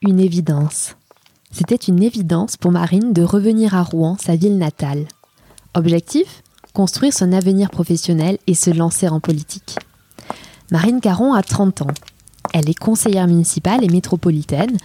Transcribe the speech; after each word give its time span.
Une 0.00 0.20
évidence. 0.20 0.94
C'était 1.50 1.74
une 1.74 2.04
évidence 2.04 2.56
pour 2.56 2.70
Marine 2.70 3.12
de 3.12 3.22
revenir 3.22 3.74
à 3.74 3.82
Rouen, 3.82 4.16
sa 4.20 4.36
ville 4.36 4.56
natale. 4.56 5.06
Objectif 5.74 6.44
Construire 6.72 7.12
son 7.12 7.32
avenir 7.32 7.68
professionnel 7.68 8.38
et 8.46 8.54
se 8.54 8.70
lancer 8.70 9.08
en 9.08 9.18
politique. 9.18 9.76
Marine 10.70 11.00
Caron 11.00 11.32
a 11.32 11.42
30 11.42 11.82
ans. 11.82 11.94
Elle 12.54 12.70
est 12.70 12.78
conseillère 12.78 13.26
municipale 13.26 13.82
et 13.82 13.88
métropolitaine, 13.88 14.76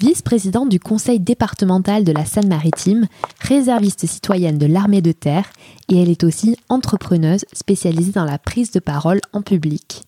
vice-présidente 0.00 0.68
du 0.68 0.78
conseil 0.78 1.18
départemental 1.18 2.04
de 2.04 2.12
la 2.12 2.24
Seine-Maritime, 2.24 3.08
réserviste 3.40 4.06
citoyenne 4.06 4.58
de 4.58 4.66
l'armée 4.66 5.02
de 5.02 5.10
terre 5.10 5.50
et 5.88 6.00
elle 6.00 6.10
est 6.10 6.22
aussi 6.22 6.56
entrepreneuse 6.68 7.44
spécialisée 7.52 8.12
dans 8.12 8.24
la 8.24 8.38
prise 8.38 8.70
de 8.70 8.78
parole 8.78 9.20
en 9.32 9.42
public. 9.42 10.04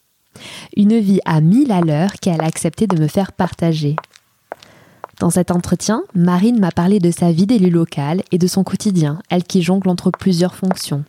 Une 0.77 1.01
vie 1.01 1.21
à 1.25 1.41
mille 1.41 1.73
à 1.73 1.81
l'heure 1.81 2.13
qu'elle 2.21 2.41
a 2.41 2.47
accepté 2.47 2.87
de 2.87 3.01
me 3.01 3.09
faire 3.09 3.33
partager. 3.33 3.97
Dans 5.23 5.31
cet 5.31 5.53
entretien, 5.53 6.03
Marine 6.17 6.59
m'a 6.59 6.73
parlé 6.73 6.99
de 6.99 7.13
sa 7.13 7.31
vie 7.31 7.47
d'élu 7.47 7.71
locale 7.71 8.25
et 8.33 8.39
de 8.39 8.49
son 8.49 8.65
quotidien, 8.65 9.21
elle 9.31 9.45
qui 9.45 9.63
jongle 9.63 9.89
entre 9.89 10.11
plusieurs 10.11 10.57
fonctions. 10.57 11.05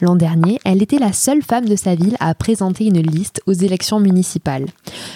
L'an 0.00 0.16
dernier, 0.16 0.58
elle 0.64 0.82
était 0.82 0.98
la 0.98 1.12
seule 1.12 1.42
femme 1.42 1.66
de 1.66 1.76
sa 1.76 1.94
ville 1.94 2.16
à 2.18 2.34
présenter 2.34 2.86
une 2.86 3.02
liste 3.02 3.42
aux 3.44 3.52
élections 3.52 4.00
municipales. 4.00 4.64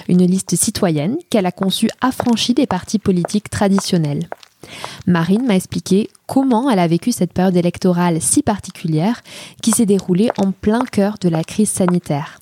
Une 0.07 0.27
liste 0.27 0.55
citoyenne 0.55 1.17
qu'elle 1.31 1.47
a 1.47 1.51
conçue 1.51 1.89
affranchie 2.03 2.53
des 2.53 2.67
partis 2.67 2.99
politiques 2.99 3.49
traditionnels. 3.49 4.29
Marine 5.07 5.47
m'a 5.47 5.57
expliqué 5.57 6.11
comment 6.27 6.69
elle 6.69 6.79
a 6.79 6.89
vécu 6.89 7.13
cette 7.13 7.33
période 7.33 7.57
électorale 7.57 8.21
si 8.21 8.43
particulière 8.43 9.23
qui 9.63 9.71
s'est 9.71 9.87
déroulée 9.87 10.31
en 10.37 10.53
plein 10.53 10.85
cœur 10.85 11.15
de 11.23 11.31
la 11.31 11.43
crise 11.43 11.71
sanitaire. 11.71 12.39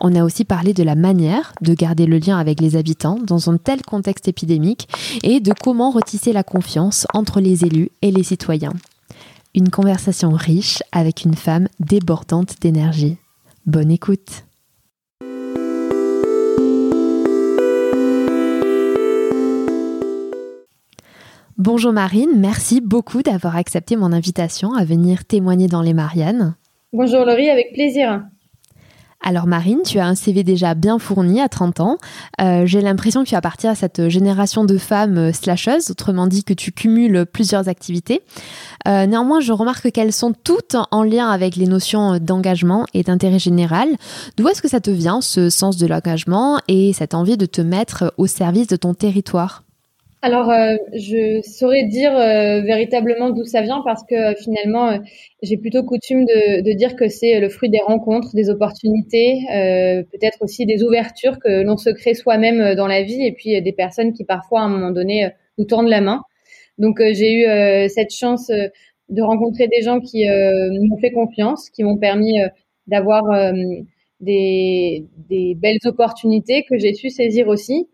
On 0.00 0.14
a 0.14 0.24
aussi 0.24 0.44
parlé 0.44 0.72
de 0.72 0.82
la 0.82 0.94
manière 0.94 1.52
de 1.60 1.74
garder 1.74 2.06
le 2.06 2.18
lien 2.18 2.38
avec 2.38 2.60
les 2.60 2.76
habitants 2.76 3.18
dans 3.22 3.50
un 3.50 3.58
tel 3.58 3.82
contexte 3.82 4.28
épidémique 4.28 4.88
et 5.22 5.40
de 5.40 5.52
comment 5.52 5.90
retisser 5.90 6.32
la 6.32 6.42
confiance 6.42 7.06
entre 7.14 7.40
les 7.40 7.64
élus 7.64 7.90
et 8.02 8.10
les 8.10 8.22
citoyens. 8.22 8.72
Une 9.54 9.70
conversation 9.70 10.30
riche 10.30 10.82
avec 10.90 11.24
une 11.24 11.36
femme 11.36 11.68
débordante 11.78 12.56
d'énergie. 12.60 13.16
Bonne 13.66 13.90
écoute. 13.90 14.44
Bonjour 21.56 21.92
Marine, 21.92 22.32
merci 22.36 22.80
beaucoup 22.80 23.22
d'avoir 23.22 23.56
accepté 23.56 23.94
mon 23.94 24.12
invitation 24.12 24.74
à 24.74 24.84
venir 24.84 25.24
témoigner 25.24 25.68
dans 25.68 25.82
les 25.82 25.94
Mariannes. 25.94 26.56
Bonjour 26.92 27.24
Laurie, 27.24 27.48
avec 27.48 27.72
plaisir. 27.72 28.24
Alors 29.26 29.46
Marine, 29.46 29.80
tu 29.86 29.98
as 29.98 30.06
un 30.06 30.14
CV 30.14 30.44
déjà 30.44 30.74
bien 30.74 30.98
fourni 30.98 31.40
à 31.40 31.48
30 31.48 31.80
ans. 31.80 31.96
Euh, 32.42 32.66
j'ai 32.66 32.82
l'impression 32.82 33.24
que 33.24 33.28
tu 33.30 33.34
appartiens 33.34 33.70
à 33.70 33.74
cette 33.74 34.10
génération 34.10 34.66
de 34.66 34.76
femmes 34.76 35.16
euh, 35.16 35.32
slasheuses, 35.32 35.90
autrement 35.90 36.26
dit 36.26 36.44
que 36.44 36.52
tu 36.52 36.72
cumules 36.72 37.24
plusieurs 37.24 37.70
activités. 37.70 38.20
Euh, 38.86 39.06
néanmoins, 39.06 39.40
je 39.40 39.52
remarque 39.52 39.90
qu'elles 39.92 40.12
sont 40.12 40.34
toutes 40.44 40.76
en 40.90 41.02
lien 41.02 41.30
avec 41.30 41.56
les 41.56 41.66
notions 41.66 42.18
d'engagement 42.18 42.84
et 42.92 43.02
d'intérêt 43.02 43.38
général. 43.38 43.88
D'où 44.36 44.46
est-ce 44.48 44.60
que 44.60 44.68
ça 44.68 44.80
te 44.80 44.90
vient, 44.90 45.22
ce 45.22 45.48
sens 45.48 45.78
de 45.78 45.86
l'engagement 45.86 46.58
et 46.68 46.92
cette 46.92 47.14
envie 47.14 47.38
de 47.38 47.46
te 47.46 47.62
mettre 47.62 48.12
au 48.18 48.26
service 48.26 48.66
de 48.66 48.76
ton 48.76 48.92
territoire? 48.92 49.63
Alors, 50.24 50.48
euh, 50.48 50.76
je 50.94 51.42
saurais 51.42 51.84
dire 51.84 52.16
euh, 52.16 52.62
véritablement 52.62 53.28
d'où 53.28 53.44
ça 53.44 53.60
vient 53.60 53.82
parce 53.84 54.02
que 54.08 54.14
euh, 54.14 54.34
finalement, 54.42 54.98
j'ai 55.42 55.58
plutôt 55.58 55.82
coutume 55.84 56.24
de, 56.24 56.72
dire 56.72 56.96
que 56.96 57.08
c'est 57.10 57.40
le 57.40 57.50
fruit 57.50 57.68
des 57.68 57.82
rencontres, 57.86 58.34
des 58.34 58.48
opportunités, 58.48 59.40
peut-être 60.10 60.38
aussi 60.40 60.64
des 60.64 60.82
ouvertures 60.82 61.38
que 61.38 61.62
l'on 61.62 61.76
se 61.76 61.90
crée 61.90 62.14
soi-même 62.14 62.74
dans 62.74 62.86
la 62.86 63.02
vie 63.02 63.22
et 63.26 63.32
puis 63.32 63.60
des 63.60 63.72
personnes 63.72 64.14
qui 64.14 64.24
parfois 64.24 64.60
à 64.60 64.64
un 64.64 64.68
moment 64.70 64.92
donné 64.92 65.28
nous 65.58 65.66
tendent 65.66 65.88
la 65.88 66.00
main. 66.00 66.22
Donc, 66.78 67.00
j'ai 67.00 67.34
eu 67.34 67.88
cette 67.90 68.10
chance 68.10 68.48
de 68.48 69.22
rencontrer 69.22 69.68
des 69.68 69.82
gens 69.82 70.00
qui 70.00 70.26
m'ont 70.26 70.98
fait 70.98 71.12
confiance, 71.12 71.68
qui 71.68 71.84
m'ont 71.84 71.98
permis 71.98 72.38
d'avoir 72.86 73.24
des, 74.20 75.04
des 75.28 75.54
belles 75.54 75.84
opportunités 75.84 76.64
que 76.68 76.78
j'ai 76.78 76.94
su 76.94 77.10
saisir 77.10 77.48
aussi. 77.48 77.88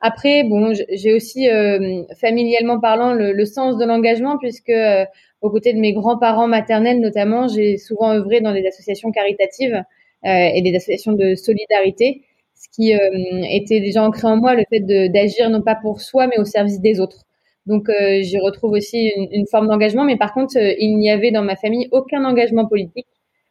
Après, 0.00 0.44
bon, 0.44 0.72
j'ai 0.90 1.14
aussi 1.14 1.48
euh, 1.48 2.02
familialement 2.20 2.78
parlant 2.80 3.14
le, 3.14 3.44
sens 3.46 3.78
de 3.78 3.84
l'engagement 3.84 4.36
puisque 4.38 4.68
euh, 4.68 5.04
aux 5.40 5.50
côtés 5.50 5.72
de 5.72 5.78
mes 5.78 5.94
grands-parents 5.94 6.48
maternels 6.48 7.00
notamment, 7.00 7.48
j'ai 7.48 7.78
souvent 7.78 8.12
œuvré 8.12 8.40
dans 8.40 8.52
des 8.52 8.66
associations 8.66 9.10
caritatives 9.10 9.74
euh, 9.74 10.50
et 10.54 10.60
des 10.62 10.76
associations 10.76 11.12
de 11.12 11.34
solidarité, 11.34 12.24
ce 12.54 12.68
qui 12.74 12.92
était 12.92 13.80
déjà 13.80 14.02
ancré 14.02 14.26
en 14.26 14.36
moi 14.36 14.54
le 14.54 14.64
fait 14.70 14.80
d'agir 14.80 15.50
non 15.50 15.62
pas 15.62 15.74
pour 15.74 16.00
soi 16.00 16.26
mais 16.26 16.38
au 16.38 16.44
service 16.44 16.80
des 16.80 17.00
autres. 17.00 17.24
Donc 17.66 17.90
j'y 18.20 18.38
retrouve 18.38 18.72
aussi 18.72 19.12
une, 19.16 19.28
une 19.32 19.46
forme 19.46 19.68
d'engagement, 19.68 20.04
mais 20.04 20.16
par 20.16 20.32
contre 20.32 20.56
il 20.56 20.96
n'y 20.96 21.10
avait 21.10 21.30
dans 21.32 21.42
ma 21.42 21.56
famille 21.56 21.88
aucun 21.90 22.24
engagement 22.24 22.66
politique. 22.66 23.06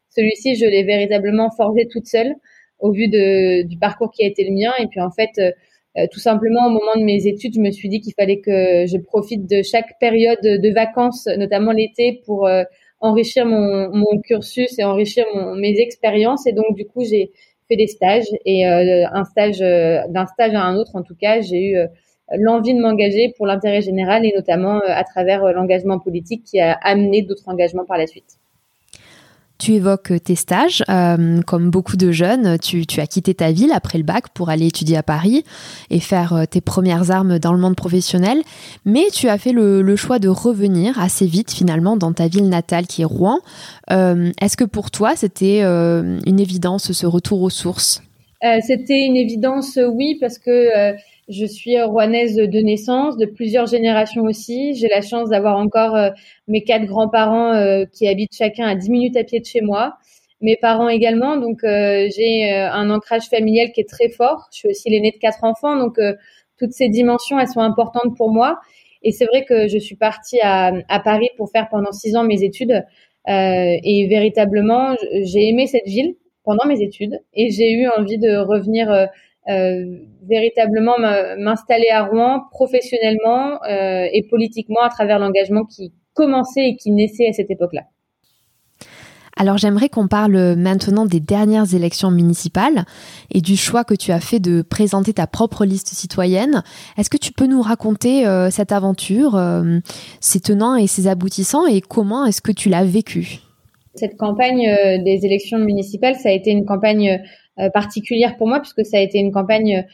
Celui-ci, 0.10 0.56
je 0.56 0.66
l'ai 0.66 0.84
véritablement 0.84 1.52
forgé 1.52 1.88
toute 1.88 2.08
seule 2.08 2.36
au 2.80 2.92
vu 2.92 3.08
de, 3.10 3.64
du 3.64 3.78
parcours 3.78 4.12
qui 4.12 4.24
a 4.24 4.28
été 4.28 4.44
le 4.44 4.54
mien. 4.54 4.72
Et 4.80 4.88
puis 4.88 5.02
en 5.02 5.12
fait, 5.12 5.40
euh, 5.98 6.08
tout 6.12 6.20
simplement, 6.20 6.68
au 6.68 6.70
moment 6.70 6.96
de 6.98 7.04
mes 7.04 7.26
études, 7.28 7.54
je 7.56 7.62
me 7.62 7.72
suis 7.72 7.88
dit 7.88 8.02
qu'il 8.02 8.14
fallait 8.14 8.40
que 8.40 8.86
je 8.86 8.98
profite 8.98 9.50
de 9.50 9.62
chaque 9.64 9.98
période 10.00 10.42
de 10.42 10.74
vacances, 10.74 11.28
notamment 11.38 11.72
l'été, 11.72 12.22
pour 12.26 12.48
euh, 12.48 12.64
enrichir 13.00 13.46
mon, 13.46 14.20
cursus 14.24 14.78
et 14.78 14.84
enrichir 14.84 15.26
mon, 15.34 15.56
mes 15.56 15.80
expériences. 15.80 16.48
Et 16.48 16.54
donc, 16.54 16.76
du 16.76 16.86
coup, 16.86 17.04
j'ai 17.04 17.32
fait 17.70 17.78
des 17.78 17.88
stages 17.88 18.28
et 18.46 18.68
euh, 18.68 19.06
un 19.12 19.24
stage 19.24 19.60
d'un 19.60 20.26
stage 20.28 20.54
à 20.54 20.64
un 20.64 20.76
autre, 20.76 20.96
en 20.96 21.02
tout 21.02 21.16
cas, 21.16 21.42
j'ai 21.42 21.72
eu 21.72 21.78
l'envie 22.38 22.74
de 22.74 22.80
m'engager 22.80 23.34
pour 23.38 23.48
l'intérêt 23.48 23.82
général 23.82 24.26
et 24.26 24.34
notamment 24.36 24.82
à 24.86 25.04
travers 25.04 25.54
l'engagement 25.54 26.00
politique 26.00 26.44
qui 26.44 26.60
a 26.60 26.74
amené 26.74 27.22
d'autres 27.22 27.48
engagements 27.48 27.86
par 27.86 27.98
la 27.98 28.08
suite. 28.08 28.38
Tu 29.58 29.74
évoques 29.74 30.12
tes 30.24 30.36
stages. 30.36 30.84
Euh, 30.90 31.42
comme 31.44 31.70
beaucoup 31.70 31.96
de 31.96 32.12
jeunes, 32.12 32.58
tu, 32.60 32.84
as 33.00 33.08
quitté 33.08 33.34
ta 33.34 33.52
ville 33.52 33.72
après 33.74 33.98
le 33.98 34.04
bac 34.04 34.26
pour 34.34 34.50
aller 34.50 34.68
étudier 34.68 34.98
à 34.98 35.04
Paris 35.04 35.44
et 35.90 36.00
faire 36.00 36.34
euh, 36.34 36.46
tes 36.46 36.62
premières 36.62 37.12
armes 37.12 37.40
dans 37.40 37.54
le 37.54 37.60
monde 37.60 37.76
professionnel. 37.76 38.42
Mais 38.84 39.06
tu 39.14 39.30
as 39.30 39.38
fait 39.38 39.54
le, 39.54 39.96
choix 39.96 40.20
de 40.20 40.28
revenir 40.28 41.00
assez 41.00 41.26
vite 41.26 41.52
finalement 41.52 41.96
dans 41.96 42.12
ta 42.12 42.28
ville 42.28 42.50
natale 42.50 42.86
qui 42.86 43.04
est 43.04 43.06
Rouen. 43.06 43.40
Euh, 43.92 44.32
est-ce 44.42 44.58
que 44.58 44.66
pour 44.66 44.92
toi 44.92 45.16
c'était 45.16 45.62
une 45.62 46.40
évidence 46.40 46.92
ce 46.92 47.06
retour 47.06 47.42
aux 47.42 47.50
sources? 47.50 48.02
C'était 48.62 49.06
une 49.06 49.16
évidence, 49.16 49.80
oui, 49.92 50.18
parce 50.20 50.38
que 50.38 50.94
je 51.28 51.46
suis 51.46 51.82
rouennaise 51.82 52.36
de 52.36 52.60
naissance, 52.60 53.18
de 53.18 53.26
plusieurs 53.26 53.66
générations 53.66 54.24
aussi. 54.24 54.76
J'ai 54.76 54.88
la 54.88 55.02
chance 55.02 55.30
d'avoir 55.30 55.58
encore 55.58 55.96
euh, 55.96 56.10
mes 56.48 56.64
quatre 56.64 56.86
grands-parents 56.86 57.54
euh, 57.54 57.86
qui 57.92 58.08
habitent 58.08 58.36
chacun 58.36 58.68
à 58.68 58.76
10 58.76 58.90
minutes 58.92 59.18
à 59.18 59.24
pied 59.24 59.40
de 59.40 59.46
chez 59.46 59.62
moi. 59.62 59.98
Mes 60.42 60.56
parents 60.56 60.90
également, 60.90 61.38
donc 61.38 61.64
euh, 61.64 62.08
j'ai 62.16 62.52
un 62.52 62.90
ancrage 62.92 63.28
familial 63.30 63.72
qui 63.72 63.82
est 63.82 63.90
très 63.90 64.10
fort. 64.10 64.48
Je 64.52 64.60
suis 64.60 64.70
aussi 64.70 64.90
l'aînée 64.90 65.12
de 65.12 65.18
quatre 65.18 65.44
enfants, 65.44 65.78
donc 65.78 65.98
toutes 66.60 66.74
ces 66.74 66.90
dimensions, 66.90 67.40
elles 67.40 67.48
sont 67.48 67.62
importantes 67.62 68.16
pour 68.18 68.30
moi. 68.30 68.60
Et 69.02 69.12
c'est 69.12 69.26
vrai 69.26 69.46
que 69.46 69.68
je 69.68 69.78
suis 69.78 69.96
partie 69.96 70.40
à, 70.42 70.74
à, 70.90 71.00
Paris 71.00 71.30
pour 71.38 71.50
faire 71.50 71.70
pendant 71.70 71.92
six 71.92 72.16
ans 72.16 72.24
mes 72.24 72.44
études. 72.44 72.84
et 73.28 74.08
véritablement, 74.10 74.96
j'ai 75.24 75.48
aimé 75.48 75.68
cette 75.68 75.88
ville 75.88 76.16
pendant 76.44 76.66
mes 76.68 76.82
études 76.82 77.20
et 77.34 77.50
j'ai 77.50 77.72
eu 77.72 77.88
envie 77.88 78.20
de 78.20 78.38
revenir 78.38 79.08
véritablement 79.48 80.98
m'installer 80.98 81.90
à 81.92 82.04
Rouen 82.04 82.42
professionnellement 82.52 83.60
et 83.66 84.26
politiquement 84.30 84.82
à 84.82 84.90
travers 84.90 85.20
l'engagement 85.20 85.66
qui 85.66 85.94
commençait 86.14 86.70
et 86.70 86.76
qui 86.78 86.92
naissait 86.92 87.30
à 87.30 87.34
cette 87.34 87.52
époque-là. 87.52 87.84
Alors 89.38 89.58
j'aimerais 89.58 89.90
qu'on 89.90 90.08
parle 90.08 90.56
maintenant 90.56 91.06
des 91.06 91.20
dernières 91.20 91.74
élections 91.74 92.10
municipales 92.10 92.86
et 93.34 93.42
du 93.42 93.58
choix 93.58 93.84
que 93.84 93.94
tu 93.94 94.12
as 94.12 94.22
fait 94.22 94.40
de 94.40 94.62
présenter 94.62 95.14
ta 95.14 95.28
propre 95.28 95.66
liste 95.66 95.90
citoyenne. 95.90 96.64
Est-ce 96.98 97.10
que 97.10 97.18
tu 97.18 97.34
peux 97.34 97.46
nous 97.46 97.62
raconter 97.62 98.26
euh, 98.26 98.50
cette 98.50 98.72
aventure, 98.72 99.36
euh, 99.36 99.80
ses 100.22 100.40
tenants 100.40 100.76
et 100.76 100.88
ses 100.88 101.08
aboutissants 101.08 101.68
et 101.68 101.82
comment 101.82 102.26
est-ce 102.26 102.42
que 102.42 102.54
tu 102.54 102.70
l'as 102.70 102.86
vécue 102.86 103.40
Cette 103.96 104.16
campagne 104.16 104.70
euh, 104.70 105.04
des 105.04 105.26
élections 105.26 105.60
municipales, 105.60 106.16
ça 106.16 106.30
a 106.30 106.32
été 106.32 106.52
une 106.52 106.66
campagne 106.66 107.22
particulière 107.74 108.36
pour 108.38 108.48
moi 108.48 108.60
puisque 108.60 108.86
ça 108.86 108.98
a 108.98 109.00
été 109.00 109.18
une 109.18 109.32
campagne 109.32 109.86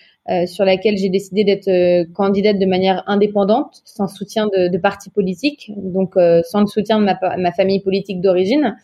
sur 0.45 0.65
laquelle 0.65 0.97
j'ai 0.97 1.09
décidé 1.09 1.43
d'être 1.43 2.11
candidate 2.13 2.57
de 2.57 2.65
manière 2.65 3.03
indépendante, 3.07 3.81
sans 3.85 4.07
soutien 4.07 4.47
de, 4.47 4.67
de 4.67 4.77
partis 4.77 5.09
politiques, 5.09 5.71
donc 5.75 6.13
sans 6.43 6.61
le 6.61 6.67
soutien 6.67 6.99
de 6.99 7.05
ma, 7.05 7.19
ma 7.37 7.51
famille 7.51 7.81
politique 7.81 8.21
d'origine 8.21 8.75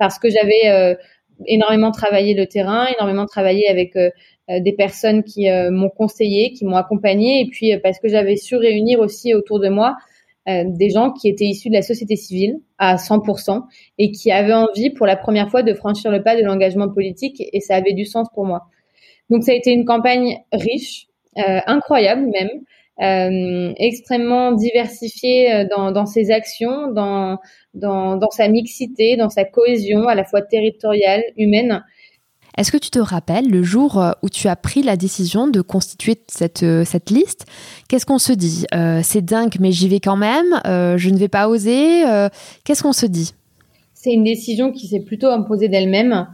parce 0.00 0.18
que 0.18 0.30
j'avais 0.30 0.66
euh, 0.66 0.94
énormément 1.46 1.92
travaillé 1.92 2.34
le 2.34 2.46
terrain, 2.46 2.86
énormément 2.96 3.26
travaillé 3.26 3.68
avec 3.68 3.94
euh, 3.94 4.10
euh, 4.48 4.58
des 4.58 4.72
personnes 4.72 5.22
qui 5.22 5.46
m'ont 5.70 5.90
conseillé, 5.90 6.52
qui 6.52 6.64
m'ont 6.64 6.76
accompagné, 6.76 7.42
et 7.42 7.48
puis 7.48 7.78
parce 7.78 8.00
que 8.00 8.08
j'avais 8.08 8.36
su 8.36 8.56
réunir 8.56 8.98
aussi 8.98 9.34
autour 9.34 9.60
de 9.60 9.68
moi 9.68 9.96
des 10.64 10.90
gens 10.90 11.12
qui 11.12 11.28
étaient 11.28 11.44
issus 11.44 11.68
de 11.68 11.74
la 11.74 11.82
société 11.82 12.16
civile 12.16 12.60
à 12.78 12.96
100% 12.96 13.62
et 13.98 14.10
qui 14.10 14.30
avaient 14.30 14.52
envie 14.52 14.90
pour 14.90 15.06
la 15.06 15.16
première 15.16 15.50
fois 15.50 15.62
de 15.62 15.74
franchir 15.74 16.10
le 16.10 16.22
pas 16.22 16.36
de 16.36 16.42
l'engagement 16.42 16.88
politique 16.88 17.42
et 17.52 17.60
ça 17.60 17.76
avait 17.76 17.92
du 17.92 18.04
sens 18.04 18.28
pour 18.34 18.44
moi. 18.44 18.66
Donc 19.28 19.44
ça 19.44 19.52
a 19.52 19.54
été 19.54 19.72
une 19.72 19.84
campagne 19.84 20.38
riche, 20.52 21.06
incroyable 21.36 22.26
même, 22.26 22.50
euh, 23.00 23.72
extrêmement 23.78 24.52
diversifié 24.52 25.50
euh, 25.50 25.64
dans, 25.74 26.04
ses 26.04 26.30
actions, 26.30 26.92
dans, 26.92 27.38
dans 27.72 28.30
sa 28.30 28.48
mixité, 28.48 29.16
dans 29.16 29.30
sa 29.30 29.44
cohésion 29.44 30.06
à 30.06 30.14
la 30.14 30.24
fois 30.24 30.42
territoriale, 30.42 31.22
humaine. 31.38 31.82
Est-ce 32.56 32.72
que 32.72 32.76
tu 32.76 32.90
te 32.90 32.98
rappelles 32.98 33.48
le 33.48 33.62
jour 33.62 34.00
euh, 34.00 34.12
où 34.22 34.28
tu 34.28 34.48
as 34.48 34.56
pris 34.56 34.82
la 34.82 34.96
décision 34.96 35.48
de 35.48 35.60
constituer 35.60 36.20
cette, 36.28 36.64
cette 36.84 37.10
liste? 37.10 37.46
Qu'est-ce 37.88 38.06
qu'on 38.06 38.18
se 38.18 38.32
dit? 38.32 38.66
C'est 39.02 39.24
dingue, 39.24 39.56
mais 39.60 39.72
j'y 39.72 39.88
vais 39.88 40.00
quand 40.00 40.16
même. 40.16 40.60
je 40.64 41.10
ne 41.10 41.16
vais 41.16 41.28
pas 41.28 41.48
oser. 41.48 42.02
Qu'est-ce 42.64 42.82
qu'on 42.82 42.92
se 42.92 43.06
dit? 43.06 43.34
C'est 43.94 44.12
une 44.12 44.24
décision 44.24 44.72
qui 44.72 44.88
s'est 44.88 45.00
plutôt 45.00 45.28
imposée 45.28 45.68
d'elle-même, 45.68 46.26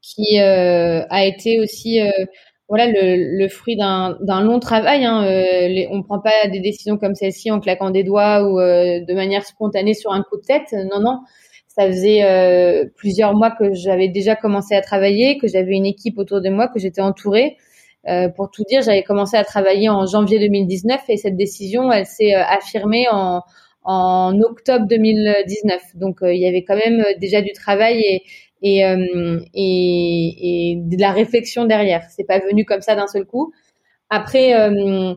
qui 0.00 0.38
a 0.38 1.26
été 1.26 1.60
aussi 1.60 2.00
voilà 2.68 2.86
le, 2.88 3.48
fruit 3.48 3.76
d'un 3.76 4.40
long 4.42 4.58
travail. 4.58 5.04
Hein. 5.04 5.24
Euh, 5.24 5.86
on 5.90 6.02
prend 6.02 6.18
pas 6.18 6.48
des 6.50 6.60
décisions 6.60 6.98
comme 6.98 7.14
celle-ci 7.14 7.50
en 7.50 7.60
claquant 7.60 7.90
des 7.90 8.02
doigts 8.02 8.42
ou 8.42 8.58
euh, 8.58 9.00
de 9.04 9.14
manière 9.14 9.44
spontanée 9.44 9.94
sur 9.94 10.12
un 10.12 10.22
coup 10.22 10.36
de 10.36 10.42
tête. 10.42 10.72
Non, 10.72 11.00
non. 11.00 11.20
Ça 11.76 11.86
faisait 11.86 12.22
euh, 12.24 12.84
plusieurs 12.96 13.34
mois 13.34 13.50
que 13.50 13.74
j'avais 13.74 14.08
déjà 14.08 14.34
commencé 14.34 14.74
à 14.74 14.80
travailler, 14.80 15.38
que 15.38 15.46
j'avais 15.46 15.72
une 15.72 15.86
équipe 15.86 16.18
autour 16.18 16.40
de 16.40 16.48
moi, 16.48 16.68
que 16.68 16.78
j'étais 16.78 17.02
entourée. 17.02 17.56
Euh, 18.08 18.28
pour 18.28 18.50
tout 18.50 18.62
dire, 18.68 18.82
j'avais 18.82 19.02
commencé 19.02 19.36
à 19.36 19.44
travailler 19.44 19.88
en 19.88 20.06
janvier 20.06 20.38
2019 20.38 21.00
et 21.08 21.16
cette 21.16 21.36
décision, 21.36 21.92
elle 21.92 22.06
s'est 22.06 22.34
affirmée 22.34 23.06
en, 23.10 23.42
octobre 24.40 24.86
2019. 24.88 25.82
Donc 25.96 26.18
il 26.22 26.40
y 26.40 26.46
avait 26.46 26.64
quand 26.64 26.76
même 26.76 27.04
déjà 27.20 27.42
du 27.42 27.52
travail 27.52 28.22
et, 28.62 28.84
euh, 28.84 29.40
et, 29.54 30.78
de 30.78 31.00
la 31.00 31.12
réflexion 31.12 31.66
derrière. 31.66 32.02
C'est 32.10 32.24
pas 32.26 32.38
venu 32.38 32.64
comme 32.64 32.80
ça 32.80 32.94
d'un 32.94 33.06
seul 33.06 33.24
coup. 33.24 33.52
Après, 34.10 34.54
euh, 34.54 35.14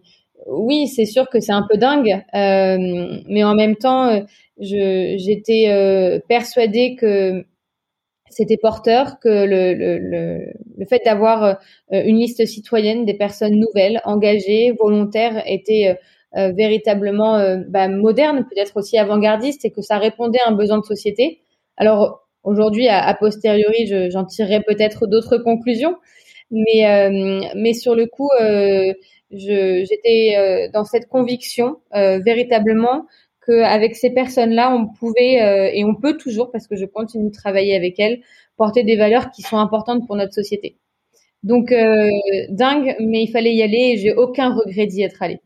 oui, 0.48 0.88
c'est 0.88 1.06
sûr 1.06 1.30
que 1.30 1.40
c'est 1.40 1.52
un 1.52 1.66
peu 1.70 1.78
dingue, 1.78 2.24
euh, 2.34 2.78
mais 3.28 3.44
en 3.44 3.56
même 3.56 3.76
temps, 3.76 4.24
j'étais 4.60 6.22
persuadée 6.28 6.96
que 6.96 7.46
c'était 8.30 8.58
porteur, 8.58 9.20
que 9.20 9.28
le, 9.30 9.74
le, 9.74 9.98
le, 10.78 10.86
fait 10.86 11.02
d'avoir 11.04 11.58
une 11.92 12.18
liste 12.18 12.46
citoyenne 12.46 13.06
des 13.06 13.16
personnes 13.16 13.56
nouvelles, 13.56 14.02
engagées, 14.06 14.72
volontaires, 14.80 15.42
était 15.46 15.98
véritablement 16.34 17.58
bah, 17.68 17.88
moderne, 17.88 18.46
peut-être 18.50 18.78
aussi 18.78 18.98
avant-gardiste, 18.98 19.66
et 19.66 19.72
que 19.72 19.82
ça 19.82 19.98
répondait 19.98 20.40
à 20.46 20.50
un 20.50 20.54
besoin 20.54 20.78
de 20.78 20.86
société. 20.86 21.42
Alors 21.78 22.30
Aujourd'hui, 22.44 22.88
à, 22.88 23.14
posteriori, 23.14 24.10
j'en 24.10 24.24
tirerai 24.26 24.62
peut-être 24.62 25.08
d'autres 25.08 25.38
conclusions, 25.38 25.98
mais 26.52 26.88
euh, 26.88 27.42
mais 27.56 27.74
sur 27.74 27.96
le 27.96 28.08
coup, 28.08 28.30
euh, 28.42 28.94
j'étais 29.32 30.36
euh, 30.38 30.70
dans 30.74 30.86
cette 30.86 31.08
conviction 31.10 31.78
véritablement 31.94 33.06
qu'avec 33.50 33.96
ces 33.96 34.10
personnes-là, 34.12 34.74
on 34.74 34.88
pouvait 34.88 35.74
et 35.76 35.84
on 35.84 35.96
peut 35.96 36.18
toujours, 36.18 36.52
parce 36.52 36.68
que 36.68 36.76
je 36.76 36.86
continue 36.86 37.30
de 37.30 37.34
travailler 37.34 37.76
avec 37.76 38.00
elles, 38.00 38.20
porter 38.58 38.84
des 38.84 38.96
valeurs 38.96 39.32
qui 39.32 39.42
sont 39.42 39.58
importantes 39.58 40.06
pour 40.06 40.16
notre 40.16 40.34
société. 40.34 40.78
Donc 41.44 41.74
dingue, 42.50 42.96
mais 43.00 43.24
il 43.24 43.32
fallait 43.32 43.56
y 43.56 43.64
aller 43.64 43.94
et 43.94 43.98
j'ai 43.98 44.14
aucun 44.14 44.54
regret 44.54 44.86
d'y 44.86 45.02
être 45.02 45.24
allée. 45.24 45.40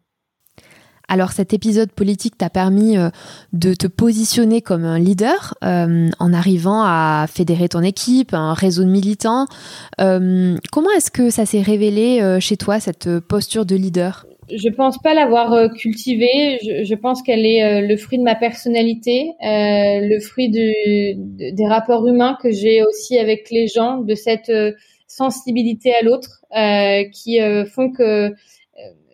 Alors 1.07 1.31
cet 1.31 1.53
épisode 1.53 1.91
politique 1.91 2.37
t'a 2.37 2.49
permis 2.49 2.97
euh, 2.97 3.09
de 3.51 3.73
te 3.73 3.87
positionner 3.87 4.61
comme 4.61 4.85
un 4.85 4.97
leader 4.97 5.53
euh, 5.63 6.09
en 6.19 6.33
arrivant 6.33 6.81
à 6.83 7.25
fédérer 7.29 7.69
ton 7.69 7.81
équipe, 7.81 8.33
un 8.33 8.53
réseau 8.53 8.83
de 8.83 8.89
militants. 8.89 9.45
Euh, 9.99 10.57
comment 10.71 10.89
est-ce 10.91 11.11
que 11.11 11.29
ça 11.29 11.45
s'est 11.45 11.61
révélé 11.61 12.39
chez 12.39 12.57
toi, 12.57 12.79
cette 12.79 13.19
posture 13.19 13.65
de 13.65 13.75
leader? 13.75 14.25
Je 14.49 14.69
pense 14.69 14.97
pas 15.01 15.13
l'avoir 15.13 15.71
cultivée. 15.73 16.59
Je, 16.61 16.95
pense 16.95 17.21
qu'elle 17.21 17.45
est 17.45 17.81
le 17.81 17.97
fruit 17.97 18.17
de 18.17 18.23
ma 18.23 18.35
personnalité, 18.35 19.31
le 19.41 20.19
fruit 20.19 20.49
des 20.49 21.67
rapports 21.67 22.07
humains 22.07 22.37
que 22.41 22.51
j'ai 22.51 22.83
aussi 22.83 23.17
avec 23.17 23.49
les 23.51 23.67
gens, 23.67 23.97
de 23.97 24.15
cette 24.15 24.51
sensibilité 25.07 25.93
à 25.93 26.03
l'autre 26.03 26.41
qui 27.11 27.39
font 27.73 27.91
que 27.91 28.33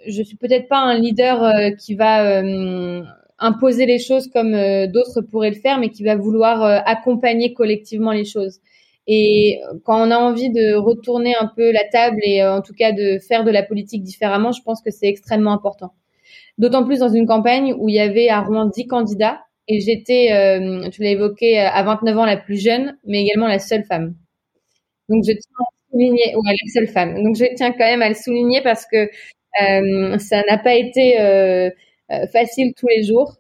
je 0.08 0.24
suis 0.24 0.38
peut-être 0.38 0.68
pas 0.68 0.80
un 0.80 0.98
leader 0.98 1.44
euh, 1.44 1.72
qui 1.72 1.96
va 1.96 2.42
euh, 2.42 3.02
imposer 3.38 3.86
les 3.86 4.00
choses 4.00 4.28
comme 4.28 4.54
euh, 4.54 4.88
d'autres 4.88 5.22
pourraient 5.22 5.52
le 5.52 5.60
faire, 5.60 5.80
mais 5.80 5.90
qui 5.90 6.04
va 6.04 6.16
vouloir 6.16 6.64
accompagner 6.86 7.54
collectivement 7.54 8.12
les 8.12 8.26
choses. 8.26 8.60
Et 9.12 9.60
quand 9.86 10.08
on 10.08 10.12
a 10.12 10.18
envie 10.18 10.52
de 10.52 10.76
retourner 10.76 11.34
un 11.36 11.52
peu 11.56 11.72
la 11.72 11.84
table 11.86 12.20
et 12.24 12.46
en 12.46 12.62
tout 12.62 12.74
cas 12.74 12.92
de 12.92 13.18
faire 13.28 13.44
de 13.44 13.52
la 13.52 13.64
politique 13.64 14.04
différemment, 14.04 14.52
je 14.52 14.62
pense 14.62 14.82
que 14.84 14.92
c'est 14.92 15.08
extrêmement 15.08 15.52
important. 15.52 15.94
D'autant 16.60 16.86
plus 16.86 17.00
dans 17.00 17.10
une 17.10 17.26
campagne 17.26 17.74
où 17.78 17.90
il 17.90 17.96
y 17.96 18.00
avait 18.00 18.30
à 18.30 18.42
Rouen 18.42 18.68
10 18.68 18.88
candidats 18.88 19.42
et 19.68 19.80
j'étais, 19.80 20.28
tu 20.92 21.02
l'as 21.04 21.12
évoqué, 21.12 21.60
à 21.60 21.82
29 21.84 22.18
ans 22.20 22.26
la 22.26 22.38
plus 22.38 22.62
jeune, 22.62 22.98
mais 23.06 23.24
également 23.24 23.48
la 23.48 23.60
seule 23.60 23.84
femme. 23.86 24.16
Donc 25.10 25.24
je 25.26 25.32
tiens 25.32 25.60
à 25.60 25.92
souligner, 25.92 26.36
ouais, 26.36 26.52
la 26.52 26.72
seule 26.72 26.88
femme. 26.88 27.24
Donc 27.24 27.36
je 27.36 27.46
tiens 27.56 27.72
quand 27.72 27.80
même 27.80 28.02
à 28.02 28.10
le 28.10 28.16
souligner 28.16 28.62
parce 28.62 28.86
que 28.86 29.10
euh, 29.62 30.18
ça 30.20 30.44
n'a 30.48 30.58
pas 30.58 30.76
été 30.76 31.20
euh, 31.20 31.70
euh, 32.12 32.28
facile 32.28 32.74
tous 32.78 32.88
les 32.88 33.04
jours. 33.04 33.38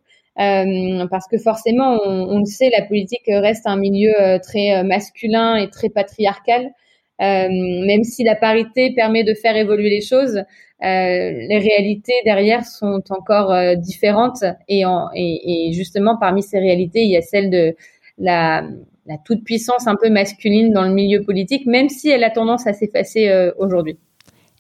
Parce 1.10 1.27
que 1.29 1.38
forcément, 1.38 2.00
on, 2.05 2.39
le 2.39 2.46
sait, 2.46 2.69
la 2.69 2.86
politique 2.86 3.27
reste 3.27 3.67
un 3.67 3.77
milieu 3.77 4.13
très 4.41 4.84
masculin 4.84 5.58
et 5.58 5.69
très 5.69 5.89
patriarcal. 5.89 6.72
même 7.19 8.03
si 8.03 8.24
la 8.24 8.36
parité 8.36 8.93
permet 8.96 9.24
de 9.24 9.34
faire 9.34 9.55
évoluer 9.55 9.89
les 9.89 10.01
choses, 10.01 10.43
euh, 10.81 11.31
les 11.31 11.58
réalités 11.58 12.13
derrière 12.24 12.63
sont 12.63 13.01
encore 13.10 13.51
euh, 13.51 13.75
différentes 13.75 14.46
et, 14.69 14.86
en, 14.86 15.10
et, 15.13 15.67
et, 15.67 15.74
justement 15.74 16.17
parmi 16.17 16.41
ces 16.41 16.58
réalités, 16.58 17.01
il 17.01 17.10
y 17.10 17.17
a 17.17 17.22
celle 17.22 17.50
de 17.50 17.75
la, 18.17 18.63
la 19.05 19.17
toute 19.17 19.43
puissance 19.43 19.88
un 19.88 19.98
peu 19.98 20.10
masculine 20.10 20.72
dans 20.72 20.84
le 20.84 20.93
milieu 20.93 21.22
politique, 21.22 21.65
même 21.65 21.89
si 21.89 22.10
elle 22.10 22.24
a 22.24 22.29
tendance 22.29 22.65
à 22.65 22.72
s'effacer 22.72 23.27
euh, 23.27 23.51
aujourd'hui. 23.58 23.98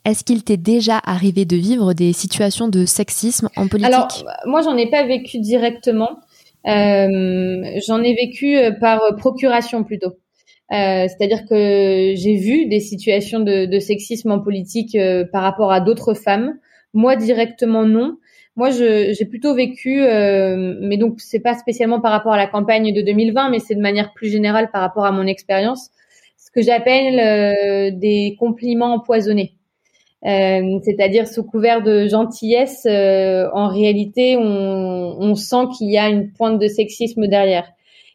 Est-ce 0.09 0.23
qu'il 0.23 0.43
t'est 0.43 0.57
déjà 0.57 0.99
arrivé 1.05 1.45
de 1.45 1.55
vivre 1.55 1.93
des 1.93 2.13
situations 2.13 2.67
de 2.67 2.85
sexisme 2.85 3.49
en 3.55 3.67
politique 3.67 3.93
Alors, 3.93 4.07
moi, 4.45 4.61
j'en 4.61 4.75
ai 4.75 4.89
pas 4.89 5.05
vécu 5.05 5.37
directement. 5.39 6.19
Euh, 6.67 7.79
j'en 7.87 8.01
ai 8.01 8.15
vécu 8.15 8.57
euh, 8.57 8.71
par 8.71 8.99
procuration 9.17 9.83
plutôt. 9.83 10.13
Euh, 10.71 11.07
c'est-à-dire 11.07 11.45
que 11.45 12.13
j'ai 12.15 12.35
vu 12.35 12.67
des 12.67 12.79
situations 12.79 13.39
de, 13.39 13.79
sexisme 13.79 14.31
en 14.31 14.39
politique 14.39 14.95
euh, 14.95 15.25
par 15.31 15.41
rapport 15.41 15.71
à 15.71 15.79
d'autres 15.79 16.13
femmes. 16.13 16.57
Moi, 16.93 17.15
directement, 17.15 17.85
non. 17.85 18.17
Moi, 18.55 18.71
j'ai 18.71 19.25
plutôt 19.25 19.53
vécu, 19.55 20.01
euh, 20.01 20.75
mais 20.81 20.97
donc 20.97 21.21
c'est 21.21 21.39
pas 21.39 21.53
spécialement 21.53 22.01
par 22.01 22.11
rapport 22.11 22.33
à 22.33 22.37
la 22.37 22.47
campagne 22.47 22.93
de 22.93 23.01
2020, 23.01 23.51
mais 23.51 23.59
c'est 23.59 23.75
de 23.75 23.81
manière 23.81 24.11
plus 24.13 24.29
générale 24.29 24.69
par 24.71 24.81
rapport 24.81 25.05
à 25.05 25.11
mon 25.11 25.25
expérience, 25.27 25.91
ce 26.37 26.51
que 26.51 26.61
j'appelle 26.61 27.97
des 27.97 28.35
compliments 28.37 28.95
empoisonnés. 28.95 29.58
Euh, 30.25 30.79
c'est-à-dire 30.83 31.27
sous 31.27 31.43
couvert 31.43 31.81
de 31.81 32.07
gentillesse, 32.07 32.85
euh, 32.85 33.49
en 33.53 33.69
réalité, 33.69 34.35
on, 34.37 35.35
sent 35.35 35.67
qu'il 35.77 35.89
y 35.89 35.97
a 35.97 36.09
une 36.09 36.31
pointe 36.33 36.59
de 36.59 36.67
sexisme 36.67 37.27
derrière. 37.27 37.71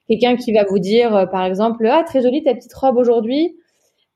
Quelqu'un 0.09 0.37
qui 0.37 0.53
va 0.53 0.65
vous 0.65 0.79
dire, 0.79 1.17
euh, 1.17 1.27
par 1.27 1.45
exemple, 1.45 1.87
ah 1.87 2.03
très 2.07 2.23
jolie 2.23 2.43
ta 2.43 2.55
petite 2.55 2.75
robe 2.75 2.99
aujourd'hui. 2.99 3.57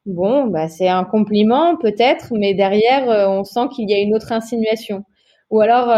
Bon, 0.06 0.46
bah 0.46 0.68
c'est 0.68 0.88
un 0.88 1.04
compliment 1.04 1.76
peut-être, 1.76 2.32
mais 2.32 2.54
derrière, 2.54 3.28
on 3.30 3.44
sent 3.44 3.68
qu'il 3.74 3.90
y 3.90 3.94
a 3.94 3.98
une 3.98 4.14
autre 4.14 4.32
insinuation. 4.32 5.04
Ou 5.50 5.60
alors, 5.60 5.88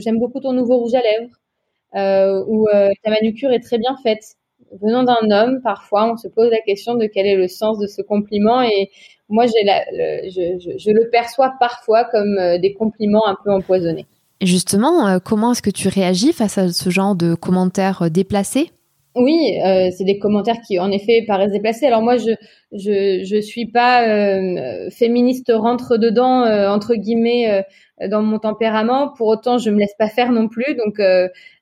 j'aime 0.00 0.18
beaucoup 0.18 0.40
ton 0.40 0.52
nouveau 0.52 0.78
rouge 0.78 0.94
à 0.94 1.02
lèvres, 1.02 2.46
ou 2.48 2.68
ta 3.02 3.10
manucure 3.10 3.52
est 3.52 3.60
très 3.60 3.78
bien 3.78 3.96
faite. 4.02 4.36
Venant 4.82 5.02
d'un 5.02 5.30
homme, 5.30 5.60
parfois, 5.62 6.12
on 6.12 6.16
se 6.16 6.28
pose 6.28 6.50
la 6.50 6.60
question 6.60 6.94
de 6.94 7.06
quel 7.06 7.26
est 7.26 7.36
le 7.36 7.48
sens 7.48 7.78
de 7.78 7.86
ce 7.86 8.02
compliment, 8.02 8.62
et 8.62 8.90
moi, 9.28 9.46
je, 9.46 10.76
je, 10.78 10.90
le 10.90 11.10
perçois 11.10 11.54
parfois 11.60 12.04
comme 12.04 12.58
des 12.60 12.72
compliments 12.72 13.26
un 13.26 13.36
peu 13.44 13.52
empoisonnés. 13.52 14.06
Justement, 14.40 15.18
comment 15.20 15.52
est-ce 15.52 15.62
que 15.62 15.70
tu 15.70 15.88
réagis 15.88 16.32
face 16.32 16.58
à 16.58 16.68
ce 16.68 16.90
genre 16.90 17.14
de 17.14 17.34
commentaires 17.34 18.10
déplacés? 18.10 18.70
Oui, 19.18 19.58
euh, 19.64 19.90
c'est 19.96 20.04
des 20.04 20.18
commentaires 20.18 20.60
qui, 20.66 20.78
en 20.78 20.90
effet, 20.92 21.24
paraissent 21.26 21.50
déplacés. 21.50 21.86
Alors 21.86 22.02
moi, 22.02 22.16
je 22.16 22.30
je 22.72 23.24
je 23.24 23.40
suis 23.40 23.66
pas 23.66 24.06
euh, 24.06 24.90
féministe 24.90 25.50
rentre 25.54 25.96
dedans 25.96 26.44
euh, 26.44 26.68
entre 26.68 26.94
guillemets 26.94 27.64
dans 28.08 28.22
mon 28.22 28.38
tempérament. 28.38 29.12
Pour 29.16 29.26
autant, 29.26 29.58
je 29.58 29.70
me 29.70 29.78
laisse 29.78 29.94
pas 29.98 30.08
faire 30.08 30.30
non 30.30 30.48
plus. 30.48 30.76
Donc 30.76 31.00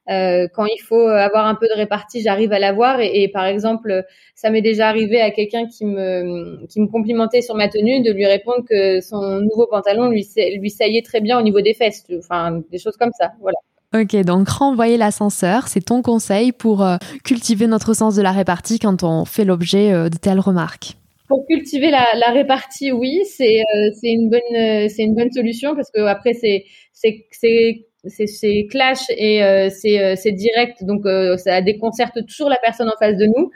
quand 0.09 0.67
il 0.67 0.81
faut 0.87 1.07
avoir 1.09 1.47
un 1.47 1.55
peu 1.55 1.67
de 1.67 1.75
répartie, 1.75 2.23
j'arrive 2.23 2.53
à 2.53 2.59
l'avoir. 2.59 3.01
Et, 3.01 3.23
et, 3.23 3.29
par 3.29 3.45
exemple, 3.47 4.05
ça 4.35 4.51
m'est 4.51 4.63
déjà 4.63 4.89
arrivé 4.89 5.21
à 5.21 5.31
quelqu'un 5.31 5.67
qui 5.67 5.85
me 5.85 6.65
qui 6.67 6.81
me 6.81 6.87
complimentait 6.87 7.43
sur 7.43 7.55
ma 7.55 7.69
tenue 7.69 8.03
de 8.03 8.13
lui 8.13 8.27
répondre 8.27 8.65
que 8.69 9.01
son 9.01 9.41
nouveau 9.41 9.67
pantalon 9.67 10.09
lui 10.09 10.27
lui 10.59 10.71
saillait 10.71 11.03
très 11.03 11.21
bien 11.21 11.39
au 11.39 11.43
niveau 11.43 11.61
des 11.61 11.75
fesses. 11.75 12.05
Enfin, 12.19 12.61
des 12.71 12.79
choses 12.79 12.97
comme 12.97 13.13
ça. 13.19 13.33
Voilà. 13.41 13.59
Ok, 13.95 14.17
donc 14.25 14.49
renvoyer 14.49 14.97
l'ascenseur, 14.97 15.69
c'est 15.69 15.81
ton 15.81 16.03
conseil 16.03 16.53
pour 16.53 16.83
euh, 16.83 16.97
cultiver 17.25 17.67
notre 17.67 17.95
sens 17.95 18.17
de 18.17 18.23
la 18.23 18.33
répartie 18.33 18.79
quand 18.79 19.05
on 19.05 19.25
fait 19.25 19.45
l'objet 19.45 19.93
euh, 19.93 20.09
de 20.09 20.17
telles 20.19 20.41
remarques? 20.41 20.95
Pour 21.29 21.47
cultiver 21.47 21.91
la, 21.91 22.31
répartie, 22.33 22.93
oui, 22.93 23.23
c'est 23.25 23.61
euh, 23.61 23.91
une 24.03 24.29
bonne 24.29 24.89
c'est 24.89 25.03
une 25.03 25.15
bonne 25.15 25.31
solution 25.33 25.75
parce 25.75 25.91
que 25.91 26.01
après 26.03 26.35
c'est 26.35 26.65
c'est 26.93 27.87
c'est 28.09 28.67
clash 28.71 29.01
et 29.11 29.41
c'est 29.71 30.17
c'est 30.17 30.33
direct 30.33 30.85
donc 30.85 31.03
ça 31.39 31.61
déconcerte 31.61 32.25
toujours 32.27 32.49
la 32.49 32.59
personne 32.63 32.89
en 32.89 32.99
face 32.99 33.17
de 33.17 33.27
nous. 33.27 33.51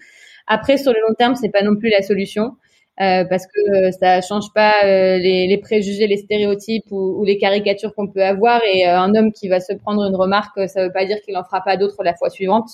Après 0.46 0.76
sur 0.76 0.92
le 0.92 0.98
long 1.06 1.14
terme, 1.14 1.34
c'est 1.36 1.50
pas 1.50 1.62
non 1.62 1.76
plus 1.76 1.90
la 1.90 2.02
solution. 2.02 2.52
Euh, 3.00 3.24
parce 3.24 3.46
que 3.46 3.86
euh, 3.86 3.90
ça 3.92 4.20
change 4.20 4.52
pas 4.54 4.74
euh, 4.84 5.16
les, 5.16 5.46
les, 5.46 5.56
préjugés, 5.56 6.06
les 6.06 6.18
stéréotypes 6.18 6.84
ou, 6.90 7.18
ou 7.18 7.24
les 7.24 7.38
caricatures 7.38 7.94
qu'on 7.94 8.08
peut 8.08 8.22
avoir. 8.22 8.60
Et 8.70 8.84
un 8.84 9.14
homme 9.14 9.32
qui 9.32 9.48
va 9.48 9.60
se 9.60 9.72
prendre 9.72 10.02
une 10.02 10.14
remarque, 10.14 10.68
ça 10.68 10.84
veut 10.84 10.92
pas 10.92 11.06
dire 11.06 11.18
qu'il 11.22 11.34
en 11.38 11.44
fera 11.44 11.62
pas 11.62 11.78
d'autres 11.78 12.02
la 12.02 12.14
fois 12.14 12.28
suivante. 12.28 12.68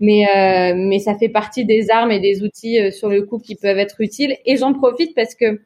Mais, 0.00 0.26
mais 0.76 1.00
ça 1.00 1.16
fait 1.18 1.28
partie 1.28 1.64
des 1.64 1.90
armes 1.90 2.12
et 2.12 2.20
des 2.20 2.44
outils 2.44 2.92
sur 2.92 3.08
le 3.08 3.22
coup 3.22 3.40
qui 3.40 3.56
peuvent 3.56 3.78
être 3.78 3.96
utiles. 4.00 4.36
Et 4.46 4.56
j'en 4.56 4.72
profite 4.72 5.12
parce 5.16 5.34
que 5.34 5.60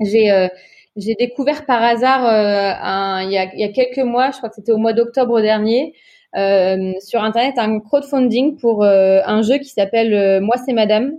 j'ai 0.00 0.48
j'ai 0.96 1.14
découvert 1.14 1.66
par 1.66 1.82
hasard 1.82 2.24
un, 2.24 3.22
il, 3.22 3.32
y 3.32 3.38
a, 3.38 3.52
il 3.54 3.60
y 3.60 3.64
a 3.64 3.68
quelques 3.68 4.04
mois, 4.04 4.30
je 4.30 4.38
crois 4.38 4.48
que 4.48 4.54
c'était 4.54 4.72
au 4.72 4.78
mois 4.78 4.92
d'octobre 4.92 5.40
dernier, 5.40 5.94
euh, 6.36 6.92
sur 7.00 7.22
internet 7.22 7.54
un 7.58 7.80
crowdfunding 7.80 8.56
pour 8.56 8.84
un 8.84 9.42
jeu 9.42 9.58
qui 9.58 9.68
s'appelle 9.68 10.40
Moi 10.40 10.56
c'est 10.64 10.72
Madame 10.72 11.18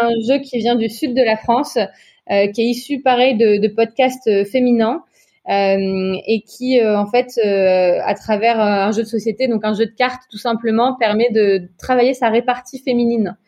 un 0.00 0.10
jeu 0.26 0.38
qui 0.38 0.58
vient 0.58 0.76
du 0.76 0.88
sud 0.88 1.14
de 1.14 1.22
la 1.22 1.36
France, 1.36 1.76
euh, 1.76 2.46
qui 2.48 2.62
est 2.62 2.66
issu 2.66 3.00
pareil 3.00 3.36
de, 3.36 3.58
de 3.60 3.68
podcasts 3.68 4.28
euh, 4.28 4.44
féminins. 4.44 5.04
Euh, 5.48 6.16
et 6.26 6.42
qui 6.42 6.78
en 6.84 7.06
fait 7.06 7.40
à 7.42 8.14
travers 8.14 8.60
un 8.60 8.92
jeu 8.92 9.04
de 9.04 9.08
société 9.08 9.48
donc 9.48 9.64
un 9.64 9.72
jeu 9.72 9.86
de 9.86 9.90
cartes 9.90 10.24
tout 10.30 10.36
simplement 10.36 10.96
permet 10.96 11.30
de 11.30 11.62
travailler 11.78 12.12
sa 12.12 12.28
répartie 12.28 12.78
féminine 12.78 13.38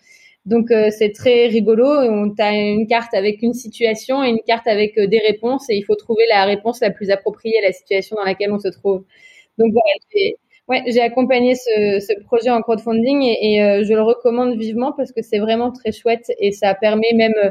donc 0.47 0.69
c'est 0.69 1.13
très 1.13 1.47
rigolo. 1.47 1.87
On 1.87 2.35
a 2.39 2.53
une 2.53 2.87
carte 2.87 3.15
avec 3.15 3.43
une 3.43 3.55
situation 3.55 4.25
et 4.25 4.29
une 4.31 4.41
carte 4.47 4.67
avec 4.67 4.99
des 4.99 5.19
réponses 5.19 5.71
et 5.71 5.77
il 5.77 5.83
faut 5.83 5.95
trouver 5.95 6.25
la 6.29 6.45
réponse 6.45 6.81
la 6.81 6.91
plus 6.91 7.11
appropriée 7.11 7.59
à 7.59 7.67
la 7.67 7.73
situation 7.73 8.17
dans 8.17 8.25
laquelle 8.25 8.53
on 8.53 8.59
se 8.59 8.69
trouve. 8.69 9.05
Donc 9.59 9.73
voilà 9.73 10.35
Ouais, 10.69 10.83
j'ai 10.87 11.01
accompagné 11.01 11.57
ce, 11.57 12.23
projet 12.23 12.49
en 12.49 12.63
crowdfunding 12.63 13.23
et, 13.23 13.55
et 13.55 13.63
euh, 13.63 13.85
je 13.85 13.93
le 13.95 14.03
recommande 14.03 14.57
vivement 14.57 14.93
parce 14.93 15.11
que 15.11 15.21
c'est 15.21 15.41
vraiment 15.41 15.73
très 15.73 15.91
chouette 15.91 16.31
et 16.39 16.53
ça 16.53 16.73
permet 16.75 17.13
même, 17.15 17.35
euh, 17.43 17.51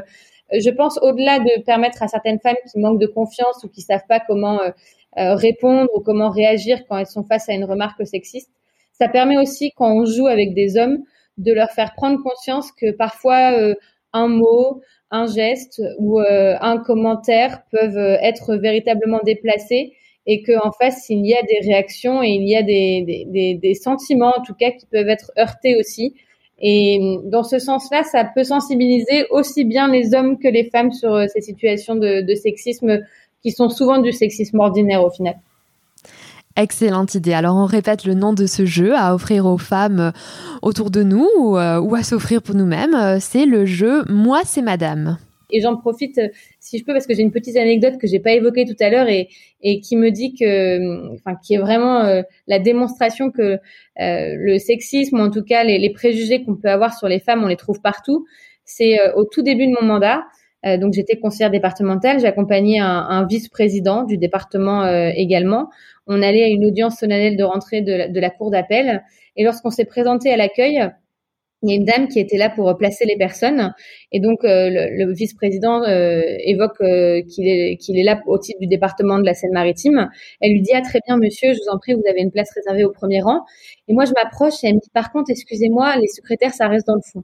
je 0.58 0.70
pense, 0.70 0.98
au-delà 1.02 1.38
de 1.38 1.62
permettre 1.62 2.02
à 2.02 2.08
certaines 2.08 2.40
femmes 2.40 2.56
qui 2.70 2.78
manquent 2.78 3.00
de 3.00 3.06
confiance 3.06 3.62
ou 3.64 3.68
qui 3.68 3.82
savent 3.82 4.06
pas 4.08 4.18
comment 4.18 4.60
euh, 4.62 5.34
répondre 5.34 5.90
ou 5.94 6.00
comment 6.00 6.30
réagir 6.30 6.86
quand 6.88 6.96
elles 6.96 7.06
sont 7.06 7.24
face 7.24 7.50
à 7.50 7.52
une 7.52 7.64
remarque 7.64 8.06
sexiste, 8.06 8.50
ça 8.94 9.08
permet 9.08 9.36
aussi 9.36 9.72
quand 9.76 9.92
on 9.94 10.06
joue 10.06 10.26
avec 10.26 10.54
des 10.54 10.78
hommes 10.78 10.98
de 11.42 11.52
leur 11.52 11.70
faire 11.70 11.94
prendre 11.94 12.22
conscience 12.22 12.72
que 12.72 12.92
parfois 12.92 13.74
un 14.12 14.28
mot, 14.28 14.80
un 15.10 15.26
geste 15.26 15.82
ou 15.98 16.18
un 16.20 16.78
commentaire 16.78 17.62
peuvent 17.70 18.18
être 18.22 18.56
véritablement 18.56 19.20
déplacés 19.24 19.92
et 20.26 20.42
qu'en 20.42 20.70
face 20.72 21.08
il 21.08 21.26
y 21.26 21.34
a 21.34 21.42
des 21.42 21.66
réactions 21.66 22.22
et 22.22 22.28
il 22.28 22.48
y 22.48 22.56
a 22.56 22.62
des, 22.62 23.26
des, 23.26 23.54
des, 23.54 23.74
sentiments 23.74 24.32
en 24.36 24.42
tout 24.42 24.54
cas 24.54 24.70
qui 24.70 24.86
peuvent 24.86 25.08
être 25.08 25.32
heurtés 25.38 25.76
aussi. 25.76 26.14
Et 26.60 27.00
dans 27.24 27.42
ce 27.42 27.58
sens-là, 27.58 28.04
ça 28.04 28.24
peut 28.24 28.44
sensibiliser 28.44 29.26
aussi 29.30 29.64
bien 29.64 29.90
les 29.90 30.14
hommes 30.14 30.38
que 30.38 30.46
les 30.46 30.70
femmes 30.70 30.92
sur 30.92 31.12
euh, 31.12 31.26
ces 31.26 31.40
situations 31.40 31.96
de, 31.96 32.20
de 32.20 32.34
sexisme 32.36 33.00
qui 33.42 33.50
sont 33.50 33.68
souvent 33.68 33.98
du 33.98 34.12
sexisme 34.12 34.60
ordinaire 34.60 35.04
au 35.04 35.10
final. 35.10 35.34
Excellente 36.56 37.14
idée. 37.14 37.32
Alors 37.32 37.56
on 37.56 37.66
répète 37.66 38.04
le 38.04 38.14
nom 38.14 38.32
de 38.32 38.46
ce 38.46 38.64
jeu 38.64 38.94
à 38.94 39.14
offrir 39.14 39.46
aux 39.46 39.58
femmes 39.58 40.00
euh, 40.00 40.10
autour 40.62 40.90
de 40.90 41.02
nous 41.02 41.28
ou, 41.38 41.56
euh, 41.56 41.80
ou 41.80 41.94
à 41.94 42.02
s'offrir 42.02 42.42
pour 42.42 42.54
nous-mêmes. 42.54 43.18
C'est 43.20 43.46
le 43.46 43.64
jeu 43.64 44.04
Moi 44.08 44.42
c'est 44.44 44.62
Madame. 44.62 45.18
Et 45.52 45.60
j'en 45.60 45.76
profite, 45.76 46.18
euh, 46.18 46.28
si 46.58 46.78
je 46.78 46.84
peux, 46.84 46.92
parce 46.92 47.06
que 47.06 47.14
j'ai 47.14 47.22
une 47.22 47.30
petite 47.30 47.56
anecdote 47.56 47.98
que 48.00 48.06
j'ai 48.06 48.18
pas 48.18 48.32
évoquée 48.32 48.64
tout 48.64 48.76
à 48.80 48.88
l'heure 48.88 49.08
et, 49.08 49.28
qui 49.80 49.96
me 49.96 50.10
dit 50.10 50.34
que, 50.34 51.14
enfin, 51.14 51.36
qui 51.36 51.54
est 51.54 51.58
vraiment 51.58 52.00
euh, 52.00 52.22
la 52.48 52.58
démonstration 52.58 53.30
que 53.30 53.42
euh, 53.42 53.58
le 53.96 54.58
sexisme, 54.58 55.20
ou 55.20 55.22
en 55.22 55.30
tout 55.30 55.44
cas 55.44 55.62
les 55.62 55.90
préjugés 55.90 56.42
qu'on 56.42 56.56
peut 56.56 56.70
avoir 56.70 56.96
sur 56.98 57.06
les 57.06 57.20
femmes, 57.20 57.44
on 57.44 57.48
les 57.48 57.56
trouve 57.56 57.80
partout. 57.80 58.26
C'est 58.64 58.96
au 59.14 59.24
tout 59.24 59.42
début 59.42 59.66
de 59.66 59.72
mon 59.72 59.86
mandat. 59.86 60.22
Donc 60.64 60.92
j'étais 60.92 61.18
conseillère 61.18 61.50
départementale, 61.50 62.20
j'ai 62.20 62.26
accompagné 62.26 62.78
un, 62.78 62.86
un 62.86 63.26
vice-président 63.26 64.04
du 64.04 64.16
département 64.16 64.86
également. 65.10 65.68
On 66.06 66.22
allait 66.22 66.44
à 66.44 66.48
une 66.48 66.64
audience 66.64 66.96
solennelle 66.98 67.36
de 67.36 67.44
rentrée 67.44 67.82
de 67.82 68.20
la, 68.20 68.30
cour 68.30 68.50
d'appel 68.50 69.02
et 69.36 69.44
lorsqu'on 69.44 69.70
s'est 69.70 69.84
présenté 69.84 70.32
à 70.32 70.36
l'accueil, 70.36 70.88
il 71.62 71.70
y 71.70 71.72
a 71.74 71.76
une 71.76 71.84
dame 71.84 72.08
qui 72.08 72.18
était 72.18 72.38
là 72.38 72.50
pour 72.50 72.76
placer 72.76 73.04
les 73.04 73.16
personnes 73.16 73.72
et 74.10 74.18
donc 74.18 74.44
euh, 74.44 74.68
le, 74.68 75.12
vice-président 75.12 75.82
euh, 75.84 76.20
évoque 76.44 76.80
euh, 76.80 77.22
qu'il 77.22 77.46
est 77.46 77.76
qu'il 77.76 77.98
est 77.98 78.02
là 78.02 78.20
au 78.26 78.38
titre 78.38 78.58
du 78.58 78.66
département 78.66 79.18
de 79.18 79.24
la 79.24 79.34
Seine-Maritime. 79.34 80.10
Elle 80.40 80.52
lui 80.52 80.62
dit 80.62 80.72
ah 80.74 80.80
très 80.80 81.00
bien 81.06 81.16
monsieur, 81.16 81.52
je 81.52 81.58
vous 81.58 81.72
en 81.72 81.78
prie, 81.78 81.94
vous 81.94 82.02
avez 82.08 82.20
une 82.20 82.32
place 82.32 82.50
réservée 82.54 82.84
au 82.84 82.90
premier 82.90 83.20
rang. 83.20 83.44
Et 83.86 83.94
moi 83.94 84.04
je 84.06 84.12
m'approche 84.12 84.64
et 84.64 84.68
elle 84.68 84.74
me 84.74 84.80
dit 84.80 84.90
par 84.92 85.12
contre 85.12 85.30
excusez-moi, 85.30 85.96
les 85.98 86.08
secrétaires 86.08 86.52
ça 86.52 86.66
reste 86.66 86.86
dans 86.88 86.96
le 86.96 87.02
fond. 87.12 87.22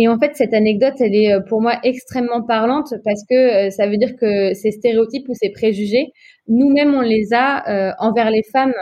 Et 0.00 0.06
en 0.08 0.18
fait, 0.18 0.36
cette 0.36 0.54
anecdote, 0.54 0.94
elle 1.00 1.14
est 1.14 1.34
pour 1.48 1.60
moi 1.60 1.74
extrêmement 1.82 2.42
parlante 2.42 2.94
parce 3.04 3.24
que 3.28 3.68
ça 3.70 3.88
veut 3.88 3.96
dire 3.96 4.16
que 4.16 4.54
ces 4.54 4.70
stéréotypes 4.70 5.28
ou 5.28 5.34
ces 5.34 5.50
préjugés, 5.50 6.12
nous-mêmes, 6.46 6.94
on 6.94 7.00
les 7.00 7.34
a 7.34 7.94
envers 7.98 8.30
les 8.30 8.44
femmes 8.44 8.74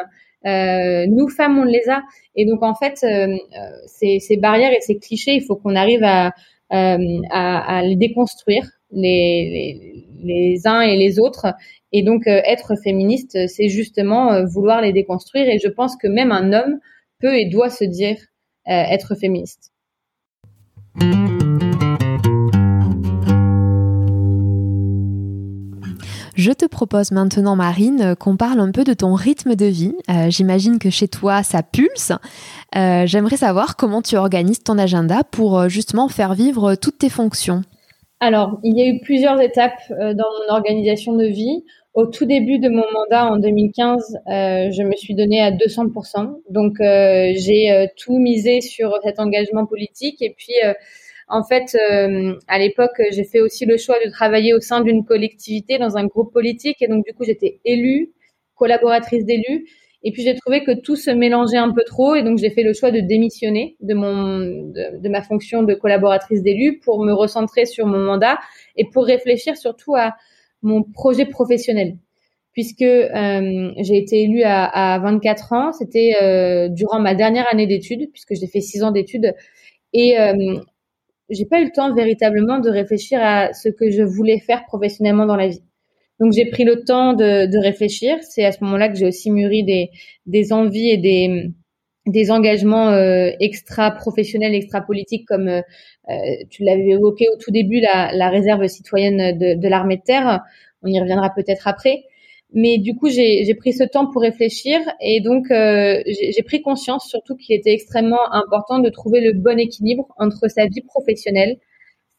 euh, 0.47 1.07
nous 1.09 1.29
femmes, 1.29 1.59
on 1.59 1.65
les 1.65 1.89
a. 1.89 2.03
Et 2.37 2.47
donc 2.47 2.63
en 2.63 2.75
fait, 2.75 3.01
euh, 3.03 3.37
euh, 3.37 3.71
ces, 3.87 4.37
barrières 4.37 4.73
et 4.73 4.81
ces 4.81 4.99
clichés, 4.99 5.35
il 5.35 5.43
faut 5.43 5.57
qu'on 5.57 5.75
arrive 5.75 6.05
à, 6.05 6.33
les 6.71 7.97
déconstruire 7.97 8.71
les, 8.93 10.61
uns 10.65 10.81
et 10.83 10.97
les 10.97 11.19
autres. 11.19 11.47
Et 11.93 12.03
donc 12.03 12.27
être 12.27 12.75
féministe, 12.83 13.39
c'est 13.49 13.69
justement 13.69 14.45
vouloir 14.45 14.81
les 14.83 14.93
déconstruire. 14.93 15.49
Et 15.49 15.59
je 15.59 15.69
pense 15.69 15.97
que 15.97 16.07
même 16.07 16.33
un 16.33 16.53
homme 16.53 16.79
peut 17.21 17.35
et 17.35 17.47
doit 17.47 17.71
se 17.71 17.85
dire 17.85 18.17
être 18.67 19.15
féministe. 19.17 19.73
Je 26.37 26.53
te 26.53 26.67
propose 26.67 27.13
maintenant, 27.13 27.57
Marine, 27.57 28.15
qu'on 28.21 28.37
parle 28.37 28.61
un 28.61 28.71
peu 28.71 28.85
de 28.85 28.93
ton 28.93 29.15
rythme 29.15 29.55
de 29.55 29.65
vie. 29.65 29.95
Euh, 30.11 30.29
j'imagine 30.29 30.79
que 30.79 30.91
chez 30.91 31.09
toi, 31.09 31.43
ça 31.43 31.63
pulse. 31.63 32.13
Euh, 32.77 33.07
j'aimerais 33.07 33.39
savoir 33.39 33.77
comment 33.77 34.03
tu 34.03 34.17
organises 34.17 34.63
ton 34.63 34.77
agenda 34.77 35.23
pour 35.31 35.59
euh, 35.59 35.69
justement 35.69 36.09
faire 36.09 36.35
vivre 36.35 36.75
toutes 36.75 36.99
tes 36.99 37.09
fonctions. 37.09 37.63
Alors, 38.21 38.61
il 38.65 38.79
y 38.79 38.83
a 38.83 38.87
eu 38.87 39.01
plusieurs 39.01 39.41
étapes 39.41 39.81
dans 39.89 40.05
mon 40.49 40.55
organisation 40.55 41.17
de 41.17 41.25
vie. 41.25 41.65
Au 41.95 42.05
tout 42.05 42.27
début 42.27 42.59
de 42.59 42.69
mon 42.69 42.85
mandat 42.93 43.33
en 43.33 43.39
2015, 43.39 44.19
je 44.27 44.83
me 44.83 44.95
suis 44.97 45.15
donnée 45.15 45.41
à 45.41 45.51
200%. 45.51 46.41
Donc, 46.51 46.77
j'ai 46.79 47.89
tout 47.97 48.19
misé 48.19 48.63
sur 48.63 48.99
cet 49.03 49.21
engagement 49.21 49.67
politique 49.67 50.23
et 50.23 50.35
puis 50.37 50.55
en 51.29 51.43
fait, 51.43 51.75
euh, 51.75 52.35
à 52.47 52.59
l'époque, 52.59 53.01
j'ai 53.11 53.25
fait 53.25 53.41
aussi 53.41 53.67
le 53.67 53.77
choix 53.77 53.97
de 54.05 54.11
travailler 54.11 54.55
au 54.55 54.61
sein 54.61 54.81
d'une 54.81 55.05
collectivité 55.05 55.79
dans 55.79 55.97
un 55.97 56.07
groupe 56.07 56.33
politique 56.33 56.81
et 56.81 56.89
donc 56.89 57.05
du 57.05 57.13
coup, 57.15 57.25
j'étais 57.25 57.61
élue, 57.65 58.13
collaboratrice 58.55 59.25
d'élus. 59.25 59.67
Et 60.03 60.13
puis 60.13 60.23
j'ai 60.23 60.37
trouvé 60.37 60.63
que 60.63 60.71
tout 60.71 60.95
se 60.95 61.11
mélangeait 61.11 61.57
un 61.57 61.73
peu 61.73 61.83
trop 61.85 62.15
et 62.15 62.23
donc 62.23 62.39
j'ai 62.39 62.51
fait 62.51 62.63
le 62.63 62.73
choix 62.75 62.93
de 62.93 63.01
démissionner 63.01 63.77
de 63.81 63.95
mon 63.95 64.39
de, 64.39 65.09
ma 65.09 65.21
fonction 65.21 65.65
de 65.65 65.75
collaboratrice 65.75 66.43
d'élu 66.43 66.79
pour 66.79 67.05
me 67.05 67.13
recentrer 67.13 67.65
sur 67.65 67.87
mon 67.87 67.99
mandat 67.99 68.39
et 68.77 68.89
pour 68.89 69.05
réfléchir 69.05 69.57
surtout 69.57 69.97
à 69.97 70.15
mon 70.63 70.85
projet 70.85 71.27
professionnel. 71.27 71.97
Puisque 72.53 72.83
euh, 72.83 73.73
j'ai 73.79 73.99
été 73.99 74.23
élue 74.23 74.43
à, 74.45 74.65
à 74.95 74.99
24 75.01 75.53
ans, 75.53 75.73
c'était 75.73 76.15
euh, 76.23 76.69
durant 76.69 77.01
ma 77.01 77.15
dernière 77.15 77.47
année 77.53 77.67
d'études, 77.67 78.11
puisque 78.13 78.35
j'ai 78.35 78.47
fait 78.47 78.61
six 78.61 78.83
ans 78.83 78.93
d'études, 78.93 79.35
et 79.93 80.19
euh, 80.19 80.59
j'ai 81.31 81.47
pas 81.47 81.61
eu 81.61 81.65
le 81.65 81.73
temps 81.73 81.95
véritablement 81.95 82.59
de 82.59 82.71
réfléchir 82.71 83.21
à 83.23 83.53
ce 83.53 83.69
que 83.69 83.91
je 83.91 84.03
voulais 84.03 84.39
faire 84.39 84.65
professionnellement 84.67 85.27
dans 85.27 85.37
la 85.37 85.49
vie. 85.49 85.63
Donc 86.21 86.33
j'ai 86.33 86.47
pris 86.47 86.65
le 86.65 86.85
temps 86.85 87.13
de, 87.13 87.47
de 87.47 87.59
réfléchir. 87.59 88.17
C'est 88.23 88.45
à 88.45 88.53
ce 88.53 88.63
moment-là 88.65 88.89
que 88.89 88.97
j'ai 88.97 89.07
aussi 89.07 89.31
mûri 89.31 89.65
des, 89.65 89.91
des 90.25 90.53
envies 90.53 90.91
et 90.91 90.97
des, 90.97 91.51
des 92.07 92.31
engagements 92.31 92.91
euh, 92.91 93.31
extra 93.41 93.91
professionnels, 93.91 94.55
extra 94.55 94.81
politiques, 94.81 95.27
comme 95.27 95.49
euh, 95.49 95.61
euh, 96.09 96.15
tu 96.51 96.63
l'avais 96.65 96.91
évoqué 96.91 97.27
au 97.35 97.37
tout 97.37 97.51
début, 97.51 97.81
la, 97.81 98.13
la 98.13 98.31
réserve 98.31 98.67
citoyenne 98.69 99.37
de, 99.37 99.61
de 99.61 99.69
l'armée 99.69 99.97
de 99.97 100.03
terre. 100.03 100.43
On 100.83 100.89
y 100.89 101.01
reviendra 101.01 101.31
peut-être 101.35 101.67
après. 101.69 102.05
Mais 102.53 102.79
du 102.79 102.95
coup, 102.95 103.09
j'ai 103.09 103.55
pris 103.55 103.73
ce 103.73 103.85
temps 103.85 104.07
pour 104.11 104.23
réfléchir 104.23 104.81
et 105.01 105.21
donc 105.21 105.51
euh, 105.51 106.03
j'ai 106.07 106.43
pris 106.43 106.63
conscience 106.63 107.09
surtout 107.09 107.37
qu'il 107.37 107.55
était 107.57 107.73
extrêmement 107.73 108.33
important 108.33 108.79
de 108.79 108.89
trouver 108.89 109.21
le 109.21 109.33
bon 109.33 109.59
équilibre 109.59 110.07
entre 110.19 110.49
sa 110.49 110.67
vie 110.67 110.83
professionnelle, 110.83 111.57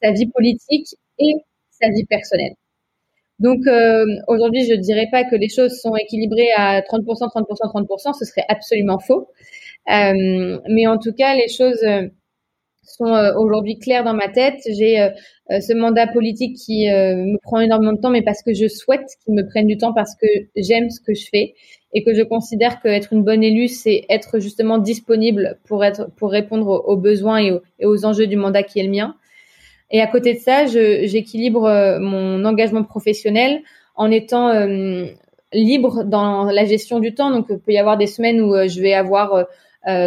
sa 0.01 0.11
vie 0.11 0.27
politique 0.27 0.95
et 1.19 1.33
sa 1.71 1.89
vie 1.89 2.05
personnelle. 2.05 2.53
Donc 3.39 3.67
euh, 3.67 4.05
aujourd'hui, 4.27 4.65
je 4.65 4.73
ne 4.73 4.81
dirais 4.81 5.07
pas 5.11 5.23
que 5.23 5.35
les 5.35 5.49
choses 5.49 5.79
sont 5.79 5.95
équilibrées 5.95 6.51
à 6.55 6.81
30%, 6.81 7.03
30%, 7.03 7.85
30%, 7.85 8.13
ce 8.17 8.25
serait 8.25 8.45
absolument 8.49 8.99
faux. 8.99 9.29
Euh, 9.89 10.59
mais 10.69 10.87
en 10.87 10.97
tout 10.97 11.13
cas, 11.13 11.35
les 11.35 11.47
choses 11.47 11.81
euh, 11.83 12.07
sont 12.83 13.13
euh, 13.13 13.33
aujourd'hui 13.37 13.79
claires 13.79 14.03
dans 14.03 14.13
ma 14.13 14.29
tête. 14.29 14.59
J'ai 14.77 15.09
euh, 15.51 15.59
ce 15.59 15.73
mandat 15.73 16.07
politique 16.07 16.55
qui 16.57 16.87
me 16.87 17.37
prend 17.41 17.59
énormément 17.59 17.93
de 17.93 18.01
temps, 18.01 18.09
mais 18.09 18.21
parce 18.21 18.43
que 18.43 18.53
je 18.53 18.67
souhaite 18.67 19.07
qu'il 19.23 19.33
me 19.33 19.47
prenne 19.47 19.67
du 19.67 19.77
temps, 19.77 19.93
parce 19.93 20.15
que 20.15 20.27
j'aime 20.55 20.89
ce 20.89 20.99
que 20.99 21.13
je 21.13 21.27
fais 21.29 21.55
et 21.93 22.03
que 22.03 22.13
je 22.13 22.21
considère 22.21 22.81
qu'être 22.81 23.13
une 23.13 23.23
bonne 23.23 23.43
élue, 23.43 23.69
c'est 23.69 24.05
être 24.09 24.39
justement 24.39 24.77
disponible 24.77 25.57
pour 25.65 25.85
être 25.85 26.11
pour 26.17 26.31
répondre 26.31 26.83
aux, 26.85 26.97
besoins 26.97 27.37
et 27.39 27.51
aux, 27.51 27.61
et 27.79 27.85
aux 27.85 28.05
enjeux 28.05 28.27
du 28.27 28.35
mandat 28.35 28.63
qui 28.63 28.79
est 28.79 28.83
le 28.83 28.91
mien. 28.91 29.15
Et 29.89 30.01
à 30.01 30.07
côté 30.07 30.33
de 30.33 30.39
ça, 30.39 30.65
j'équilibre 30.65 31.65
euh, 31.65 31.99
mon 31.99 32.43
engagement 32.45 32.83
professionnel 32.83 33.61
en 33.95 34.11
étant 34.11 34.49
euh, 34.49 35.05
libre 35.53 36.03
dans 36.03 36.45
la 36.45 36.65
gestion 36.65 36.99
du 36.99 37.13
temps. 37.13 37.31
Donc, 37.31 37.47
il 37.49 37.59
peut 37.59 37.71
y 37.71 37.77
avoir 37.77 37.97
des 37.97 38.07
semaines 38.07 38.41
où 38.41 38.53
euh, 38.53 38.67
je 38.67 38.81
vais 38.81 38.93
avoir 38.93 39.45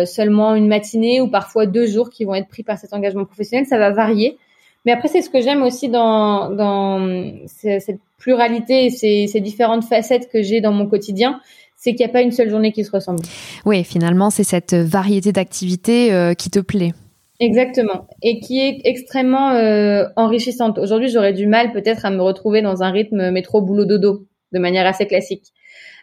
seulement 0.05 0.55
une 0.55 0.69
matinée 0.69 1.23
ou 1.23 1.29
parfois 1.29 1.65
deux 1.65 1.87
jours 1.87 2.11
qui 2.11 2.25
vont 2.25 2.35
être 2.35 2.49
pris 2.49 2.63
par 2.63 2.77
cet 2.77 2.93
engagement 2.93 3.25
professionnel. 3.25 3.65
Ça 3.65 3.79
va 3.79 3.89
varier. 3.91 4.37
Mais 4.85 4.93
après, 4.93 5.09
c'est 5.09 5.23
ce 5.23 5.31
que 5.31 5.41
j'aime 5.41 5.63
aussi 5.63 5.89
dans, 5.89 6.51
dans 6.51 7.47
cette 7.47 8.01
pluralité 8.19 8.87
et 8.87 8.91
ces, 8.91 9.27
ces 9.27 9.41
différentes 9.41 9.85
facettes 9.85 10.29
que 10.33 10.43
j'ai 10.43 10.61
dans 10.61 10.73
mon 10.73 10.87
quotidien, 10.87 11.41
c'est 11.77 11.91
qu'il 11.95 12.05
n'y 12.05 12.11
a 12.11 12.13
pas 12.13 12.23
une 12.23 12.33
seule 12.33 12.51
journée 12.51 12.73
qui 12.73 12.85
se 12.85 12.91
ressemble. 12.91 13.21
Oui, 13.65 13.85
finalement, 13.85 14.31
c'est 14.31 14.45
cette 14.45 14.75
variété 14.75 15.33
d'activités 15.33 16.35
qui 16.37 16.51
te 16.51 16.61
plaît. 16.61 16.93
Exactement, 17.41 18.07
et 18.23 18.39
qui 18.39 18.61
est 18.61 18.83
extrêmement 18.85 19.53
euh, 19.53 20.05
enrichissante. 20.17 20.79
Aujourd'hui, 20.79 21.09
j'aurais 21.09 21.33
du 21.33 21.47
mal 21.47 21.73
peut-être 21.73 22.05
à 22.05 22.11
me 22.11 22.21
retrouver 22.21 22.61
dans 22.61 22.83
un 22.83 22.91
rythme 22.91 23.31
métro 23.31 23.63
boulot 23.63 23.87
dodo 23.87 24.27
de 24.53 24.59
manière 24.59 24.87
assez 24.87 25.07
classique, 25.07 25.45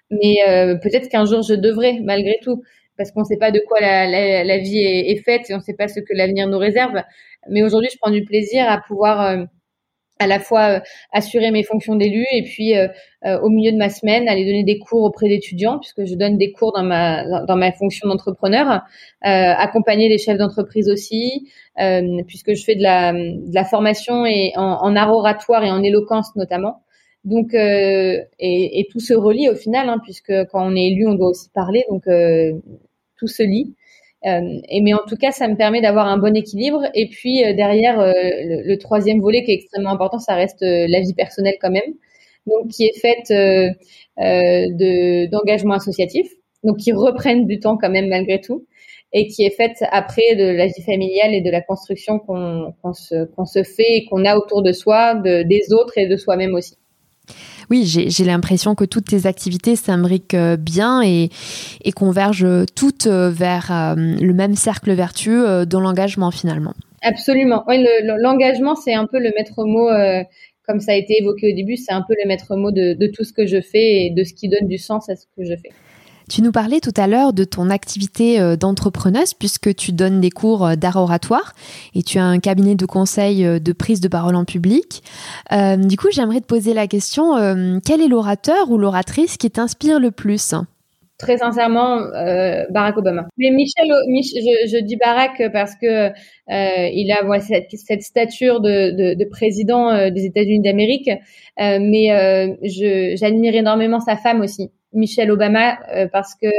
mais 0.09 0.37
euh, 0.47 0.75
peut-être 0.77 1.09
qu'un 1.09 1.25
jour 1.25 1.43
je 1.43 1.53
devrais 1.53 1.99
malgré 2.03 2.39
tout, 2.41 2.63
parce 2.97 3.11
qu'on 3.11 3.21
ne 3.21 3.25
sait 3.25 3.37
pas 3.37 3.51
de 3.51 3.61
quoi 3.67 3.79
la, 3.79 4.07
la, 4.07 4.43
la 4.43 4.57
vie 4.57 4.79
est, 4.79 5.11
est, 5.11 5.23
faite 5.23 5.49
et 5.49 5.53
on 5.53 5.57
ne 5.57 5.61
sait 5.61 5.75
pas 5.75 5.87
ce 5.87 5.99
que 5.99 6.13
l'avenir 6.13 6.47
nous 6.47 6.57
réserve. 6.57 7.01
Mais 7.49 7.63
aujourd'hui, 7.63 7.89
je 7.91 7.97
prends 7.99 8.11
du 8.11 8.23
plaisir 8.23 8.69
à 8.69 8.79
pouvoir 8.79 9.21
euh, 9.21 9.45
à 10.19 10.27
la 10.27 10.39
fois 10.39 10.77
euh, 10.77 10.79
assurer 11.11 11.51
mes 11.51 11.63
fonctions 11.63 11.95
d'élu 11.95 12.25
et 12.31 12.43
puis 12.43 12.75
euh, 12.75 12.87
euh, 13.25 13.39
au 13.41 13.49
milieu 13.49 13.71
de 13.71 13.77
ma 13.77 13.89
semaine 13.89 14.27
aller 14.27 14.45
donner 14.45 14.63
des 14.63 14.79
cours 14.79 15.03
auprès 15.03 15.27
d'étudiants 15.27 15.79
puisque 15.79 16.05
je 16.05 16.15
donne 16.15 16.37
des 16.37 16.51
cours 16.51 16.73
dans 16.73 16.83
ma 16.83 17.23
dans 17.45 17.55
ma 17.55 17.71
fonction 17.71 18.07
d'entrepreneur, 18.07 18.81
accompagner 19.21 20.09
les 20.09 20.17
chefs 20.17 20.37
d'entreprise 20.37 20.89
aussi 20.89 21.49
puisque 22.27 22.53
je 22.53 22.63
fais 22.63 22.75
de 22.75 22.83
la 22.83 23.13
de 23.13 23.53
la 23.53 23.65
formation 23.65 24.25
et 24.25 24.53
en, 24.55 24.63
en 24.63 24.95
art 24.95 25.11
oratoire 25.11 25.63
et 25.63 25.71
en 25.71 25.83
éloquence 25.83 26.35
notamment. 26.35 26.83
Donc 27.23 27.53
et, 27.53 28.27
et, 28.39 28.87
tout 28.91 28.99
se 28.99 29.13
relie 29.13 29.49
au 29.49 29.55
final 29.55 29.89
hein, 29.89 29.99
puisque 30.03 30.33
quand 30.51 30.65
on 30.65 30.75
est 30.75 30.87
élu 30.87 31.07
on 31.07 31.15
doit 31.15 31.29
aussi 31.29 31.49
parler 31.49 31.83
donc 31.89 32.03
tout 33.17 33.27
se 33.27 33.43
lie. 33.43 33.75
Euh, 34.25 34.59
et 34.69 34.81
mais 34.81 34.93
en 34.93 35.05
tout 35.07 35.15
cas, 35.15 35.31
ça 35.31 35.47
me 35.47 35.55
permet 35.55 35.81
d'avoir 35.81 36.07
un 36.07 36.17
bon 36.17 36.35
équilibre. 36.35 36.83
Et 36.93 37.07
puis 37.09 37.43
euh, 37.43 37.53
derrière, 37.53 37.99
euh, 37.99 38.13
le, 38.13 38.75
troisième 38.77 39.21
volet 39.21 39.43
qui 39.43 39.51
est 39.51 39.55
extrêmement 39.55 39.91
important, 39.91 40.19
ça 40.19 40.35
reste 40.35 40.61
la 40.61 40.99
vie 41.01 41.13
personnelle 41.13 41.55
quand 41.61 41.71
même, 41.71 41.93
donc 42.47 42.69
qui 42.69 42.85
est 42.85 42.99
faite 42.99 43.29
de 43.29 45.25
d'engagement 45.27 45.75
associatif, 45.75 46.27
donc 46.63 46.77
qui 46.77 46.91
reprennent 46.93 47.45
du 47.45 47.59
temps 47.59 47.77
quand 47.77 47.89
même 47.89 48.07
malgré 48.09 48.41
tout, 48.41 48.65
et 49.13 49.27
qui 49.27 49.43
est 49.43 49.55
faite 49.55 49.77
après 49.91 50.35
de 50.35 50.45
la 50.45 50.67
vie 50.67 50.81
familiale 50.81 51.33
et 51.33 51.41
de 51.41 51.51
la 51.51 51.61
construction 51.61 52.19
qu'on 52.19 52.93
se, 52.93 53.25
qu'on 53.25 53.45
se 53.45 53.63
fait 53.63 53.97
et 53.97 54.05
qu'on 54.05 54.25
a 54.25 54.35
autour 54.37 54.63
de 54.63 54.71
soi, 54.71 55.15
de, 55.15 55.43
des 55.43 55.73
autres 55.73 55.97
et 55.97 56.07
de 56.07 56.17
soi-même 56.17 56.55
aussi 56.55 56.77
oui, 57.69 57.83
j'ai 57.85 58.23
l'impression 58.23 58.75
que 58.75 58.85
toutes 58.85 59.07
tes 59.07 59.25
activités 59.25 59.75
s'imbriquent 59.75 60.33
euh, 60.33 60.55
bien 60.55 61.01
et, 61.01 61.29
convergent 61.95 62.65
toutes 62.75 63.07
euh, 63.07 63.29
vers 63.29 63.71
euh, 63.71 63.95
le 63.95 64.33
même 64.33 64.55
cercle 64.55 64.91
vertueux 64.93 65.65
dans 65.65 65.81
l'engagement 65.81 66.31
finalement. 66.31 66.73
Absolument. 67.01 67.63
Oui, 67.67 67.85
l'engagement, 68.03 68.75
c'est 68.75 68.93
un 68.93 69.05
peu 69.05 69.19
le 69.19 69.31
maître 69.35 69.65
mot, 69.65 69.89
comme 70.65 70.79
ça 70.79 70.91
a 70.91 70.95
été 70.95 71.15
évoqué 71.19 71.51
au 71.51 71.55
début, 71.55 71.77
c'est 71.77 71.93
un 71.93 72.03
peu 72.07 72.15
le 72.21 72.27
maître 72.27 72.55
mot 72.55 72.71
de 72.71 73.07
tout 73.07 73.23
ce 73.23 73.33
que 73.33 73.45
je 73.45 73.61
fais 73.61 74.05
et 74.05 74.09
de 74.09 74.23
ce 74.23 74.33
qui 74.33 74.49
donne 74.49 74.67
du 74.67 74.77
sens 74.77 75.09
à 75.09 75.15
ce 75.15 75.25
que 75.35 75.43
je 75.43 75.55
fais. 75.55 75.71
Tu 76.29 76.41
nous 76.41 76.51
parlais 76.51 76.81
tout 76.81 76.93
à 76.97 77.07
l'heure 77.07 77.31
de 77.31 77.45
ton 77.45 77.69
activité 77.69 78.41
euh, 78.41 78.57
d'entrepreneuse 78.57 79.33
puisque 79.33 79.73
tu 79.73 79.93
donnes 79.93 80.19
des 80.19 80.29
cours 80.29 80.65
euh, 80.65 80.75
d'art 80.75 80.97
oratoire 80.97 81.53
et 81.95 82.03
tu 82.03 82.17
as 82.17 82.25
un 82.25 82.39
cabinet 82.39 82.75
de 82.75 82.85
conseil 82.85 83.45
euh, 83.45 83.59
de 83.59 83.71
prise 83.71 84.01
de 84.01 84.09
parole 84.09 84.35
en 84.35 84.43
public. 84.43 85.03
du 85.51 85.97
coup, 85.97 86.07
j'aimerais 86.11 86.41
te 86.41 86.45
poser 86.45 86.73
la 86.73 86.87
question, 86.87 87.33
quel 87.85 88.01
est 88.01 88.07
l'orateur 88.07 88.69
ou 88.69 88.77
l'oratrice 88.77 89.37
qui 89.37 89.49
t'inspire 89.49 89.99
le 89.99 90.11
plus? 90.11 90.53
Très 91.17 91.37
sincèrement, 91.37 91.99
Barack 92.69 92.97
Obama. 92.97 93.27
Mais 93.37 93.49
Michel, 93.51 93.87
je, 93.87 94.83
dis 94.83 94.97
Barack 94.97 95.41
parce 95.51 95.75
que 95.75 96.11
il 96.47 97.11
a 97.11 97.39
cette, 97.39 98.01
stature 98.01 98.61
de, 98.61 99.29
président 99.29 100.09
des 100.09 100.25
États-Unis 100.25 100.61
d'Amérique, 100.61 101.09
mais 101.57 103.15
j'admire 103.15 103.55
énormément 103.55 103.99
sa 103.99 104.15
femme 104.15 104.41
aussi. 104.41 104.69
Michelle 104.93 105.31
Obama 105.31 105.77
euh, 105.93 106.07
parce 106.11 106.35
que 106.35 106.47
euh, 106.47 106.51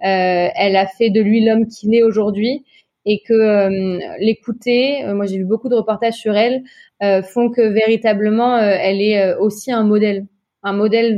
elle 0.00 0.76
a 0.76 0.86
fait 0.86 1.10
de 1.10 1.20
lui 1.20 1.44
l'homme 1.44 1.66
qu'il 1.66 1.94
est 1.94 2.02
aujourd'hui 2.02 2.64
et 3.04 3.22
que 3.26 3.32
euh, 3.32 3.98
l'écouter, 4.20 5.04
moi 5.12 5.26
j'ai 5.26 5.38
vu 5.38 5.44
beaucoup 5.44 5.68
de 5.68 5.74
reportages 5.74 6.14
sur 6.14 6.36
elle, 6.36 6.62
font 7.24 7.50
que 7.50 7.62
véritablement 7.62 8.58
elle 8.58 9.00
est 9.00 9.34
aussi 9.34 9.72
un 9.72 9.82
modèle, 9.82 10.26
un 10.62 10.72
modèle 10.72 11.16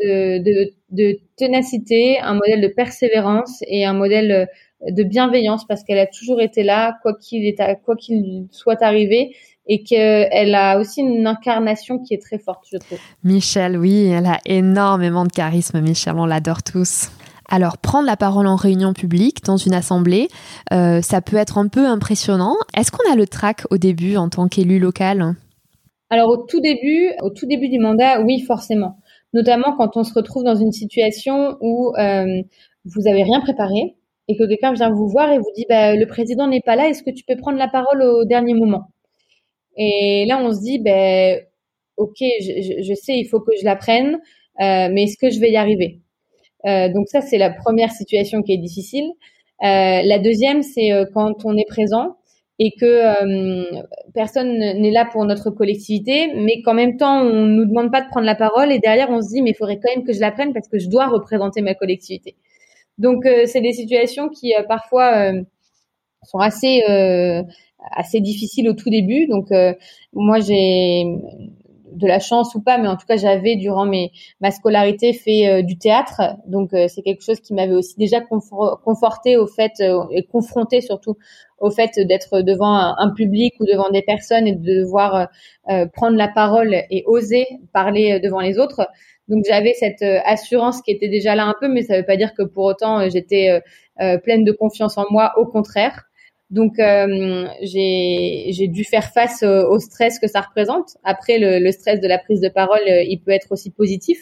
de, 0.00 0.38
de, 0.38 0.72
de, 0.90 1.18
ténacité, 1.36 2.20
un 2.20 2.34
modèle 2.34 2.60
de 2.60 2.68
persévérance 2.68 3.64
et 3.66 3.84
un 3.84 3.94
modèle 3.94 4.48
de 4.86 5.02
bienveillance 5.02 5.66
parce 5.66 5.82
qu'elle 5.82 5.98
a 5.98 6.06
toujours 6.06 6.40
été 6.40 6.62
là, 6.62 6.96
quoi 7.02 7.14
qu'il 7.14 7.44
est, 7.46 7.56
quoi 7.84 7.96
qu'il 7.96 8.46
soit 8.52 8.80
arrivé, 8.82 9.34
et 9.68 9.82
qu'elle 9.82 10.54
a 10.54 10.78
aussi 10.78 11.02
une 11.02 11.26
incarnation 11.26 11.98
qui 11.98 12.14
est 12.14 12.22
très 12.22 12.38
forte, 12.38 12.64
je 12.72 12.78
trouve. 12.78 12.98
Michel, 13.22 13.76
oui, 13.76 14.06
elle 14.06 14.26
a 14.26 14.38
énormément 14.46 15.24
de 15.24 15.32
charisme, 15.32 15.80
Michel, 15.80 16.14
on 16.16 16.26
l'adore 16.26 16.62
tous. 16.62 17.10
Alors, 17.50 17.78
prendre 17.78 18.06
la 18.06 18.16
parole 18.16 18.46
en 18.46 18.56
réunion 18.56 18.92
publique, 18.92 19.42
dans 19.44 19.56
une 19.56 19.72
assemblée, 19.72 20.28
euh, 20.72 21.00
ça 21.00 21.20
peut 21.20 21.36
être 21.36 21.56
un 21.58 21.68
peu 21.68 21.86
impressionnant. 21.86 22.56
Est-ce 22.76 22.90
qu'on 22.90 23.10
a 23.10 23.16
le 23.16 23.26
trac 23.26 23.62
au 23.70 23.78
début 23.78 24.16
en 24.16 24.28
tant 24.28 24.48
qu'élu 24.48 24.78
local? 24.78 25.34
Alors, 26.10 26.28
au 26.28 26.36
tout 26.38 26.60
début, 26.60 27.10
au 27.22 27.30
tout 27.30 27.46
début 27.46 27.68
du 27.68 27.78
mandat, 27.78 28.22
oui, 28.22 28.40
forcément. 28.40 28.98
Notamment 29.34 29.74
quand 29.76 29.96
on 29.96 30.04
se 30.04 30.14
retrouve 30.14 30.44
dans 30.44 30.54
une 30.54 30.72
situation 30.72 31.56
où 31.60 31.92
euh, 31.98 32.42
vous 32.84 33.06
avez 33.06 33.22
rien 33.22 33.40
préparé 33.40 33.96
et 34.28 34.36
que 34.36 34.46
quelqu'un 34.46 34.72
vient 34.72 34.90
vous 34.90 35.08
voir 35.08 35.30
et 35.30 35.38
vous 35.38 35.52
dit 35.54 35.66
bah, 35.68 35.94
le 35.94 36.06
président 36.06 36.46
n'est 36.46 36.62
pas 36.64 36.76
là, 36.76 36.88
est-ce 36.88 37.02
que 37.02 37.10
tu 37.10 37.24
peux 37.26 37.36
prendre 37.36 37.58
la 37.58 37.68
parole 37.68 38.02
au 38.02 38.24
dernier 38.24 38.54
moment? 38.54 38.88
Et 39.78 40.26
là, 40.26 40.42
on 40.42 40.52
se 40.52 40.60
dit, 40.60 40.80
ben, 40.80 41.40
ok, 41.96 42.16
je, 42.18 42.94
sais, 42.94 43.16
il 43.16 43.26
faut 43.26 43.40
que 43.40 43.52
je 43.58 43.64
l'apprenne, 43.64 44.18
euh, 44.60 44.88
mais 44.92 45.04
est-ce 45.04 45.16
que 45.16 45.30
je 45.30 45.40
vais 45.40 45.50
y 45.50 45.56
arriver? 45.56 46.00
Euh, 46.66 46.88
Donc 46.88 47.08
ça, 47.08 47.20
c'est 47.20 47.38
la 47.38 47.50
première 47.50 47.92
situation 47.92 48.42
qui 48.42 48.52
est 48.52 48.58
difficile. 48.58 49.12
Euh, 49.62 50.02
la 50.02 50.18
deuxième, 50.18 50.62
c'est 50.62 50.92
euh, 50.92 51.04
quand 51.14 51.44
on 51.44 51.56
est 51.56 51.68
présent 51.68 52.16
et 52.60 52.72
que 52.72 53.02
personne 54.14 54.58
n'est 54.58 54.90
là 54.90 55.04
pour 55.12 55.24
notre 55.24 55.50
collectivité, 55.50 56.32
mais 56.34 56.60
qu'en 56.62 56.74
même 56.74 56.96
temps, 56.96 57.22
on 57.22 57.46
nous 57.46 57.64
demande 57.64 57.92
pas 57.92 58.00
de 58.02 58.08
prendre 58.08 58.26
la 58.26 58.34
parole 58.34 58.72
et 58.72 58.80
derrière, 58.80 59.10
on 59.10 59.22
se 59.22 59.28
dit, 59.28 59.42
mais 59.42 59.50
il 59.50 59.54
faudrait 59.54 59.78
quand 59.78 59.94
même 59.94 60.04
que 60.04 60.12
je 60.12 60.18
l'apprenne 60.18 60.52
parce 60.52 60.66
que 60.66 60.80
je 60.80 60.88
dois 60.88 61.06
représenter 61.06 61.60
ma 61.62 61.74
collectivité. 61.74 62.34
Donc 62.98 63.28
c'est 63.46 63.60
des 63.60 63.72
situations 63.74 64.28
qui 64.28 64.52
parfois 64.66 65.30
sont 66.22 66.38
assez 66.38 66.82
assez 67.92 68.20
difficiles 68.20 68.68
au 68.68 68.74
tout 68.74 68.90
début. 68.90 69.26
Donc 69.26 69.48
moi 70.12 70.40
j'ai 70.40 71.04
de 71.92 72.06
la 72.06 72.18
chance 72.18 72.54
ou 72.54 72.60
pas, 72.60 72.78
mais 72.78 72.88
en 72.88 72.96
tout 72.96 73.06
cas, 73.06 73.16
j'avais 73.16 73.56
durant 73.56 73.86
mes 73.86 74.12
ma 74.40 74.50
scolarité 74.50 75.12
fait 75.12 75.48
euh, 75.48 75.62
du 75.62 75.78
théâtre, 75.78 76.22
donc 76.46 76.72
euh, 76.72 76.86
c'est 76.88 77.02
quelque 77.02 77.22
chose 77.22 77.40
qui 77.40 77.54
m'avait 77.54 77.74
aussi 77.74 77.96
déjà 77.96 78.20
conforté 78.20 79.36
au 79.36 79.46
fait 79.46 79.72
euh, 79.80 80.04
et 80.10 80.24
confronté 80.24 80.80
surtout 80.80 81.16
au 81.58 81.70
fait 81.70 81.98
d'être 81.98 82.40
devant 82.40 82.72
un, 82.74 83.10
public 83.10 83.54
ou 83.58 83.64
devant 83.64 83.90
des 83.90 84.02
personnes 84.02 84.46
et 84.46 84.54
de 84.54 84.80
devoir 84.82 85.26
prendre 85.92 86.16
la 86.16 86.28
parole 86.28 86.72
et 86.72 87.02
oser 87.06 87.46
parler 87.72 88.20
devant 88.20 88.38
les 88.38 88.60
autres. 88.60 88.86
Donc 89.26 89.44
j'avais 89.44 89.72
cette 89.72 90.02
assurance 90.24 90.82
qui 90.82 90.92
était 90.92 91.08
déjà 91.08 91.34
là 91.34 91.46
un 91.46 91.54
peu, 91.60 91.66
mais 91.66 91.82
ça 91.82 91.94
ne 91.94 91.98
veut 91.98 92.06
pas 92.06 92.16
dire 92.16 92.32
que 92.32 92.44
pour 92.44 92.62
autant 92.62 93.08
j'étais 93.10 93.60
pleine 94.22 94.44
de 94.44 94.52
confiance 94.52 94.96
en 94.98 95.06
moi. 95.10 95.32
Au 95.36 95.46
contraire. 95.46 96.07
Donc 96.50 96.78
euh, 96.78 97.46
j'ai 97.62 98.68
dû 98.68 98.84
faire 98.84 99.12
face 99.12 99.42
au, 99.42 99.78
stress 99.78 100.18
que 100.18 100.26
ça 100.26 100.40
représente. 100.40 100.96
Après, 101.04 101.38
le, 101.38 101.70
stress 101.72 102.00
de 102.00 102.08
la 102.08 102.18
prise 102.18 102.40
de 102.40 102.48
parole, 102.48 102.80
euh, 102.88 103.02
il 103.02 103.20
peut 103.20 103.32
être 103.32 103.52
aussi 103.52 103.70
positif. 103.70 104.18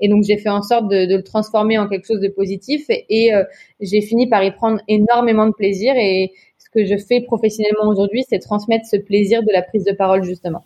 Et 0.00 0.08
donc 0.08 0.24
j'ai 0.24 0.36
fait 0.36 0.48
en 0.48 0.62
sorte 0.62 0.88
de, 0.88 1.06
de, 1.06 1.16
le 1.16 1.22
transformer 1.22 1.78
en 1.78 1.88
quelque 1.88 2.06
chose 2.06 2.20
de 2.20 2.28
positif. 2.28 2.84
Et, 2.88 3.34
euh, 3.34 3.44
j'ai 3.80 4.00
fini 4.02 4.28
par 4.28 4.44
y 4.44 4.52
prendre 4.52 4.80
énormément 4.88 5.46
de 5.46 5.52
plaisir. 5.52 5.94
Et 5.96 6.32
ce 6.58 6.70
que 6.70 6.84
je 6.84 6.96
fais 6.96 7.20
professionnellement 7.20 7.88
aujourd'hui, 7.88 8.24
c'est 8.28 8.38
transmettre 8.38 8.86
ce 8.86 8.96
plaisir 8.96 9.42
de 9.42 9.52
la 9.52 9.62
prise 9.62 9.84
de 9.84 9.92
parole 9.92 10.22
justement. 10.22 10.64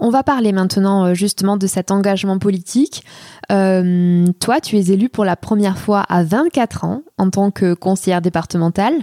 On 0.00 0.10
va 0.10 0.22
parler 0.22 0.52
maintenant 0.52 1.06
euh, 1.06 1.14
justement 1.14 1.56
de 1.56 1.66
cet 1.66 1.90
engagement 1.90 2.38
politique. 2.38 3.02
Euh, 3.50 4.26
toi, 4.38 4.60
tu 4.60 4.76
es 4.76 4.92
élue 4.92 5.08
pour 5.08 5.24
la 5.24 5.34
première 5.34 5.76
fois 5.76 6.04
à 6.08 6.22
24 6.22 6.84
ans 6.84 7.02
en 7.18 7.30
tant 7.30 7.50
que 7.50 7.74
conseillère 7.74 8.22
départementale. 8.22 8.94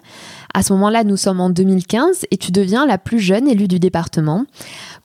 À 0.53 0.63
ce 0.63 0.71
moment-là, 0.71 1.03
nous 1.03 1.17
sommes 1.17 1.41
en 1.41 1.49
2015 1.49 2.25
et 2.31 2.37
tu 2.37 2.53
deviens 2.53 2.85
la 2.85 2.97
plus 2.97 3.19
jeune 3.19 3.49
élue 3.49 3.67
du 3.67 3.77
département. 3.77 4.45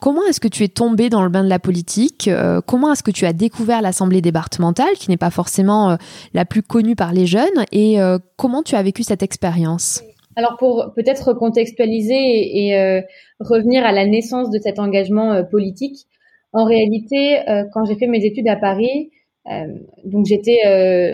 Comment 0.00 0.24
est-ce 0.29 0.38
que 0.38 0.46
tu 0.48 0.62
es 0.62 0.68
tombée 0.68 1.11
dans 1.11 1.24
le 1.24 1.29
bain 1.29 1.42
de 1.42 1.48
la 1.48 1.59
politique? 1.59 2.29
Euh, 2.29 2.61
Comment 2.64 2.92
est-ce 2.92 3.03
que 3.03 3.11
tu 3.11 3.26
as 3.26 3.33
découvert 3.33 3.83
l'Assemblée 3.83 4.20
départementale, 4.20 4.94
qui 4.96 5.11
n'est 5.11 5.16
pas 5.16 5.31
forcément 5.31 5.96
la 6.35 6.44
plus 6.44 6.62
connue 6.62 6.94
par 6.94 7.12
les 7.12 7.26
jeunes? 7.26 7.48
Et 7.72 7.98
comment 8.37 8.62
tu 8.62 8.76
as 8.76 8.83
vécu 8.83 9.03
cette 9.03 9.22
expérience? 9.22 10.03
Alors 10.40 10.57
pour 10.57 10.92
peut-être 10.96 11.35
contextualiser 11.35 12.64
et, 12.64 12.74
euh, 12.74 13.03
revenir 13.40 13.85
à 13.85 13.92
la 13.92 14.07
naissance 14.07 14.48
de 14.48 14.59
cet 14.59 14.79
engagement 14.79 15.35
euh, 15.35 15.42
politique, 15.42 16.07
en 16.55 16.64
réalité, 16.64 17.46
euh, 17.46 17.64
quand 17.74 17.85
j'ai 17.85 17.94
fait 17.96 18.07
mes 18.07 18.24
études 18.24 18.48
à 18.48 18.57
Paris, 18.57 19.11
donc 20.05 20.26
j'étais 20.26 20.59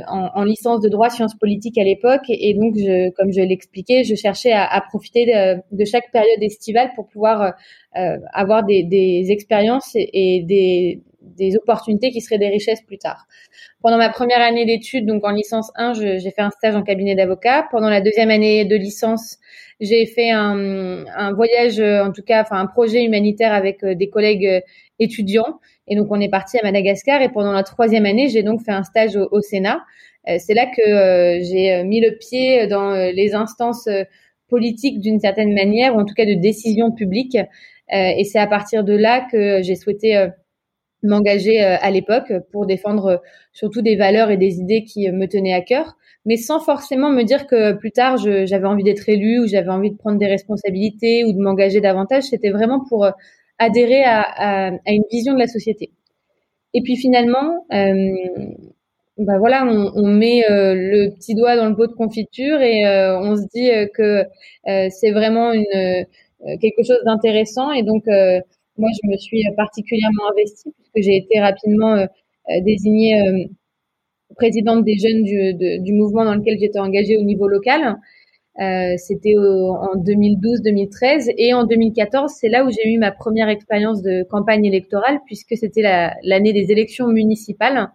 en, 0.09 0.43
licence 0.45 0.81
de 0.83 0.89
droit 0.91 1.09
sciences 1.09 1.37
politiques 1.37 1.79
à 1.79 1.85
l'époque 1.85 2.25
et, 2.29 2.55
donc 2.55 2.75
je, 2.77 3.11
comme 3.13 3.33
je 3.33 3.41
l'expliquais, 3.41 4.03
je 4.05 4.15
cherchais 4.15 4.53
à, 4.53 4.83
profiter 4.91 5.25
de, 5.71 5.85
chaque 5.85 6.11
période 6.11 6.43
estivale 6.43 6.91
pour 6.97 7.07
pouvoir 7.07 7.55
avoir 7.95 8.65
des, 8.67 9.27
expériences 9.31 9.93
et 9.95 10.43
des, 10.43 11.03
des 11.37 11.57
opportunités 11.57 12.11
qui 12.11 12.21
seraient 12.21 12.39
des 12.39 12.49
richesses 12.49 12.83
plus 12.83 12.99
tard. 12.99 13.27
Pendant 13.83 13.99
ma 13.99 14.09
première 14.09 14.41
année 14.41 14.65
d'études, 14.65 15.07
donc 15.07 15.25
en 15.25 15.31
licence 15.31 15.71
1, 15.77 15.95
j'ai 15.95 16.31
fait 16.31 16.43
un 16.43 16.51
stage 16.51 16.75
en 16.75 16.83
cabinet 16.83 17.15
d'avocat. 17.15 17.67
Pendant 17.71 17.91
la 17.91 18.01
deuxième 18.01 18.31
année 18.31 18.65
de 18.65 18.77
licence, 18.77 19.39
j'ai 19.81 20.07
fait 20.07 20.31
un, 20.31 21.33
voyage, 21.35 21.81
en 21.81 22.13
tout 22.13 22.23
cas, 22.23 22.43
enfin 22.43 22.59
un 22.59 22.67
projet 22.67 23.05
humanitaire 23.05 23.53
avec 23.53 23.85
euh, 23.85 23.95
des 23.95 24.09
collègues 24.09 24.47
euh, 24.47 24.61
étudiants. 24.99 25.61
Et 25.87 25.97
donc 25.97 26.09
on 26.11 26.21
est 26.21 26.31
parti 26.31 26.59
à 26.59 26.63
Madagascar. 26.63 27.21
Et 27.23 27.29
pendant 27.29 27.53
la 27.53 27.63
troisième 27.63 28.07
année, 28.07 28.29
j'ai 28.29 28.43
donc 28.43 28.63
fait 28.65 28.73
un 28.73 28.85
stage 28.85 29.17
au, 29.17 29.41
Sénat. 29.41 29.83
Euh, 30.29 30.37
c'est 30.39 30.55
là 30.55 30.67
que 30.67 31.45
j'ai 31.45 31.85
mis 31.85 32.01
le 32.01 32.17
pied 32.19 32.67
dans 32.67 32.93
les 32.93 33.35
instances 33.35 33.89
politiques 34.49 35.01
d'une 35.01 35.21
certaine 35.21 35.53
manière, 35.53 35.95
ou 35.95 36.01
en 36.01 36.05
tout 36.05 36.15
cas 36.15 36.25
de 36.25 36.35
décision 36.35 36.91
publique. 36.93 37.37
et 37.93 38.25
c'est 38.25 38.39
à 38.39 38.47
partir 38.47 38.83
de 38.83 38.95
là 38.97 39.27
que 39.31 39.63
j'ai 39.63 39.77
souhaité 39.77 40.29
m'engager 41.03 41.63
euh, 41.63 41.77
à 41.81 41.91
l'époque 41.91 42.33
pour 42.53 42.67
défendre 42.67 43.07
euh, 43.07 43.17
surtout 43.53 43.83
des 43.83 43.97
valeurs 43.97 44.31
et 44.31 44.37
des 44.37 44.59
idées 44.59 44.85
qui 44.85 45.09
euh, 45.09 45.13
me 45.13 45.27
tenaient 45.27 45.53
à 45.53 45.61
cœur, 45.61 45.97
mais 46.25 46.37
sans 46.37 46.61
forcément 46.61 47.11
me 47.11 47.23
dire 47.23 47.47
que 47.47 47.73
plus 47.73 47.93
tard 47.93 48.17
j'avais 48.17 48.67
envie 48.67 48.83
d'être 48.83 49.09
élue 49.09 49.41
ou 49.41 49.47
j'avais 49.47 49.71
envie 49.71 49.91
de 49.91 49.97
prendre 49.97 50.19
des 50.19 50.27
responsabilités 50.27 51.25
ou 51.25 51.33
de 51.33 51.39
m'engager 51.39 51.81
davantage. 51.81 52.25
C'était 52.25 52.51
vraiment 52.51 52.85
pour 52.89 53.07
adhérer 53.59 54.03
à, 54.05 54.71
une 54.87 55.05
vision 55.11 55.35
de 55.35 55.39
la 55.39 55.47
société. 55.47 55.91
Et 56.75 56.83
puis 56.83 56.97
finalement, 56.97 57.65
bah 57.71 59.39
voilà, 59.39 59.65
on, 59.65 60.09
met 60.09 60.45
le 60.49 61.11
petit 61.15 61.37
doigt 61.37 61.57
dans 61.57 61.69
le 61.69 61.77
pot 61.77 61.87
de 61.87 61.93
confiture 61.93 62.61
et 62.61 62.85
on 62.87 63.37
se 63.37 63.43
dit 63.55 63.71
que 63.95 64.25
c'est 64.91 65.13
vraiment 65.13 65.53
une 65.53 66.07
quelque 66.61 66.83
chose 66.85 67.03
d'intéressant 67.05 67.71
et 67.71 67.85
donc 67.85 68.03
moi, 68.79 68.91
je 69.03 69.09
me 69.09 69.17
suis 69.17 69.43
particulièrement 69.57 70.31
investie 70.31 70.73
puisque 70.73 71.07
j'ai 71.07 71.17
été 71.17 71.41
rapidement 71.41 71.95
euh, 71.95 72.07
euh, 72.51 72.61
désignée 72.61 73.21
euh, 73.21 73.45
présidente 74.37 74.85
des 74.85 74.97
jeunes 74.99 75.25
du, 75.25 75.55
du 75.81 75.93
mouvement 75.93 76.25
dans 76.25 76.35
lequel 76.35 76.59
j'étais 76.61 76.79
engagée 76.79 77.17
au 77.17 77.23
niveau 77.23 77.49
local. 77.49 77.97
Euh, 78.61 78.95
c'était 78.97 79.35
en 79.37 79.97
2012-2013 79.97 81.35
et 81.37 81.55
en 81.55 81.65
2014, 81.65 82.33
c'est 82.39 82.49
là 82.49 82.65
où 82.65 82.71
j'ai 82.71 82.91
eu 82.91 82.99
ma 82.99 83.11
première 83.11 83.49
expérience 83.49 84.01
de 84.03 84.25
campagne 84.25 84.65
électorale 84.65 85.19
puisque 85.27 85.57
c'était 85.57 85.83
l'année 86.23 86.53
des 86.53 86.71
élections 86.71 87.09
municipales. 87.09 87.91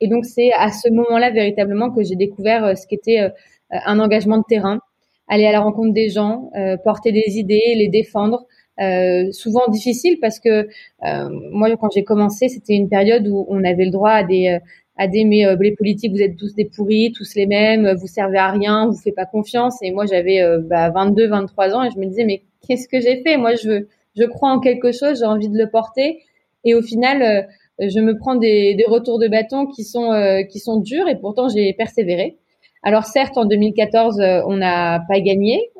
Et 0.00 0.08
donc 0.08 0.24
c'est 0.24 0.52
à 0.52 0.70
ce 0.70 0.90
moment-là 0.90 1.30
véritablement 1.30 1.90
que 1.90 2.02
j'ai 2.02 2.16
découvert 2.16 2.76
ce 2.76 2.86
qu'était 2.86 3.30
un 3.70 3.98
engagement 3.98 4.38
de 4.38 4.44
terrain, 4.48 4.78
aller 5.26 5.46
à 5.46 5.52
la 5.52 5.60
rencontre 5.60 5.92
des 5.92 6.08
gens, 6.08 6.50
porter 6.84 7.12
des 7.12 7.38
idées, 7.38 7.74
les 7.76 7.88
défendre, 7.88 8.46
euh, 8.78 9.32
souvent 9.32 9.66
difficile 9.68 10.18
parce 10.20 10.38
que 10.38 10.68
euh, 11.02 11.28
moi 11.50 11.74
quand 11.78 11.88
j'ai 11.94 12.04
commencé 12.04 12.48
c'était 12.48 12.74
une 12.74 12.90
période 12.90 13.26
où 13.26 13.46
on 13.48 13.64
avait 13.64 13.86
le 13.86 13.90
droit 13.90 14.10
à 14.10 14.22
des 14.22 14.48
euh, 14.48 14.58
à 14.98 15.08
des 15.08 15.24
mais 15.24 15.44
les 15.60 15.74
politiques 15.74 16.12
vous 16.12 16.20
êtes 16.20 16.36
tous 16.36 16.54
des 16.54 16.66
pourris 16.66 17.10
tous 17.12 17.34
les 17.36 17.46
mêmes 17.46 17.94
vous 17.94 18.06
servez 18.06 18.36
à 18.36 18.50
rien 18.50 18.86
vous 18.86 18.98
faites 18.98 19.14
pas 19.14 19.24
confiance. 19.24 19.78
Et 19.82 19.92
moi 19.92 20.04
j'avais 20.04 20.42
bah, 20.64 20.90
22 20.90 21.28
23 21.28 21.74
ans 21.74 21.84
et 21.84 21.90
je 21.90 21.98
me 21.98 22.04
disais 22.04 22.24
mais 22.24 22.42
qu'est-ce 22.66 22.86
que 22.86 23.00
j'ai 23.00 23.22
fait? 23.22 23.38
Moi 23.38 23.54
je 23.54 23.86
je 24.14 24.24
crois 24.24 24.50
en 24.50 24.60
quelque 24.60 24.92
chose 24.92 25.20
j'ai 25.20 25.26
envie 25.26 25.48
de 25.48 25.56
le 25.56 25.70
porter. 25.70 26.22
Et 26.64 26.74
au 26.74 26.82
final 26.82 27.46
je 27.78 28.00
me 28.00 28.18
prends 28.18 28.36
des, 28.36 28.74
des 28.74 28.84
retours 28.86 29.18
de 29.18 29.28
bâton 29.28 29.66
qui 29.66 29.84
sont 29.84 30.10
qui 30.50 30.58
sont 30.58 30.80
durs 30.80 31.08
et 31.08 31.16
pourtant 31.16 31.48
j'ai 31.48 31.72
persévéré. 31.72 32.36
Alors 32.82 33.04
certes 33.04 33.38
en 33.38 33.46
2014 33.46 34.20
on 34.46 34.56
n'a 34.56 35.00
pas 35.08 35.20
gagné. 35.20 35.70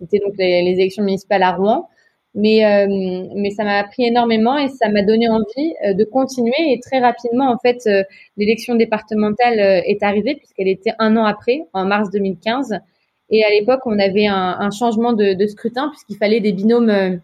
C'était 0.00 0.18
donc 0.18 0.34
les 0.38 0.74
élections 0.78 1.02
municipales 1.02 1.42
à 1.42 1.52
Rouen 1.52 1.88
mais 2.34 2.64
euh, 2.64 2.86
mais 3.34 3.50
ça 3.50 3.64
m'a 3.64 3.78
appris 3.78 4.04
énormément 4.04 4.56
et 4.56 4.68
ça 4.68 4.88
m'a 4.88 5.02
donné 5.02 5.28
envie 5.28 5.74
euh, 5.84 5.94
de 5.94 6.04
continuer. 6.04 6.54
Et 6.72 6.80
très 6.80 7.00
rapidement 7.00 7.50
en 7.50 7.58
fait 7.58 7.78
euh, 7.86 8.04
l'élection 8.36 8.76
départementale 8.76 9.58
est 9.58 10.02
arrivée 10.02 10.36
puisqu'elle 10.36 10.68
était 10.68 10.92
un 10.98 11.16
an 11.16 11.24
après 11.24 11.62
en 11.72 11.84
mars 11.84 12.10
2015 12.10 12.78
et 13.30 13.44
à 13.44 13.50
l'époque 13.50 13.80
on 13.84 13.98
avait 13.98 14.26
un, 14.26 14.56
un 14.60 14.70
changement 14.70 15.12
de, 15.12 15.34
de 15.34 15.46
scrutin 15.46 15.88
puisqu'il 15.88 16.16
fallait 16.16 16.40
des 16.40 16.52
binômes 16.52 17.20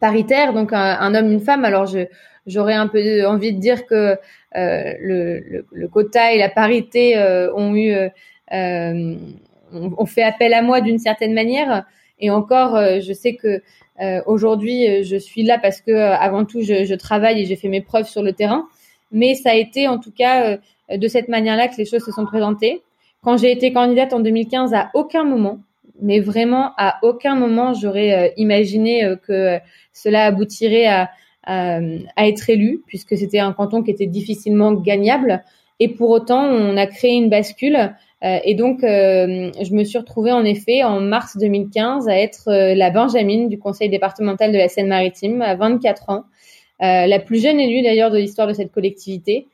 paritaires 0.00 0.52
donc 0.52 0.72
un, 0.72 1.14
homme 1.14 1.30
une 1.30 1.40
femme. 1.40 1.64
Alors 1.64 1.86
je 1.86 2.00
j'aurais 2.46 2.74
un 2.74 2.88
peu 2.88 3.24
envie 3.24 3.52
de 3.52 3.60
dire 3.60 3.86
que 3.86 4.16
le, 4.54 5.40
le, 5.40 5.66
le, 5.70 5.88
quota 5.88 6.32
et 6.32 6.38
la 6.38 6.48
parité 6.48 7.16
ont 7.54 7.76
eu 7.76 7.94
ont 8.50 10.06
fait 10.06 10.22
appel 10.24 10.52
à 10.52 10.62
moi 10.62 10.80
d'une 10.80 10.98
certaine 10.98 11.32
manière. 11.32 11.84
Et 12.18 12.30
encore 12.30 12.76
je 13.00 13.12
sais 13.12 13.36
que 13.36 13.48
euh, 13.48 13.60
aujourd'hui, 14.26 14.88
euh, 14.88 15.02
je 15.02 15.16
suis 15.16 15.42
là 15.42 15.58
parce 15.58 15.80
que 15.80 15.90
euh, 15.90 16.14
avant 16.14 16.44
tout, 16.44 16.62
je, 16.62 16.94
travaille 16.94 17.42
et 17.42 17.46
j'ai 17.46 17.56
fait 17.56 17.68
mes 17.68 17.80
preuves 17.80 18.08
sur 18.08 18.22
le 18.22 18.32
terrain. 18.32 18.66
Mais 19.10 19.34
ça 19.34 19.50
a 19.50 19.54
été 19.54 19.88
en 19.88 19.98
tout 19.98 20.10
cas 20.10 20.56
de 20.90 21.08
cette 21.08 21.28
manière-là 21.28 21.68
que 21.68 21.76
les 21.76 21.84
choses 21.84 22.02
se 22.02 22.12
sont 22.12 22.24
présentées. 22.24 22.80
Quand 23.22 23.36
j'ai 23.36 23.52
été 23.52 23.70
candidate 23.70 24.14
en 24.14 24.20
2015, 24.20 24.72
à 24.72 24.90
aucun 24.94 25.24
moment, 25.24 25.58
mais 26.00 26.18
vraiment 26.18 26.72
à 26.78 26.98
aucun 27.02 27.34
moment, 27.34 27.74
j'aurais 27.74 28.32
imaginé 28.38 29.06
que 29.28 29.58
cela 29.92 30.24
aboutirait 30.24 30.86
à, 30.86 31.10
à, 31.44 31.80
être 32.26 32.48
élu, 32.48 32.82
puisque 32.86 33.16
c'était 33.16 33.40
un 33.40 33.52
canton 33.52 33.82
qui 33.82 33.90
était 33.90 34.06
difficilement 34.06 34.72
gagnable. 34.72 35.42
Et 35.80 35.88
pour 35.88 36.10
autant, 36.10 36.44
on 36.44 36.76
a 36.76 36.86
créé 36.86 37.12
une 37.12 37.28
bascule 37.28 37.76
euh, 37.76 37.88
et 38.22 38.54
donc, 38.54 38.84
euh, 38.84 39.50
je 39.60 39.74
me 39.74 39.82
suis 39.82 39.98
retrouvée 39.98 40.30
en 40.30 40.44
effet 40.44 40.84
en 40.84 41.00
mars 41.00 41.36
2015 41.36 42.08
à 42.08 42.16
être 42.16 42.48
euh, 42.48 42.74
la 42.74 42.90
Benjamine 42.90 43.48
du 43.48 43.58
conseil 43.58 43.88
départemental 43.88 44.52
de 44.52 44.58
la 44.58 44.68
Seine-Maritime 44.68 45.42
à 45.42 45.56
24 45.56 46.10
ans, 46.10 46.24
la 46.80 47.18
plus 47.20 47.40
jeune 47.40 47.60
élue 47.60 47.82
d'ailleurs 47.82 48.10
de 48.10 48.18
l'histoire 48.18 48.46
de 48.48 48.52
cette 48.52 48.72
collectivité. 48.72 49.46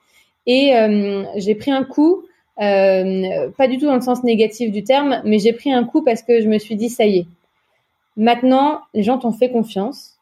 Et 0.47 0.73
j'ai 1.37 1.55
pris 1.55 1.71
un 1.71 1.85
coup, 1.85 2.25
pas 2.57 3.69
du 3.69 3.77
tout 3.77 3.85
dans 3.85 3.97
le 3.97 4.01
sens 4.01 4.25
négatif 4.25 4.73
du 4.73 4.83
terme, 4.83 5.21
mais 5.25 5.39
j'ai 5.39 5.53
pris 5.53 5.71
un 5.71 5.85
coup 5.85 6.03
parce 6.03 6.23
que 6.23 6.41
je 6.41 6.49
me 6.49 6.59
suis 6.59 6.75
dit, 6.75 6.89
ça 6.89 7.05
y 7.05 7.19
est, 7.19 7.27
maintenant, 8.17 8.81
les 8.95 9.03
gens 9.03 9.19
t'ont 9.19 9.33
fait 9.33 9.51
confiance, 9.51 10.15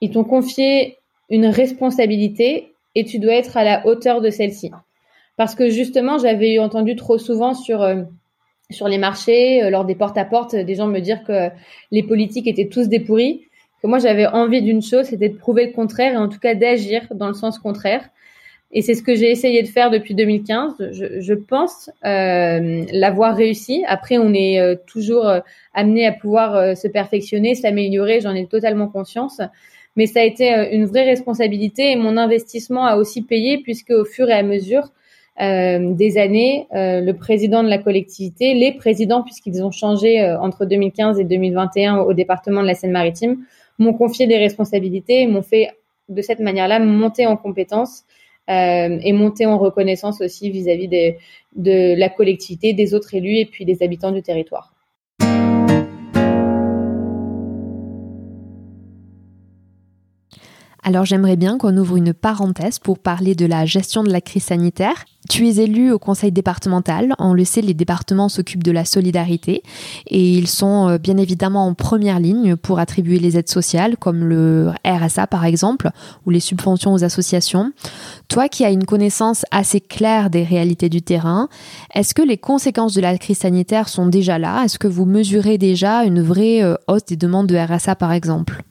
ils 0.00 0.12
t'ont 0.12 0.22
confié 0.22 0.98
une 1.30 1.46
responsabilité 1.46 2.72
et 2.94 3.04
tu 3.04 3.18
dois 3.18 3.34
être 3.34 3.56
à 3.56 3.64
la 3.64 3.84
hauteur 3.86 4.20
de 4.20 4.30
celle-ci 4.30 4.70
parce 5.36 5.54
que 5.54 5.68
justement, 5.70 6.18
j'avais 6.18 6.58
entendu 6.58 6.96
trop 6.96 7.18
souvent 7.18 7.54
sur 7.54 7.82
euh, 7.82 8.02
sur 8.70 8.88
les 8.88 8.98
marchés, 8.98 9.68
lors 9.70 9.84
des 9.84 9.94
porte-à-porte, 9.94 10.56
des 10.56 10.74
gens 10.74 10.86
me 10.86 11.00
dire 11.00 11.24
que 11.24 11.50
les 11.90 12.02
politiques 12.02 12.46
étaient 12.46 12.68
tous 12.68 12.88
des 12.88 13.00
pourris. 13.00 13.42
Que 13.82 13.86
moi, 13.86 13.98
j'avais 13.98 14.26
envie 14.26 14.62
d'une 14.62 14.80
chose, 14.80 15.06
c'était 15.06 15.28
de 15.28 15.36
prouver 15.36 15.66
le 15.66 15.72
contraire 15.72 16.14
et 16.14 16.16
en 16.16 16.28
tout 16.28 16.38
cas 16.38 16.54
d'agir 16.54 17.02
dans 17.14 17.28
le 17.28 17.34
sens 17.34 17.58
contraire. 17.58 18.08
Et 18.74 18.80
c'est 18.80 18.94
ce 18.94 19.02
que 19.02 19.14
j'ai 19.14 19.30
essayé 19.30 19.62
de 19.62 19.68
faire 19.68 19.90
depuis 19.90 20.14
2015. 20.14 20.92
Je, 20.92 21.20
je 21.20 21.34
pense 21.34 21.90
euh, 22.04 22.84
l'avoir 22.90 23.36
réussi. 23.36 23.84
Après, 23.86 24.16
on 24.16 24.32
est 24.32 24.60
euh, 24.60 24.76
toujours 24.86 25.28
euh, 25.28 25.40
amené 25.74 26.06
à 26.06 26.12
pouvoir 26.12 26.56
euh, 26.56 26.74
se 26.74 26.88
perfectionner, 26.88 27.54
s'améliorer. 27.54 28.20
J'en 28.20 28.34
ai 28.34 28.46
totalement 28.46 28.88
conscience. 28.88 29.42
Mais 29.94 30.06
ça 30.06 30.20
a 30.20 30.22
été 30.22 30.74
une 30.74 30.86
vraie 30.86 31.04
responsabilité 31.04 31.92
et 31.92 31.96
mon 31.96 32.16
investissement 32.16 32.86
a 32.86 32.96
aussi 32.96 33.20
payé 33.20 33.58
puisque 33.62 33.90
au 33.90 34.06
fur 34.06 34.30
et 34.30 34.32
à 34.32 34.42
mesure 34.42 34.88
des 35.38 36.18
années, 36.18 36.66
le 36.72 37.12
président 37.12 37.62
de 37.62 37.68
la 37.68 37.78
collectivité, 37.78 38.54
les 38.54 38.72
présidents 38.72 39.22
puisqu'ils 39.22 39.64
ont 39.64 39.70
changé 39.70 40.22
entre 40.40 40.66
2015 40.66 41.18
et 41.18 41.24
2021 41.24 41.98
au 41.98 42.12
département 42.12 42.62
de 42.62 42.66
la 42.66 42.74
Seine-Maritime, 42.74 43.38
m'ont 43.78 43.94
confié 43.94 44.26
des 44.26 44.38
responsabilités 44.38 45.26
m'ont 45.26 45.42
fait 45.42 45.70
de 46.08 46.22
cette 46.22 46.40
manière-là 46.40 46.78
monter 46.78 47.26
en 47.26 47.36
compétences 47.36 48.04
euh, 48.50 48.98
et 49.02 49.12
monter 49.12 49.46
en 49.46 49.58
reconnaissance 49.58 50.20
aussi 50.20 50.50
vis-à-vis 50.50 50.88
de 50.88 51.94
la 51.94 52.08
collectivité, 52.08 52.72
des 52.72 52.94
autres 52.94 53.14
élus 53.14 53.38
et 53.38 53.46
puis 53.46 53.64
des 53.64 53.82
habitants 53.82 54.10
du 54.10 54.22
territoire. 54.22 54.71
Alors 60.84 61.04
j'aimerais 61.04 61.36
bien 61.36 61.58
qu'on 61.58 61.76
ouvre 61.76 61.96
une 61.96 62.12
parenthèse 62.12 62.80
pour 62.80 62.98
parler 62.98 63.36
de 63.36 63.46
la 63.46 63.66
gestion 63.66 64.02
de 64.02 64.10
la 64.10 64.20
crise 64.20 64.42
sanitaire. 64.42 65.04
Tu 65.30 65.48
es 65.48 65.62
élu 65.62 65.92
au 65.92 66.00
conseil 66.00 66.32
départemental. 66.32 67.14
On 67.20 67.34
le 67.34 67.44
sait, 67.44 67.60
les 67.60 67.72
départements 67.72 68.28
s'occupent 68.28 68.64
de 68.64 68.72
la 68.72 68.84
solidarité 68.84 69.62
et 70.08 70.32
ils 70.32 70.48
sont 70.48 70.88
euh, 70.88 70.98
bien 70.98 71.18
évidemment 71.18 71.68
en 71.68 71.74
première 71.74 72.18
ligne 72.18 72.56
pour 72.56 72.80
attribuer 72.80 73.20
les 73.20 73.38
aides 73.38 73.48
sociales 73.48 73.96
comme 73.96 74.24
le 74.24 74.72
RSA 74.84 75.28
par 75.28 75.44
exemple 75.44 75.90
ou 76.26 76.30
les 76.30 76.40
subventions 76.40 76.92
aux 76.92 77.04
associations. 77.04 77.72
Toi 78.26 78.48
qui 78.48 78.64
as 78.64 78.70
une 78.70 78.84
connaissance 78.84 79.44
assez 79.52 79.80
claire 79.80 80.30
des 80.30 80.42
réalités 80.42 80.88
du 80.88 81.00
terrain, 81.00 81.48
est-ce 81.94 82.12
que 82.12 82.22
les 82.22 82.38
conséquences 82.38 82.94
de 82.94 83.00
la 83.00 83.16
crise 83.18 83.38
sanitaire 83.38 83.88
sont 83.88 84.06
déjà 84.06 84.36
là? 84.40 84.64
Est-ce 84.64 84.80
que 84.80 84.88
vous 84.88 85.04
mesurez 85.06 85.58
déjà 85.58 86.02
une 86.02 86.22
vraie 86.22 86.64
euh, 86.64 86.74
hausse 86.88 87.04
des 87.04 87.16
demandes 87.16 87.46
de 87.46 87.56
RSA 87.56 87.94
par 87.94 88.10
exemple? 88.10 88.64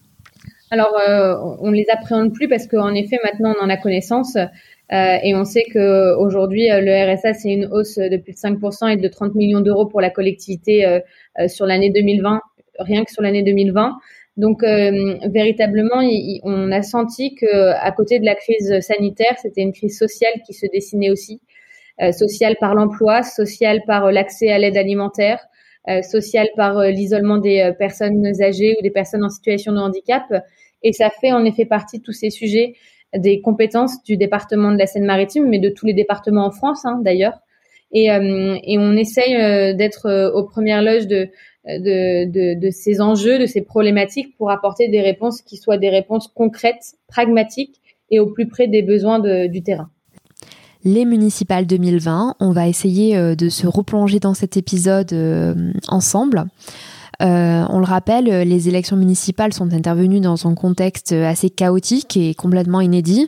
Alors, 0.72 0.98
euh, 0.98 1.36
on 1.60 1.70
les 1.72 1.86
appréhende 1.90 2.34
plus 2.34 2.48
parce 2.48 2.66
qu'en 2.66 2.94
effet, 2.94 3.18
maintenant, 3.26 3.54
on 3.60 3.66
en 3.66 3.70
a 3.70 3.76
connaissance. 3.76 4.38
Euh, 4.38 5.18
et 5.22 5.36
on 5.36 5.44
sait 5.44 5.66
que 5.66 6.16
aujourd'hui, 6.16 6.72
euh, 6.72 6.80
le 6.80 7.14
RSA, 7.14 7.34
c'est 7.34 7.52
une 7.52 7.66
hausse 7.66 7.98
de 7.98 8.16
plus 8.16 8.32
de 8.32 8.38
5% 8.38 8.88
et 8.88 8.96
de 8.96 9.08
30 9.10 9.36
millions 9.36 9.60
d'euros 9.60 9.86
pour 9.86 10.00
la 10.00 10.10
collectivité 10.10 11.00
sur 11.48 11.66
l'année 11.66 11.90
2020, 11.92 12.40
rien 12.80 13.04
que 13.04 13.12
sur 13.12 13.22
l'année 13.22 13.44
2020. 13.44 13.98
Donc, 14.38 14.64
véritablement, 14.64 16.02
on 16.44 16.72
a 16.72 16.82
senti 16.82 17.36
que 17.36 17.74
à 17.74 17.92
côté 17.92 18.20
de 18.20 18.26
la 18.26 18.36
crise 18.36 18.80
sanitaire, 18.80 19.36
c'était 19.42 19.62
une 19.62 19.74
crise 19.74 19.98
sociale 20.00 20.34
qui 20.46 20.54
se 20.54 20.66
dessinait 20.72 21.12
aussi. 21.12 21.42
sociale 22.14 22.56
par 22.62 22.76
l'emploi, 22.76 23.24
sociale 23.24 23.82
par 23.86 24.12
l'accès 24.12 24.50
à 24.50 24.58
l'aide 24.58 24.78
alimentaire, 24.78 25.40
sociale 26.02 26.48
par 26.56 26.82
l'isolement 26.84 27.40
des 27.40 27.74
personnes 27.78 28.26
âgées 28.42 28.78
ou 28.80 28.82
des 28.82 28.92
personnes 28.92 29.24
en 29.26 29.30
situation 29.30 29.74
de 29.74 29.80
handicap. 29.80 30.24
Et 30.84 30.94
ça 30.94 31.10
fait 31.10 31.32
en 31.32 31.46
effet 31.46 31.66
partie 31.66 32.00
de 32.00 32.04
tous 32.04 32.14
ces 32.14 32.30
sujets 32.30 32.76
des 33.18 33.42
compétences 33.42 34.04
du 34.04 34.18
département 34.18 34.72
de 34.72 34.78
la 34.78 34.88
Seine-Maritime, 34.88 35.48
mais 35.48 35.60
de 35.60 35.70
tous 35.70 35.86
les 35.86 35.94
départements 35.94 36.46
en 36.46 36.52
France 36.52 36.86
hein, 36.86 37.02
d'ailleurs. 37.04 37.40
Et, 37.92 38.10
euh, 38.10 38.58
et, 38.64 38.78
on 38.78 38.94
essaye 38.94 39.36
euh, 39.36 39.74
d'être 39.74 40.06
euh, 40.06 40.32
aux 40.32 40.44
premières 40.44 40.82
loges 40.82 41.08
de, 41.08 41.30
ces 42.72 43.02
enjeux, 43.02 43.38
de 43.38 43.46
ces 43.46 43.62
problématiques 43.62 44.38
pour 44.38 44.50
apporter 44.50 44.88
des 44.88 45.02
réponses 45.02 45.42
qui 45.42 45.58
soient 45.58 45.78
des 45.78 45.90
réponses 45.90 46.30
concrètes, 46.34 46.96
pragmatiques 47.08 47.82
et 48.10 48.20
au 48.20 48.28
plus 48.28 48.48
près 48.48 48.68
des 48.68 48.82
besoins 48.82 49.20
du 49.48 49.62
terrain. 49.62 49.90
Les 50.84 51.06
municipales 51.06 51.68
2020, 51.68 52.36
on 52.40 52.52
va 52.52 52.68
essayer 52.68 53.36
de 53.36 53.50
se 53.50 53.68
replonger 53.68 54.20
dans 54.20 54.34
cet 54.34 54.58
épisode 54.58 55.14
ensemble. 55.88 56.46
Euh, 57.22 57.66
on 57.70 57.80
le 57.80 57.86
rappelle, 57.86 58.26
les 58.26 58.68
élections 58.68 58.98
municipales 58.98 59.54
sont 59.54 59.74
intervenues 59.74 60.20
dans 60.20 60.48
un 60.48 60.56
contexte 60.56 61.12
assez 61.12 61.50
chaotique 61.50 62.18
et 62.18 62.34
complètement 62.34 62.82
inédit. 62.82 63.28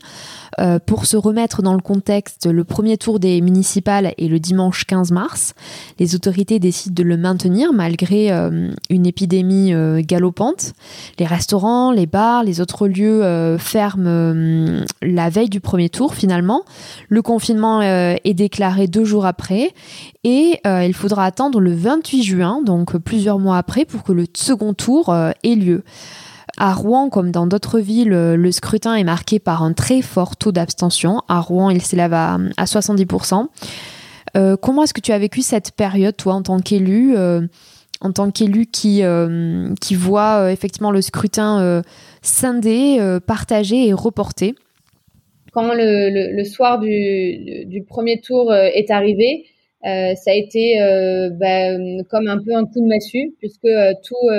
Euh, 0.59 0.79
pour 0.79 1.05
se 1.05 1.17
remettre 1.17 1.61
dans 1.61 1.73
le 1.73 1.81
contexte, 1.81 2.45
le 2.45 2.63
premier 2.63 2.97
tour 2.97 3.19
des 3.19 3.41
municipales 3.41 4.13
est 4.17 4.27
le 4.27 4.39
dimanche 4.39 4.85
15 4.85 5.11
mars. 5.11 5.53
Les 5.99 6.15
autorités 6.15 6.59
décident 6.59 6.93
de 6.93 7.03
le 7.03 7.17
maintenir 7.17 7.73
malgré 7.73 8.31
euh, 8.31 8.71
une 8.89 9.05
épidémie 9.05 9.73
galopante. 10.03 10.73
Les 11.19 11.25
restaurants, 11.25 11.91
les 11.91 12.05
bars, 12.05 12.43
les 12.43 12.61
autres 12.61 12.87
lieux 12.87 13.57
ferment 13.57 14.83
la 15.01 15.29
veille 15.29 15.49
du 15.49 15.59
premier 15.59 15.89
tour 15.89 16.13
finalement. 16.13 16.63
Le 17.09 17.21
confinement 17.21 17.81
est 17.81 18.33
déclaré 18.33 18.87
deux 18.87 19.05
jours 19.05 19.25
après 19.25 19.73
et 20.23 20.59
il 20.65 20.93
faudra 20.93 21.25
attendre 21.25 21.59
le 21.59 21.73
28 21.73 22.23
juin, 22.23 22.61
donc 22.63 22.97
plusieurs 22.97 23.39
mois 23.39 23.57
après, 23.57 23.82
pour 23.85 24.03
que 24.03 24.11
le 24.11 24.25
second 24.33 24.73
tour 24.73 25.13
ait 25.15 25.55
lieu. 25.55 25.83
À 26.57 26.73
Rouen, 26.73 27.09
comme 27.09 27.31
dans 27.31 27.47
d'autres 27.47 27.79
villes, 27.79 28.13
euh, 28.13 28.35
le 28.35 28.51
scrutin 28.51 28.95
est 28.95 29.03
marqué 29.03 29.39
par 29.39 29.63
un 29.63 29.73
très 29.73 30.01
fort 30.01 30.35
taux 30.35 30.51
d'abstention. 30.51 31.21
À 31.27 31.39
Rouen, 31.39 31.71
il 31.71 31.81
s'élève 31.81 32.13
à, 32.13 32.37
70%. 32.59 33.47
Euh, 34.35 34.55
comment 34.55 34.83
est-ce 34.83 34.93
que 34.93 35.01
tu 35.01 35.11
as 35.11 35.17
vécu 35.17 35.41
cette 35.41 35.71
période, 35.71 36.15
toi, 36.15 36.33
en 36.33 36.43
tant 36.43 36.59
qu'élu, 36.59 37.15
euh, 37.17 37.41
en 38.01 38.11
tant 38.11 38.29
qu'élu 38.29 38.67
qui 38.67 39.01
voit 39.95 40.51
effectivement 40.51 40.91
le 40.91 41.01
scrutin 41.01 41.81
scindé, 42.21 42.99
partagé 43.25 43.87
et 43.87 43.93
reporté 43.93 44.55
Quand 45.53 45.71
le, 45.73 46.43
soir 46.43 46.79
du, 46.79 47.83
premier 47.87 48.19
tour 48.19 48.53
est 48.53 48.91
arrivé, 48.91 49.45
ça 49.83 50.31
a 50.31 50.33
été 50.33 50.77
bah, 51.39 51.77
comme 52.09 52.27
un 52.27 52.41
peu 52.43 52.55
un 52.55 52.65
coup 52.65 52.81
de 52.81 52.87
massue, 52.87 53.33
puisque 53.39 53.67
tout 54.03 54.29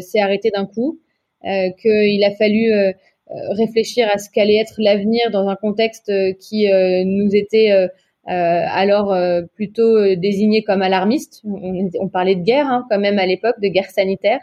s'est 0.00 0.20
arrêté 0.20 0.50
d'un 0.50 0.66
coup. 0.66 0.98
Euh, 1.46 1.70
qu'il 1.78 2.24
a 2.24 2.30
fallu 2.30 2.72
euh, 2.72 2.90
euh, 3.30 3.34
réfléchir 3.50 4.08
à 4.10 4.16
ce 4.16 4.30
qu'allait 4.30 4.56
être 4.56 4.76
l'avenir 4.78 5.30
dans 5.30 5.46
un 5.48 5.56
contexte 5.56 6.10
qui 6.38 6.66
nous 7.04 7.34
était 7.34 7.88
alors 8.26 9.14
plutôt 9.54 10.14
désigné 10.16 10.62
comme 10.62 10.82
alarmiste. 10.82 11.42
On, 11.44 12.08
parlait 12.08 12.36
de 12.36 12.42
guerre 12.42 12.66
hein, 12.66 12.86
quand 12.90 12.98
même 12.98 13.18
à 13.18 13.26
l'époque, 13.26 13.60
de 13.60 13.68
guerre 13.68 13.90
sanitaire. 13.90 14.40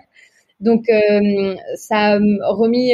Donc 0.60 0.86
ça 1.76 2.13
a 2.13 2.17
remis 2.17 2.93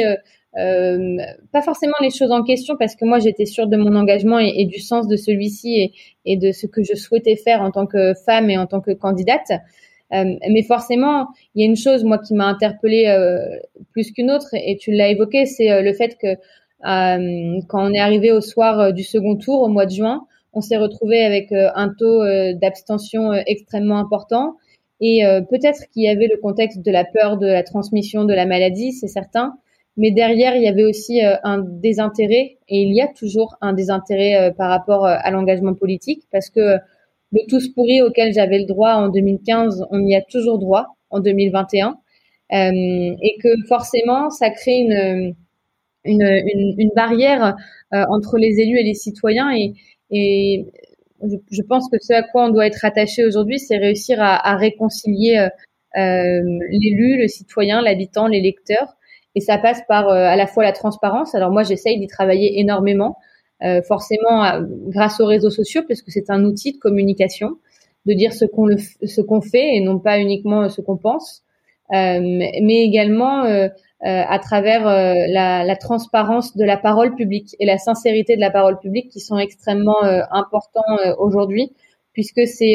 pas 1.52 1.62
forcément 1.62 1.94
les 2.00 2.10
choses 2.10 2.32
en 2.32 2.42
question 2.42 2.76
parce 2.76 2.96
que 2.96 3.04
moi 3.04 3.18
j'étais 3.18 3.46
sûre 3.46 3.68
de 3.68 3.76
mon 3.76 3.94
engagement 3.94 4.38
et, 4.38 4.64
du 4.64 4.80
sens 4.80 5.06
de 5.06 5.16
celui-ci 5.16 5.92
et, 6.24 6.36
de 6.36 6.52
ce 6.52 6.66
que 6.66 6.82
je 6.82 6.94
souhaitais 6.94 7.36
faire 7.36 7.62
en 7.62 7.70
tant 7.70 7.86
que 7.86 8.14
femme 8.26 8.50
et 8.50 8.58
en 8.58 8.66
tant 8.66 8.80
que 8.80 8.92
candidate. 8.92 9.50
Euh, 10.14 10.24
mais 10.50 10.62
forcément, 10.62 11.28
il 11.54 11.62
y 11.62 11.66
a 11.66 11.68
une 11.68 11.76
chose 11.76 12.04
moi 12.04 12.18
qui 12.18 12.34
m'a 12.34 12.46
interpellée 12.46 13.06
euh, 13.08 13.38
plus 13.92 14.10
qu'une 14.12 14.30
autre, 14.30 14.48
et 14.54 14.76
tu 14.78 14.92
l'as 14.92 15.08
évoqué, 15.08 15.44
c'est 15.44 15.70
euh, 15.70 15.82
le 15.82 15.92
fait 15.92 16.16
que 16.20 16.36
quand 16.80 17.88
on 17.88 17.92
est 17.92 17.98
arrivé 17.98 18.30
au 18.30 18.40
soir 18.40 18.92
du 18.92 19.02
second 19.02 19.34
tour 19.34 19.62
au 19.62 19.68
mois 19.68 19.84
de 19.84 19.90
juin, 19.90 20.26
on 20.52 20.60
s'est 20.60 20.76
retrouvé 20.76 21.24
avec 21.24 21.50
un 21.50 21.88
taux 21.88 22.22
d'abstention 22.54 23.32
extrêmement 23.32 23.98
important. 23.98 24.54
Et 25.00 25.24
peut-être 25.50 25.90
qu'il 25.90 26.04
y 26.04 26.08
avait 26.08 26.28
le 26.28 26.36
contexte 26.40 26.80
de 26.80 26.92
la 26.92 27.04
peur 27.04 27.36
de 27.36 27.48
la 27.48 27.64
transmission 27.64 28.24
de 28.24 28.32
la 28.32 28.46
maladie, 28.46 28.92
c'est 28.92 29.08
certain. 29.08 29.54
Mais 29.98 30.10
derrière, 30.12 30.56
il 30.56 30.62
y 30.62 30.68
avait 30.68 30.84
aussi 30.84 31.20
un 31.20 31.58
désintérêt, 31.58 32.56
et 32.68 32.82
il 32.82 32.94
y 32.94 33.02
a 33.02 33.08
toujours 33.08 33.56
un 33.60 33.72
désintérêt 33.72 34.54
par 34.56 34.70
rapport 34.70 35.04
à 35.04 35.30
l'engagement 35.30 35.74
politique, 35.74 36.22
parce 36.32 36.50
que 36.50 36.78
le 37.32 37.40
tous 37.48 37.68
pourri 37.68 38.00
auquel 38.02 38.32
j'avais 38.32 38.58
le 38.58 38.64
droit 38.64 38.92
en 38.92 39.08
2015, 39.08 39.86
on 39.90 40.06
y 40.06 40.14
a 40.14 40.22
toujours 40.22 40.58
droit 40.58 40.96
en 41.10 41.20
2021. 41.20 41.98
Euh, 42.50 43.16
et 43.22 43.36
que 43.42 43.48
forcément, 43.68 44.30
ça 44.30 44.50
crée 44.50 44.78
une, 44.78 45.34
une, 46.04 46.74
une, 46.78 46.90
barrière 46.96 47.56
euh, 47.92 48.04
entre 48.08 48.38
les 48.38 48.60
élus 48.60 48.78
et 48.78 48.82
les 48.82 48.94
citoyens. 48.94 49.50
Et, 50.10 50.64
je, 51.20 51.62
pense 51.62 51.90
que 51.90 51.98
ce 52.00 52.14
à 52.14 52.22
quoi 52.22 52.46
on 52.46 52.50
doit 52.50 52.66
être 52.66 52.84
attaché 52.84 53.24
aujourd'hui, 53.24 53.58
c'est 53.58 53.76
réussir 53.76 54.18
à, 54.20 54.56
réconcilier 54.56 55.38
euh, 55.38 55.48
euh 56.00 56.42
l'élu, 56.70 57.18
le 57.18 57.28
citoyen, 57.28 57.82
l'habitant, 57.82 58.28
l'électeur. 58.28 58.96
Et 59.34 59.40
ça 59.40 59.58
passe 59.58 59.80
par 59.88 60.08
euh, 60.08 60.14
à 60.14 60.36
la 60.36 60.46
fois 60.46 60.64
la 60.64 60.72
transparence. 60.72 61.34
Alors 61.34 61.50
moi, 61.50 61.62
j'essaye 61.62 61.98
d'y 61.98 62.06
travailler 62.06 62.60
énormément. 62.60 63.16
Euh, 63.64 63.82
forcément 63.82 64.44
euh, 64.44 64.62
grâce 64.86 65.18
aux 65.18 65.26
réseaux 65.26 65.50
sociaux, 65.50 65.82
parce 65.88 66.00
que 66.00 66.12
c'est 66.12 66.30
un 66.30 66.44
outil 66.44 66.74
de 66.74 66.78
communication, 66.78 67.58
de 68.06 68.12
dire 68.12 68.32
ce 68.32 68.44
qu'on 68.44 68.68
ce 68.76 69.20
qu'on 69.20 69.40
fait 69.40 69.74
et 69.74 69.80
non 69.80 69.98
pas 69.98 70.20
uniquement 70.20 70.68
ce 70.68 70.80
qu'on 70.80 70.96
pense, 70.96 71.42
mais 71.90 72.84
également 72.84 73.42
à 74.00 74.38
travers 74.38 74.84
la, 74.84 75.76
transparence 75.76 76.56
de 76.56 76.64
la 76.64 76.76
parole 76.76 77.16
publique 77.16 77.56
et 77.58 77.66
la 77.66 77.78
sincérité 77.78 78.36
de 78.36 78.40
la 78.40 78.50
parole 78.50 78.78
publique 78.78 79.08
qui 79.08 79.18
sont 79.18 79.38
extrêmement 79.38 80.02
importants 80.30 80.96
aujourd'hui 81.18 81.72
puisque 82.18 82.46
c'est 82.46 82.74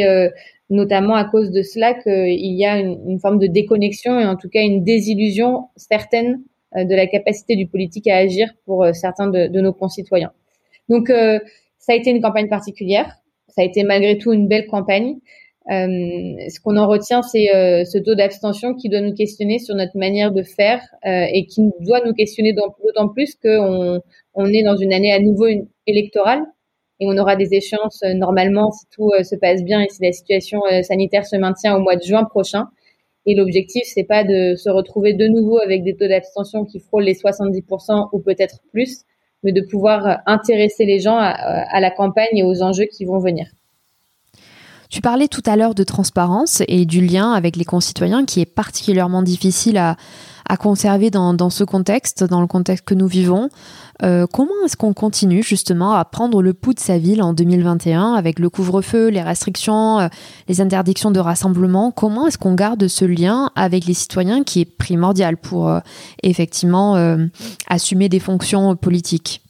notamment 0.69 1.15
à 1.15 1.25
cause 1.25 1.51
de 1.51 1.62
cela 1.62 1.93
qu'il 1.93 2.56
y 2.56 2.65
a 2.65 2.79
une, 2.79 3.19
forme 3.19 3.39
de 3.39 3.47
déconnexion 3.47 4.17
et 4.21 4.25
en 4.25 4.38
tout 4.38 4.47
cas 4.47 4.62
une 4.62 4.86
désillusion 4.86 5.65
certaine 5.75 6.41
de 6.73 6.95
la 6.95 7.08
capacité 7.08 7.58
du 7.58 7.67
politique 7.67 8.08
à 8.08 8.15
agir 8.15 8.47
pour 8.65 8.86
certains 8.93 9.27
de, 9.27 9.60
nos 9.60 9.73
concitoyens. 9.73 10.32
Donc 10.88 11.10
ça 11.10 11.91
a 11.91 11.95
été 11.95 12.10
une 12.12 12.21
campagne 12.21 12.47
particulière, 12.47 13.13
ça 13.49 13.62
a 13.62 13.65
été 13.65 13.84
malgré 13.84 14.17
tout 14.17 14.32
une 14.32 14.47
belle 14.47 14.67
campagne. 14.67 15.17
Euh, 15.71 16.49
ce 16.49 16.60
qu'on 16.60 16.75
en 16.75 16.88
retient, 16.88 17.21
c'est 17.21 17.56
euh, 17.56 17.86
ce 17.86 17.97
taux 17.97 18.15
d'abstention 18.15 18.73
qui 18.73 18.89
doit 18.89 19.01
nous 19.01 19.13
questionner 19.13 19.60
sur 19.60 19.75
notre 19.75 19.97
manière 19.97 20.32
de 20.32 20.43
faire 20.43 20.82
euh, 21.06 21.25
et 21.32 21.45
qui 21.45 21.62
doit 21.79 22.01
nous 22.06 22.13
questionner 22.13 22.53
d'autant 22.53 23.10
plus 23.10 23.36
qu'on 23.36 24.01
on 24.34 24.45
est 24.47 24.63
dans 24.63 24.75
une 24.75 24.91
année 24.91 25.13
à 25.13 25.19
nouveau 25.19 25.47
électorale 25.88 26.41
et 26.99 27.08
on 27.08 27.17
aura 27.17 27.36
des 27.36 27.53
échéances 27.53 28.03
normalement 28.15 28.71
si 28.71 28.86
tout 28.91 29.12
se 29.23 29.36
passe 29.36 29.63
bien 29.63 29.82
et 29.82 29.89
si 29.89 30.01
la 30.01 30.12
situation 30.12 30.62
sanitaire 30.84 31.25
se 31.25 31.36
maintient 31.36 31.75
au 31.75 31.79
mois 31.79 31.95
de 31.95 32.03
juin 32.03 32.23
prochain. 32.23 32.67
Et 33.25 33.36
l'objectif, 33.36 33.84
c'est 33.86 34.03
pas 34.03 34.23
de 34.23 34.56
se 34.56 34.69
retrouver 34.69 35.13
de 35.13 35.27
nouveau 35.27 35.58
avec 35.58 35.84
des 35.84 35.95
taux 35.95 36.08
d'abstention 36.08 36.65
qui 36.65 36.79
frôlent 36.79 37.03
les 37.03 37.15
70% 37.15 38.10
ou 38.12 38.19
peut-être 38.19 38.60
plus, 38.71 39.03
mais 39.43 39.51
de 39.51 39.62
pouvoir 39.62 40.19
intéresser 40.25 40.86
les 40.86 40.99
gens 40.99 41.17
à 41.17 41.79
la 41.79 41.91
campagne 41.91 42.38
et 42.38 42.43
aux 42.43 42.62
enjeux 42.62 42.86
qui 42.86 43.06
vont 43.06 43.19
venir. 43.19 43.47
Tu 44.93 45.01
parlais 45.01 45.27
tout 45.27 45.41
à 45.47 45.56
l'heure 45.56 45.73
de 45.73 45.84
transparence 45.84 46.62
et 46.67 46.86
du 46.86 47.03
lien 47.03 47.32
avec 47.32 47.56
les 47.56 47.65
concitoyens 47.65 48.25
qui 48.25 48.41
est 48.41 48.45
particulièrement 48.45 49.23
difficile 49.23 49.79
à, 49.79 49.97
conserver 50.58 51.10
dans, 51.10 51.49
ce 51.49 51.63
contexte, 51.63 52.23
dans 52.23 52.41
le 52.41 52.45
contexte 52.45 52.86
que 52.86 52.93
nous 52.93 53.08
vivons. 53.08 53.49
Euh, 54.03 54.27
comment 54.32 54.53
est-ce 54.63 54.77
qu'on 54.77 54.93
continue 54.93 55.41
justement 55.41 55.93
à 55.93 56.06
prendre 56.06 56.43
le 56.43 56.53
pouls 56.53 56.75
de 56.75 56.79
sa 56.79 56.99
ville 56.99 57.23
en 57.23 57.34
2021 57.34 58.13
avec 58.13 58.38
le 58.38 58.51
couvre-feu, 58.51 59.08
les 59.08 59.23
restrictions, 59.23 59.99
euh, 59.99 60.10
les 60.47 60.62
interdictions 60.62 61.10
de 61.10 61.19
rassemblement? 61.19 61.89
Comment 61.89 62.27
est-ce 62.27 62.38
qu'on 62.38 62.53
garde 62.53 62.88
ce 62.88 63.03
lien 63.03 63.49
avec 63.56 63.88
les 63.88 63.95
citoyens 63.95 64.43
qui 64.43 64.62
est 64.62 64.77
primordial 64.77 65.38
pour 65.38 65.69
euh, 65.69 65.79
effectivement 66.21 67.17
assumer 67.67 68.10
des 68.10 68.19
fonctions 68.19 68.75
politiques? 68.75 69.42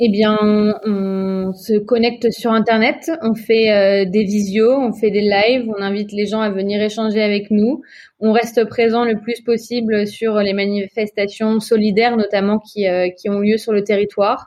Eh 0.00 0.10
bien, 0.10 0.38
on 0.84 1.52
se 1.54 1.76
connecte 1.76 2.30
sur 2.30 2.52
Internet, 2.52 3.10
on 3.20 3.34
fait 3.34 3.72
euh, 3.72 4.04
des 4.08 4.22
visios, 4.22 4.70
on 4.70 4.92
fait 4.92 5.10
des 5.10 5.22
lives, 5.22 5.68
on 5.76 5.82
invite 5.82 6.12
les 6.12 6.26
gens 6.26 6.40
à 6.40 6.50
venir 6.50 6.80
échanger 6.80 7.20
avec 7.20 7.50
nous. 7.50 7.82
On 8.20 8.30
reste 8.30 8.64
présent 8.68 9.04
le 9.04 9.20
plus 9.20 9.40
possible 9.40 10.06
sur 10.06 10.36
les 10.36 10.52
manifestations 10.52 11.58
solidaires, 11.58 12.16
notamment 12.16 12.60
qui, 12.60 12.86
euh, 12.86 13.08
qui 13.10 13.28
ont 13.28 13.40
lieu 13.40 13.56
sur 13.56 13.72
le 13.72 13.82
territoire. 13.82 14.46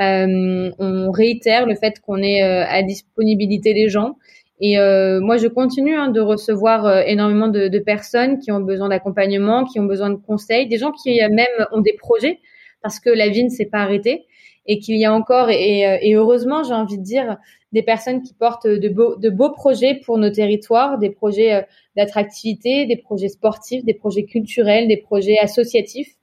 Euh, 0.00 0.70
on 0.78 1.10
réitère 1.10 1.66
le 1.66 1.74
fait 1.74 1.98
qu'on 2.00 2.22
est 2.22 2.42
à 2.42 2.82
disponibilité 2.84 3.74
des 3.74 3.88
gens. 3.88 4.16
Et 4.60 4.76
moi, 4.76 5.36
je 5.36 5.48
continue 5.48 5.96
hein, 5.96 6.08
de 6.08 6.20
recevoir 6.20 7.00
énormément 7.06 7.48
de, 7.48 7.66
de, 7.66 7.78
personnes 7.80 8.38
qui 8.38 8.52
ont 8.52 8.60
besoin 8.60 8.88
d'accompagnement, 8.88 9.64
qui 9.64 9.80
ont 9.80 9.84
besoin 9.84 10.10
de 10.10 10.16
conseils, 10.16 10.68
des 10.68 10.78
gens 10.78 10.92
qui 10.92 11.20
même 11.30 11.66
ont 11.72 11.80
des 11.80 11.94
projets 11.98 12.38
parce 12.82 13.00
que 13.00 13.10
la 13.10 13.28
vie 13.28 13.44
ne 13.44 13.48
s'est 13.48 13.66
pas 13.66 13.78
arrêtée 13.78 14.26
et 14.66 14.78
qu'il 14.78 14.96
y 14.96 15.04
a 15.04 15.12
encore, 15.12 15.50
et, 15.50 15.86
euh, 15.86 15.98
et 16.00 16.14
heureusement, 16.14 16.62
j'ai 16.62 16.72
envie 16.72 16.98
de 16.98 17.02
dire, 17.02 17.36
des 17.72 17.82
personnes 17.82 18.22
qui 18.22 18.34
portent 18.34 18.66
de 18.66 18.88
beaux, 18.88 19.16
de 19.16 19.30
beaux 19.30 19.50
projets 19.50 19.96
pour 20.04 20.16
nos 20.18 20.30
territoires, 20.30 20.98
des 20.98 21.10
projets 21.10 21.54
euh, 21.54 21.62
d'attractivité, 21.96 22.86
des 22.86 22.96
projets 22.96 23.28
sportifs, 23.28 23.84
des 23.84 23.94
projets 23.94 24.24
culturels, 24.24 24.88
des 24.88 24.96
projets 24.96 25.38
associatifs. 25.38 26.14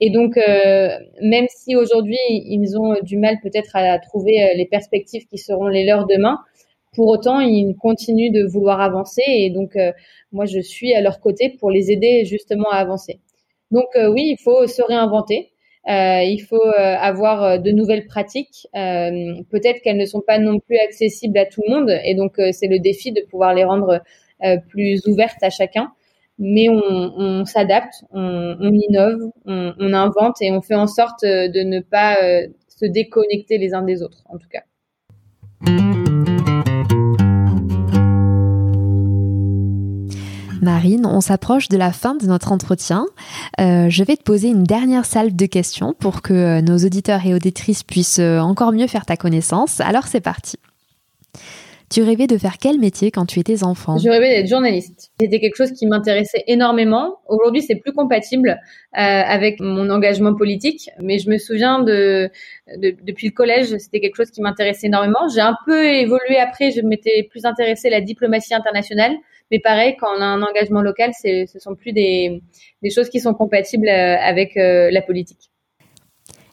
Et 0.00 0.10
donc, 0.10 0.36
euh, 0.36 0.88
même 1.20 1.46
si 1.48 1.76
aujourd'hui, 1.76 2.18
ils 2.28 2.76
ont 2.78 2.96
du 3.02 3.18
mal 3.18 3.36
peut-être 3.42 3.76
à 3.76 3.98
trouver 3.98 4.52
les 4.56 4.66
perspectives 4.66 5.26
qui 5.26 5.38
seront 5.38 5.68
les 5.68 5.84
leurs 5.84 6.06
demain, 6.06 6.38
pour 6.94 7.06
autant, 7.08 7.40
ils 7.40 7.76
continuent 7.76 8.32
de 8.32 8.44
vouloir 8.44 8.80
avancer. 8.80 9.22
Et 9.26 9.50
donc, 9.50 9.78
moi, 10.32 10.44
je 10.44 10.58
suis 10.58 10.92
à 10.92 11.00
leur 11.00 11.20
côté 11.20 11.50
pour 11.50 11.70
les 11.70 11.92
aider 11.92 12.24
justement 12.24 12.68
à 12.70 12.78
avancer. 12.78 13.20
Donc, 13.70 13.86
oui, 13.94 14.34
il 14.36 14.42
faut 14.42 14.66
se 14.66 14.82
réinventer. 14.82 15.51
Euh, 15.88 16.22
il 16.22 16.38
faut 16.38 16.64
euh, 16.64 16.96
avoir 16.96 17.42
euh, 17.42 17.58
de 17.58 17.72
nouvelles 17.72 18.06
pratiques. 18.06 18.68
Peut-être 18.72 19.82
qu'elles 19.82 19.96
ne 19.96 20.06
sont 20.06 20.20
pas 20.20 20.38
non 20.38 20.60
plus 20.60 20.78
accessibles 20.78 21.38
à 21.38 21.46
tout 21.46 21.62
le 21.66 21.74
monde, 21.74 21.90
et 22.04 22.14
donc 22.14 22.34
c'est 22.52 22.68
le 22.68 22.78
défi 22.78 23.12
de 23.12 23.22
pouvoir 23.28 23.54
les 23.54 23.64
rendre 23.64 24.00
plus 24.68 25.06
ouvertes 25.06 25.42
à 25.42 25.50
chacun. 25.50 25.92
Mais 26.38 26.68
on, 26.68 26.74
on 26.74 27.44
s'adapte, 27.44 28.04
on, 28.10 28.56
on, 28.58 28.72
innove, 28.72 29.30
on, 29.44 29.74
on, 29.78 29.92
invente 29.92 30.40
et 30.40 30.50
on 30.50 30.60
fait 30.60 30.74
en 30.74 30.86
sorte 30.86 31.22
de 31.22 31.62
ne 31.62 31.80
pas 31.80 32.16
se 32.68 32.86
déconnecter 32.86 33.58
les 33.58 33.74
uns 33.74 33.82
des 33.82 34.02
autres, 34.02 34.24
en 34.28 34.38
tout 34.38 34.48
cas. 34.48 34.62
Marine, 40.62 41.06
on 41.06 41.20
s'approche 41.20 41.68
de 41.68 41.76
la 41.76 41.90
fin 41.90 42.14
de 42.14 42.24
notre 42.26 42.52
entretien. 42.52 43.06
Euh, 43.60 43.90
je 43.90 44.04
vais 44.04 44.16
te 44.16 44.22
poser 44.22 44.48
une 44.48 44.62
dernière 44.62 45.04
salve 45.04 45.34
de 45.34 45.46
questions 45.46 45.92
pour 45.92 46.22
que 46.22 46.32
euh, 46.32 46.60
nos 46.60 46.78
auditeurs 46.78 47.26
et 47.26 47.34
auditrices 47.34 47.82
puissent 47.82 48.20
euh, 48.20 48.38
encore 48.38 48.70
mieux 48.70 48.86
faire 48.86 49.04
ta 49.04 49.16
connaissance. 49.16 49.80
Alors 49.80 50.06
c'est 50.06 50.20
parti. 50.20 50.56
Tu 51.90 52.02
rêvais 52.02 52.28
de 52.28 52.38
faire 52.38 52.58
quel 52.58 52.78
métier 52.78 53.10
quand 53.10 53.26
tu 53.26 53.40
étais 53.40 53.64
enfant? 53.64 53.98
Je 53.98 54.08
rêvais 54.08 54.30
d'être 54.30 54.48
journaliste. 54.48 55.10
C'était 55.20 55.40
quelque 55.40 55.56
chose 55.56 55.72
qui 55.72 55.86
m'intéressait 55.86 56.44
énormément. 56.46 57.18
Aujourd'hui, 57.28 57.60
c'est 57.60 57.74
plus 57.74 57.92
compatible 57.92 58.58
avec 58.92 59.60
mon 59.60 59.90
engagement 59.90 60.34
politique, 60.34 60.88
mais 61.02 61.18
je 61.18 61.28
me 61.28 61.36
souviens 61.36 61.82
de, 61.82 62.30
depuis 62.78 63.26
le 63.26 63.34
collège, 63.34 63.76
c'était 63.76 64.00
quelque 64.00 64.16
chose 64.16 64.30
qui 64.30 64.40
m'intéressait 64.40 64.86
énormément. 64.86 65.28
J'ai 65.34 65.42
un 65.42 65.54
peu 65.66 65.84
évolué 65.84 66.38
après. 66.38 66.70
Je 66.70 66.80
m'étais 66.80 67.28
plus 67.30 67.44
intéressée 67.44 67.88
à 67.88 67.90
la 67.90 68.00
diplomatie 68.00 68.54
internationale. 68.54 69.12
Mais 69.52 69.58
pareil, 69.58 69.96
quand 70.00 70.08
on 70.16 70.20
a 70.22 70.24
un 70.24 70.42
engagement 70.42 70.80
local, 70.80 71.10
ce 71.14 71.58
sont 71.58 71.74
plus 71.74 71.92
des, 71.92 72.40
choses 72.90 73.10
qui 73.10 73.20
sont 73.20 73.34
compatibles 73.34 73.86
euh, 73.86 74.16
avec 74.18 74.56
euh, 74.56 74.90
la 74.90 75.02
politique. 75.02 75.50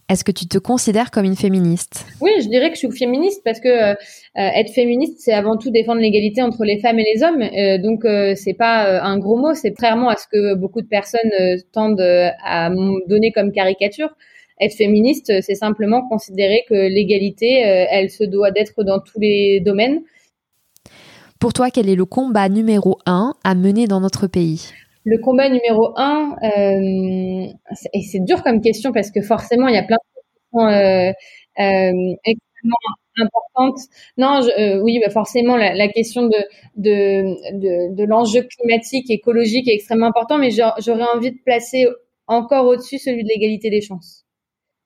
Est-ce 0.09 0.25
que 0.25 0.33
tu 0.33 0.47
te 0.47 0.57
considères 0.57 1.09
comme 1.09 1.23
une 1.23 1.37
féministe? 1.37 2.05
Oui, 2.19 2.31
je 2.41 2.49
dirais 2.49 2.69
que 2.69 2.75
je 2.75 2.79
suis 2.79 2.91
féministe 2.91 3.41
parce 3.45 3.61
que 3.61 3.69
euh, 3.69 3.95
être 4.35 4.73
féministe, 4.73 5.19
c'est 5.19 5.31
avant 5.31 5.55
tout 5.55 5.71
défendre 5.71 6.01
l'égalité 6.01 6.41
entre 6.41 6.65
les 6.65 6.79
femmes 6.81 6.99
et 6.99 7.05
les 7.13 7.23
hommes. 7.23 7.81
donc, 7.81 8.01
c'est 8.35 8.55
pas 8.55 9.01
un 9.01 9.17
gros 9.17 9.37
mot, 9.37 9.53
c'est 9.53 9.69
contrairement 9.69 10.09
à 10.09 10.17
ce 10.17 10.25
que 10.29 10.55
beaucoup 10.55 10.81
de 10.81 10.87
personnes 10.87 11.31
tendent 11.71 12.01
à 12.01 12.71
donner 13.07 13.31
comme 13.31 13.51
caricature. 13.51 14.09
Être 14.59 14.75
féministe, 14.75 15.31
c'est 15.41 15.55
simplement 15.55 16.05
considérer 16.09 16.63
que 16.67 16.73
l'égalité, 16.73 17.59
elle 17.59 18.09
se 18.09 18.23
doit 18.23 18.49
d'être 18.49 18.83
dans 18.83 18.99
tous 18.99 19.19
les 19.19 19.59
domaines 19.59 20.01
pour 21.39 21.53
toi, 21.53 21.71
quel 21.71 21.89
est 21.89 21.95
le 21.95 22.05
combat 22.05 22.49
numéro 22.49 22.99
un 23.05 23.33
à 23.43 23.55
mener 23.55 23.87
dans 23.87 24.01
notre 24.01 24.27
pays? 24.27 24.71
Le 25.05 25.17
combat 25.19 25.47
numéro 25.49 25.93
un, 25.95 26.35
euh, 26.43 27.53
et 27.93 28.01
c'est 28.01 28.19
dur 28.19 28.43
comme 28.43 28.61
question 28.61 28.91
parce 28.91 29.09
que 29.09 29.21
forcément, 29.21 29.67
il 29.67 29.75
y 29.75 29.77
a 29.77 29.83
plein 29.83 29.97
de 29.97 30.21
questions 30.21 30.67
euh, 30.67 31.11
euh, 31.59 32.15
extrêmement 32.25 32.75
importantes. 33.17 33.79
Non, 34.17 34.41
oui, 34.83 34.99
bah, 34.99 35.09
forcément, 35.09 35.55
la, 35.55 35.87
question 35.87 36.23
de, 36.23 36.37
de, 36.75 37.95
de, 37.95 38.03
l'enjeu 38.03 38.43
climatique, 38.43 39.09
écologique 39.09 39.67
est 39.69 39.73
extrêmement 39.73 40.07
important, 40.07 40.37
mais 40.37 40.51
j'aurais 40.51 41.07
envie 41.15 41.31
de 41.31 41.39
placer 41.43 41.87
encore 42.27 42.65
au-dessus 42.65 42.99
celui 42.99 43.23
de 43.23 43.29
l'égalité 43.29 43.69
des 43.69 43.81
chances. 43.81 44.25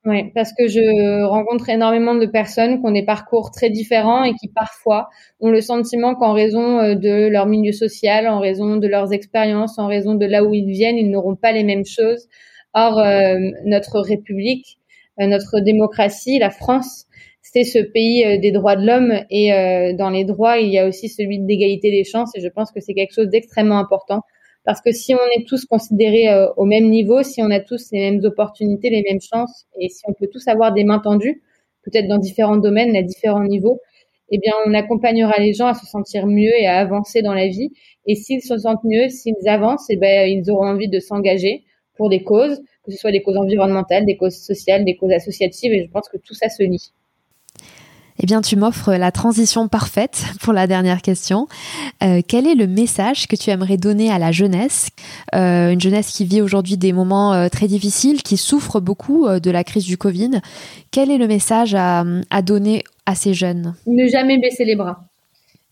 Oui, 0.06 0.32
parce 0.36 0.52
que 0.52 0.68
je 0.68 1.24
rencontre 1.24 1.70
énormément 1.70 2.14
de 2.14 2.26
personnes 2.26 2.82
qui 2.82 2.86
ont 2.86 2.92
des 2.92 3.06
parcours 3.06 3.52
très 3.52 3.70
différents 3.70 4.26
et 4.26 4.34
qui 4.34 4.50
parfois 4.50 5.08
ont 5.40 5.50
le 5.50 5.62
sentiment 5.62 6.14
qu'en 6.14 6.34
raison 6.34 6.80
euh, 6.80 6.96
de 6.96 7.28
leur 7.30 7.46
milieu 7.46 7.72
social, 7.72 8.28
en 8.28 8.40
raison 8.40 8.76
de 8.76 8.88
leurs 8.88 9.14
expériences, 9.14 9.80
en 9.80 9.88
raison 9.88 10.16
de 10.16 10.26
là 10.26 10.44
où 10.44 10.54
ils 10.54 10.70
viennent, 10.70 10.98
ils 10.98 11.10
n'auront 11.10 11.38
pas 11.38 11.54
les 11.54 11.64
mêmes 11.64 11.86
choses. 11.86 12.28
Or, 12.74 13.00
euh, 13.00 13.38
notre 13.64 14.02
République, 14.02 14.78
euh, 15.22 15.28
notre 15.28 15.62
démocratie, 15.62 16.38
la 16.38 16.50
France, 16.50 17.06
c'est 17.42 17.64
ce 17.64 17.80
pays 17.80 18.40
des 18.40 18.52
droits 18.52 18.76
de 18.76 18.86
l'homme 18.86 19.14
et 19.30 19.52
dans 19.96 20.10
les 20.10 20.24
droits, 20.24 20.58
il 20.58 20.70
y 20.70 20.80
a 20.80 20.88
aussi 20.88 21.08
celui 21.10 21.40
de 21.40 21.46
l'égalité 21.46 21.92
des 21.92 22.04
chances 22.06 22.32
et 22.36 22.42
je 22.42 22.48
pense 22.48 22.72
que 22.72 22.80
c'est 22.80 22.94
quelque 22.94 23.14
chose 23.14 23.28
d'extrêmement 23.28 23.78
important 23.78 24.22
parce 24.66 24.82
que 24.82 24.92
si 24.92 25.14
on 25.14 25.40
est 25.40 25.46
tous 25.48 25.66
considérés 25.66 26.30
euh, 26.30 26.48
au 26.56 26.66
même 26.66 26.90
niveau, 26.90 27.24
si 27.24 27.42
on 27.42 27.52
a 27.52 27.60
tous 27.60 27.92
les 27.92 28.00
mêmes 28.00 28.24
opportunités, 28.24 28.90
les 28.90 29.04
mêmes 29.04 29.22
chances, 29.22 29.66
et 29.80 29.90
si 29.90 30.02
on 30.08 30.14
peut 30.14 30.28
tous 30.32 30.48
avoir 30.48 30.74
des 30.74 30.84
mains 30.84 31.00
tendues, 31.00 31.42
peut-être 31.84 32.08
dans 32.08 32.18
différents 32.18 32.58
domaines, 32.58 32.96
à 32.96 33.02
différents 33.02 33.44
niveaux, 33.44 33.82
eh 34.30 34.40
bien, 34.40 34.54
on 34.66 34.74
accompagnera 34.74 35.38
les 35.40 35.54
gens 35.54 35.68
à 35.68 35.74
se 35.74 35.86
sentir 35.86 36.28
mieux 36.28 36.54
et 36.58 36.66
à 36.66 36.78
avancer 36.78 37.22
dans 37.22 37.34
la 37.34 37.48
vie. 37.48 37.72
Et 38.08 38.16
s'ils 38.16 38.42
se 38.42 38.58
sentent 38.58 38.84
mieux, 38.84 39.10
s'ils 39.10 39.48
avancent, 39.48 39.86
eh 39.90 39.98
ben, 39.98 40.28
ils 40.28 40.50
auront 40.50 40.66
envie 40.66 40.88
de 40.88 41.00
s'engager 41.00 41.64
pour 41.96 42.10
des 42.10 42.24
causes, 42.24 42.62
que 42.84 42.92
ce 42.92 42.98
soit 42.98 43.12
des 43.12 43.22
causes 43.22 43.38
environnementales, 43.38 44.06
des 44.06 44.18
causes 44.18 44.38
sociales, 44.38 44.86
des 44.86 44.96
causes 44.96 45.12
associatives. 45.12 45.74
Et 45.74 45.84
je 45.84 45.92
pense 45.92 46.10
que 46.10 46.18
tout 46.18 46.34
ça 46.34 46.50
se 46.50 46.64
lie. 46.64 46.92
Eh 48.20 48.26
bien, 48.28 48.42
tu 48.42 48.56
m'offres 48.56 48.94
la 48.94 49.12
transition 49.12 49.68
parfaite 49.68 50.24
pour 50.42 50.54
la 50.54 50.68
dernière 50.68 51.02
question. 51.02 51.48
Euh, 52.04 52.22
quel 52.28 52.46
est 52.46 52.54
le 52.54 52.68
message 52.68 53.28
que 53.28 53.36
tu 53.36 53.50
aimerais 53.50 53.78
donner 53.78 54.12
à 54.12 54.20
la 54.20 54.32
jeunesse, 54.32 54.90
euh, 55.34 55.72
une 55.72 55.82
jeunesse 55.82 56.12
qui 56.12 56.26
vit 56.26 56.42
aujourd'hui 56.42 56.78
des 56.78 56.94
moments 56.94 57.34
euh, 57.34 57.48
très 57.48 57.68
difficiles, 57.68 58.22
qui 58.22 58.38
souffre 58.38 58.80
beaucoup 58.80 59.28
de 59.28 59.52
la 59.52 59.64
crise 59.64 59.86
du 59.86 59.98
Covid 59.98 60.42
Quel 60.92 61.10
est 61.10 61.18
le 61.18 61.28
message 61.28 61.76
à, 61.76 62.04
donner 62.44 62.84
à 63.06 63.16
ces 63.16 63.34
jeunes? 63.34 63.74
Ne 63.88 64.08
jamais 64.08 64.38
baisser 64.38 64.66
les 64.66 64.76
bras. 64.76 65.00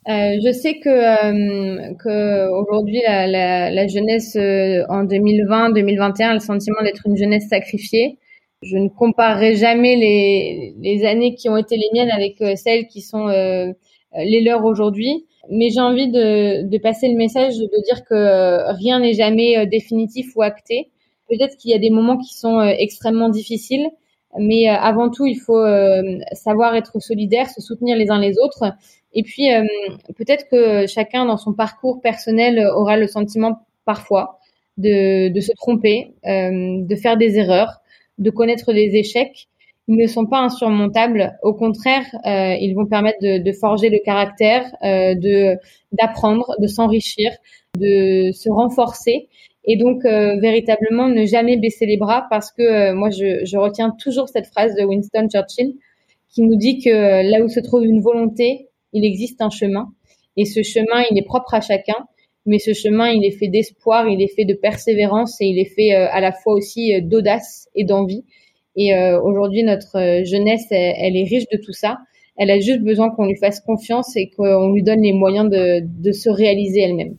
Je 0.08 0.52
sais 0.52 0.80
que, 0.80 2.50
aujourd'hui 2.50 3.02
la, 3.06 3.28
la, 3.70 3.88
jeunesse 3.88 4.36
en 4.36 5.06
2020-2021 5.06 6.24
a 6.24 6.34
le 6.34 6.40
sentiment 6.40 6.82
d'être 6.82 7.04
une 7.06 7.18
jeunesse 7.18 7.48
sacrifiée. 7.50 8.18
Je 8.62 8.78
ne 8.78 8.90
comparerai 8.90 9.56
jamais 9.56 9.96
les, 9.96 10.76
les 10.80 11.06
années 11.06 11.36
qui 11.36 11.50
ont 11.50 11.58
été 11.58 11.78
les 11.78 11.90
miennes 11.94 12.12
avec 12.12 12.42
euh, 12.42 12.56
celles 12.56 12.88
qui 12.88 13.02
sont 13.02 13.28
les 14.16 14.42
leurs 14.42 14.66
aujourd'hui. 14.66 15.26
Mais 15.50 15.70
j'ai 15.70 15.80
envie 15.80 16.08
de, 16.08 16.64
de, 16.68 16.78
passer 16.78 17.08
le 17.08 17.16
message 17.16 17.58
de 17.58 17.84
dire 17.84 18.04
que 18.04 18.72
rien 18.74 19.00
n'est 19.00 19.14
jamais 19.14 19.66
définitif 19.66 20.36
ou 20.36 20.44
acté. 20.44 20.92
Peut-être 21.30 21.58
qu'il 21.58 21.72
y 21.72 21.74
a 21.74 21.80
des 21.80 21.90
moments 21.90 22.18
qui 22.18 22.36
sont 22.36 22.62
extrêmement 22.62 23.30
difficiles, 23.30 23.88
mais 24.38 24.68
avant 24.68 25.10
tout, 25.10 25.26
il 25.26 25.40
faut 25.40 25.66
savoir 26.34 26.76
être 26.76 27.00
solidaire, 27.02 27.50
se 27.50 27.60
soutenir 27.60 27.98
les 27.98 28.12
uns 28.12 28.20
les 28.20 28.38
autres 28.38 28.76
et 29.14 29.24
puis, 29.24 29.54
euh, 29.54 29.64
peut-être 30.16 30.48
que 30.50 30.88
chacun 30.88 31.26
dans 31.26 31.38
son 31.38 31.54
parcours 31.54 32.02
personnel 32.02 32.66
aura 32.76 32.98
le 32.98 33.08
sentiment 33.08 33.66
parfois 33.86 34.40
de, 34.78 35.30
de 35.30 35.40
se 35.42 35.52
tromper, 35.54 36.14
euh, 36.26 36.82
de 36.82 36.96
faire 36.96 37.18
des 37.18 37.38
erreurs, 37.38 37.81
de 38.18 38.30
connaître 38.30 38.74
des 38.74 38.96
échecs. 38.96 39.48
Ils 39.88 39.98
ne 39.98 40.08
sont 40.08 40.26
pas 40.26 40.40
insurmontables. 40.40 41.38
Au 41.44 41.54
contraire, 41.54 42.06
euh, 42.26 42.56
ils 42.60 42.74
vont 42.76 42.86
permettre 42.86 43.20
de, 43.22 43.40
de, 43.40 43.52
forger 43.52 43.90
le 43.90 44.00
caractère, 44.04 44.64
euh, 44.84 45.16
de 45.16 45.58
d'apprendre, 45.92 46.56
de 46.60 46.68
s'enrichir, 46.68 47.32
de 47.78 48.32
se 48.32 48.50
renforcer. 48.50 49.28
Et 49.66 49.78
donc, 49.78 50.06
euh, 50.06 50.40
véritablement, 50.40 51.08
ne 51.08 51.26
jamais 51.26 51.58
baisser 51.58 51.86
les 51.86 51.98
bras 51.98 52.26
parce 52.30 52.52
que 52.52 52.94
moi, 52.94 53.10
je, 53.10 53.44
je 53.46 53.58
retiens 53.58 53.92
toujours 54.00 54.30
cette 54.30 54.48
phrase 54.48 54.76
de 54.76 54.84
Winston 54.84 55.28
Churchill 55.30 55.74
qui 56.30 56.42
nous 56.42 56.56
dit 56.56 56.80
que 56.80 57.30
là 57.30 57.44
où 57.44 57.50
se 57.50 57.60
trouve 57.60 57.84
une 57.84 58.02
volonté, 58.02 58.70
il 58.94 59.06
existe 59.06 59.42
un 59.42 59.50
chemin. 59.50 59.92
Et 60.38 60.46
ce 60.46 60.64
chemin, 60.64 61.04
il 61.10 61.18
est 61.18 61.26
propre 61.26 61.54
à 61.54 61.62
chacun. 61.62 62.08
Mais 62.46 62.58
ce 62.60 62.74
chemin, 62.74 63.10
il 63.10 63.24
est 63.24 63.38
fait 63.38 63.48
d'espoir, 63.48 64.08
il 64.10 64.22
est 64.22 64.34
fait 64.36 64.46
de 64.46 64.54
persévérance 64.54 65.40
et 65.42 65.46
il 65.46 65.60
est 65.60 65.74
fait 65.76 65.94
euh, 65.94 66.08
à 66.12 66.22
la 66.22 66.32
fois 66.32 66.54
aussi 66.54 66.96
euh, 66.96 67.02
d'audace 67.02 67.68
et 67.76 67.84
d'envie. 67.84 68.24
Et 68.76 68.96
euh, 68.96 69.22
aujourd'hui, 69.22 69.64
notre 69.64 70.24
jeunesse, 70.26 70.66
elle, 70.72 71.18
est 71.18 71.26
riche 71.26 71.48
de 71.52 71.58
tout 71.64 71.74
ça. 71.74 71.98
Elle 72.38 72.50
a 72.50 72.60
juste 72.60 72.82
besoin 72.82 73.12
qu'on 73.12 73.26
lui 73.26 73.36
fasse 73.36 73.60
confiance 73.60 74.16
et 74.16 74.30
qu'on 74.30 74.72
lui 74.72 74.82
donne 74.82 75.02
les 75.02 75.14
moyens 75.14 75.50
de, 75.50 75.82
de 75.84 76.12
se 76.12 76.30
réaliser 76.30 76.82
elle-même. 76.82 77.16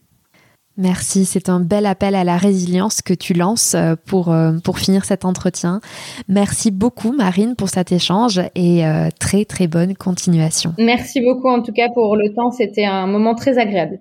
Merci, 0.78 1.26
c'est 1.26 1.50
un 1.50 1.60
bel 1.60 1.84
appel 1.84 2.14
à 2.14 2.24
la 2.24 2.38
résilience 2.38 3.02
que 3.02 3.12
tu 3.12 3.34
lances 3.34 3.76
pour, 4.06 4.34
pour 4.64 4.78
finir 4.78 5.04
cet 5.04 5.26
entretien. 5.26 5.82
Merci 6.28 6.70
beaucoup 6.70 7.12
Marine 7.12 7.56
pour 7.56 7.68
cet 7.68 7.92
échange 7.92 8.40
et 8.54 8.80
très 9.20 9.44
très 9.44 9.66
bonne 9.66 9.94
continuation. 9.94 10.72
Merci 10.78 11.20
beaucoup 11.20 11.48
en 11.48 11.60
tout 11.60 11.72
cas 11.72 11.90
pour 11.92 12.16
le 12.16 12.32
temps, 12.32 12.50
c'était 12.50 12.86
un 12.86 13.06
moment 13.06 13.34
très 13.34 13.58
agréable. 13.58 14.00